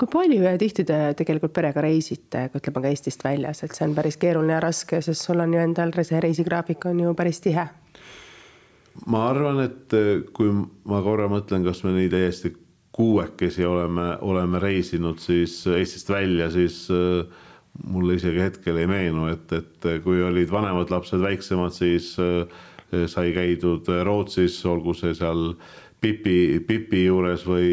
kui 0.00 0.08
palju 0.08 0.44
ja 0.44 0.54
tihti 0.58 0.84
te 0.88 0.96
tegelikult 1.18 1.52
perega 1.52 1.82
reisite, 1.84 2.46
ütleme 2.56 2.80
ka 2.80 2.92
Eestist 2.92 3.24
väljas, 3.24 3.60
et 3.64 3.74
see 3.76 3.84
on 3.84 3.92
päris 3.96 4.16
keeruline 4.20 4.54
ja 4.54 4.62
raske, 4.62 5.02
sest 5.04 5.26
sul 5.26 5.42
on 5.42 5.52
ju 5.52 5.60
endal 5.60 5.92
see 6.00 6.22
reisigraafik 6.24 6.86
on 6.88 7.02
ju 7.04 7.12
päris 7.18 7.42
tihe. 7.44 7.66
ma 9.06 9.28
arvan, 9.28 9.60
et 9.66 9.94
kui 10.32 10.50
ma 10.50 11.02
korra 11.04 11.28
mõtlen, 11.28 11.64
kas 11.66 11.84
me 11.84 11.92
nii 11.98 12.08
täiesti 12.12 12.54
kuuekesi 12.96 13.64
oleme, 13.64 14.16
oleme 14.20 14.58
reisinud 14.58 15.20
siis 15.22 15.66
Eestist 15.66 16.08
välja, 16.10 16.50
siis 16.50 16.86
äh, 16.90 17.26
mulle 17.88 18.18
isegi 18.18 18.42
hetkel 18.42 18.80
ei 18.80 18.88
meenu, 18.90 19.28
et, 19.32 19.52
et 19.52 19.86
kui 20.04 20.22
olid 20.22 20.50
vanemad 20.52 20.90
lapsed 20.92 21.22
väiksemad, 21.22 21.74
siis 21.76 22.12
äh, 22.20 23.06
sai 23.10 23.30
käidud 23.36 23.88
Rootsis, 24.04 24.58
olgu 24.66 24.94
see 24.98 25.14
seal 25.14 25.54
Pipi, 26.00 26.62
Pipi 26.64 27.04
juures 27.04 27.42
või, 27.44 27.68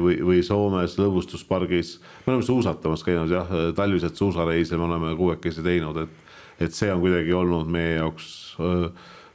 või, 0.00 0.16
või 0.24 0.40
Soomes 0.44 0.96
lõbustuspargis. 0.96 1.98
me 2.24 2.32
oleme 2.32 2.46
suusatamas 2.46 3.04
käinud 3.04 3.30
jah, 3.30 3.50
talvised 3.76 4.16
suusareise 4.16 4.78
me 4.80 4.88
oleme 4.88 5.12
kuuekesi 5.16 5.62
teinud, 5.62 6.00
et, 6.06 6.34
et 6.66 6.74
see 6.74 6.88
on 6.92 7.02
kuidagi 7.04 7.36
olnud 7.36 7.68
meie 7.68 7.98
jaoks 7.98 8.56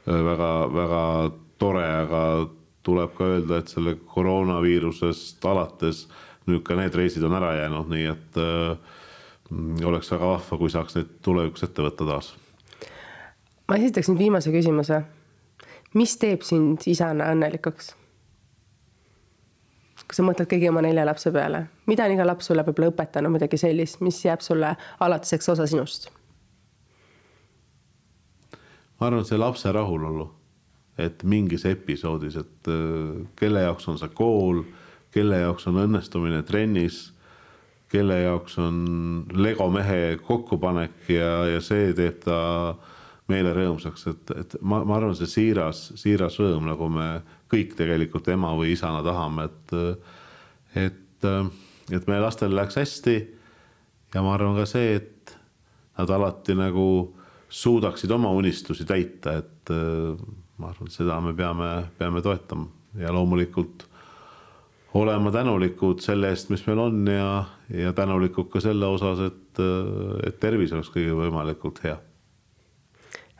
väga-väga 0.06 1.02
äh, 1.24 1.32
tore, 1.58 1.86
aga 1.86 2.22
tuleb 2.86 3.14
ka 3.16 3.30
öelda, 3.36 3.60
et 3.60 3.70
selle 3.72 3.96
koroonaviirusest 4.14 5.44
alates 5.46 6.06
nüüd 6.46 6.62
ka 6.66 6.76
need 6.78 6.94
reisid 6.94 7.24
on 7.26 7.34
ära 7.38 7.54
jäänud, 7.60 7.88
nii 7.90 8.06
et 8.10 8.38
äh, 8.42 8.95
oleks 9.84 10.10
väga 10.10 10.32
vahva, 10.32 10.58
kui 10.58 10.70
saaks 10.70 10.96
neid 10.96 11.12
tulevikus 11.22 11.66
ette 11.66 11.84
võtta 11.84 12.06
taas. 12.08 12.32
ma 13.68 13.78
esitaks 13.78 14.10
nüüd 14.10 14.18
viimase 14.18 14.50
küsimuse. 14.54 15.02
mis 15.94 16.16
teeb 16.18 16.42
sind 16.42 16.86
isana 16.86 17.30
õnnelikuks? 17.34 17.94
kui 20.06 20.14
sa 20.14 20.22
mõtled 20.22 20.48
kõigi 20.50 20.68
oma 20.70 20.82
nelja 20.82 21.06
lapse 21.06 21.32
peale, 21.34 21.66
mida 21.86 22.04
on 22.06 22.14
iga 22.14 22.26
laps 22.26 22.46
sulle 22.46 22.62
võib-olla 22.66 22.92
õpetanud, 22.92 23.32
midagi 23.32 23.58
sellist, 23.58 24.00
mis 24.00 24.20
jääb 24.24 24.42
sulle 24.44 24.76
alatiseks 25.00 25.48
osa 25.54 25.66
sinust? 25.66 26.10
ma 28.98 29.08
arvan, 29.08 29.20
et 29.20 29.28
see 29.28 29.38
lapse 29.38 29.72
rahulolu, 29.72 30.30
et 30.98 31.22
mingis 31.24 31.66
episoodis, 31.68 32.38
et 32.40 32.70
äh, 32.72 33.26
kelle 33.36 33.66
jaoks 33.66 33.88
on 33.92 33.98
see 34.00 34.08
kool, 34.16 34.62
kelle 35.12 35.42
jaoks 35.42 35.66
on 35.68 35.82
õnnestumine 35.82 36.42
trennis, 36.48 37.12
kelle 37.92 38.20
jaoks 38.20 38.58
on 38.58 38.76
Lego 39.32 39.68
mehe 39.70 40.18
kokkupanek 40.26 41.10
ja, 41.12 41.30
ja 41.54 41.62
see 41.64 41.92
teeb 41.96 42.20
ta 42.24 42.38
meele 43.30 43.52
rõõmsaks, 43.56 44.06
et, 44.10 44.32
et 44.38 44.56
ma, 44.62 44.82
ma 44.86 44.98
arvan, 45.00 45.16
see 45.18 45.30
siiras, 45.30 45.88
siiras 45.98 46.38
rõõm, 46.38 46.66
nagu 46.68 46.88
me 46.92 47.08
kõik 47.50 47.74
tegelikult 47.78 48.28
ema 48.30 48.52
või 48.58 48.72
isana 48.74 49.02
tahame, 49.06 49.48
et, 49.48 49.74
et, 50.82 51.28
et 51.90 52.06
meie 52.06 52.22
lastel 52.22 52.54
läks 52.54 52.78
hästi. 52.78 53.16
ja 54.14 54.22
ma 54.22 54.34
arvan 54.34 54.54
ka 54.58 54.66
see, 54.70 54.94
et 55.00 55.34
nad 55.98 56.10
alati 56.10 56.54
nagu 56.54 56.86
suudaksid 57.48 58.10
oma 58.14 58.30
unistusi 58.34 58.86
täita, 58.86 59.38
et 59.42 59.74
ma 60.58 60.70
arvan, 60.70 60.86
et 60.86 60.94
seda 60.94 61.18
me 61.20 61.34
peame, 61.34 61.70
peame 61.98 62.22
toetama 62.22 62.70
ja 63.02 63.12
loomulikult 63.12 63.88
olema 64.96 65.32
tänulikud 65.34 66.00
selle 66.04 66.32
eest, 66.32 66.50
mis 66.52 66.64
meil 66.66 66.80
on 66.82 67.06
ja, 67.10 67.30
ja 67.84 67.92
tänulikud 67.96 68.50
ka 68.52 68.62
selle 68.64 68.88
osas, 68.88 69.22
et, 69.30 69.64
et 70.26 70.38
tervis 70.40 70.72
oleks 70.76 70.92
kõige 70.94 71.16
võimalikult 71.18 71.82
hea 71.84 71.96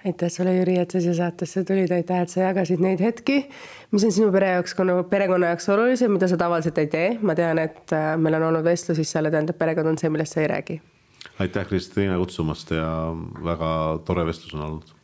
aitäh 0.06 0.30
sulle, 0.30 0.52
Jüri, 0.54 0.76
et 0.78 0.92
sa 0.92 1.00
siia 1.02 1.14
saatesse 1.18 1.64
tulid, 1.66 1.90
aitäh, 1.90 2.20
et 2.22 2.30
sa 2.30 2.44
jagasid 2.44 2.82
neid 2.82 3.00
hetki, 3.02 3.40
mis 3.94 4.04
on 4.06 4.12
sinu 4.14 4.28
pere 4.34 4.52
jaoks, 4.54 4.76
perekonna 5.10 5.52
jaoks 5.52 5.68
olulised, 5.74 6.12
mida 6.12 6.28
sa 6.30 6.38
tavaliselt 6.40 6.78
ei 6.78 6.90
tee. 6.92 7.08
ma 7.22 7.34
tean, 7.38 7.58
et 7.58 7.94
äh, 7.96 8.12
meil 8.20 8.38
on 8.38 8.48
olnud 8.50 8.66
vestlusi, 8.66 9.02
mis 9.02 9.14
jälle 9.14 9.32
tähendab, 9.34 9.58
perekond 9.58 9.94
on 9.94 9.98
see, 9.98 10.12
millest 10.12 10.36
sa 10.36 10.44
ei 10.44 10.52
räägi. 10.52 10.80
aitäh, 11.38 11.66
Kristiina 11.66 12.18
kutsumast 12.18 12.70
ja 12.70 12.90
väga 13.44 13.72
tore 14.06 14.26
vestlus 14.26 14.54
on 14.54 14.68
olnud 14.68 14.95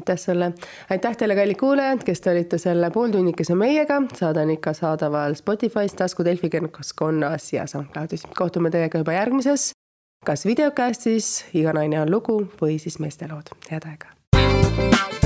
aitäh 0.00 0.18
sulle, 0.18 0.52
aitäh 0.90 1.16
teile, 1.16 1.36
kallid 1.36 1.58
kuulajad, 1.60 2.04
kes 2.04 2.20
te 2.20 2.32
olite 2.32 2.58
selle 2.58 2.90
pooltunnikese 2.90 3.54
meiega, 3.54 4.00
saade 4.16 4.44
on 4.46 4.54
ikka 4.56 4.72
saadaval 4.76 5.36
Spotify's, 5.36 5.94
tasku 5.96 6.24
Delfi 6.24 6.50
keskkonnas 6.50 7.52
ja 7.52 7.66
SoundCloudis. 7.66 8.26
kohtume 8.36 8.70
teiega 8.70 8.98
juba 8.98 9.12
järgmises, 9.12 9.72
kas 10.24 10.46
videokastis 10.46 11.44
Iga 11.54 11.76
naine 11.76 12.00
on 12.00 12.10
lugu 12.10 12.42
või 12.62 12.78
siis 12.78 12.98
meestelood, 12.98 13.52
head 13.70 13.88
aega. 13.92 15.19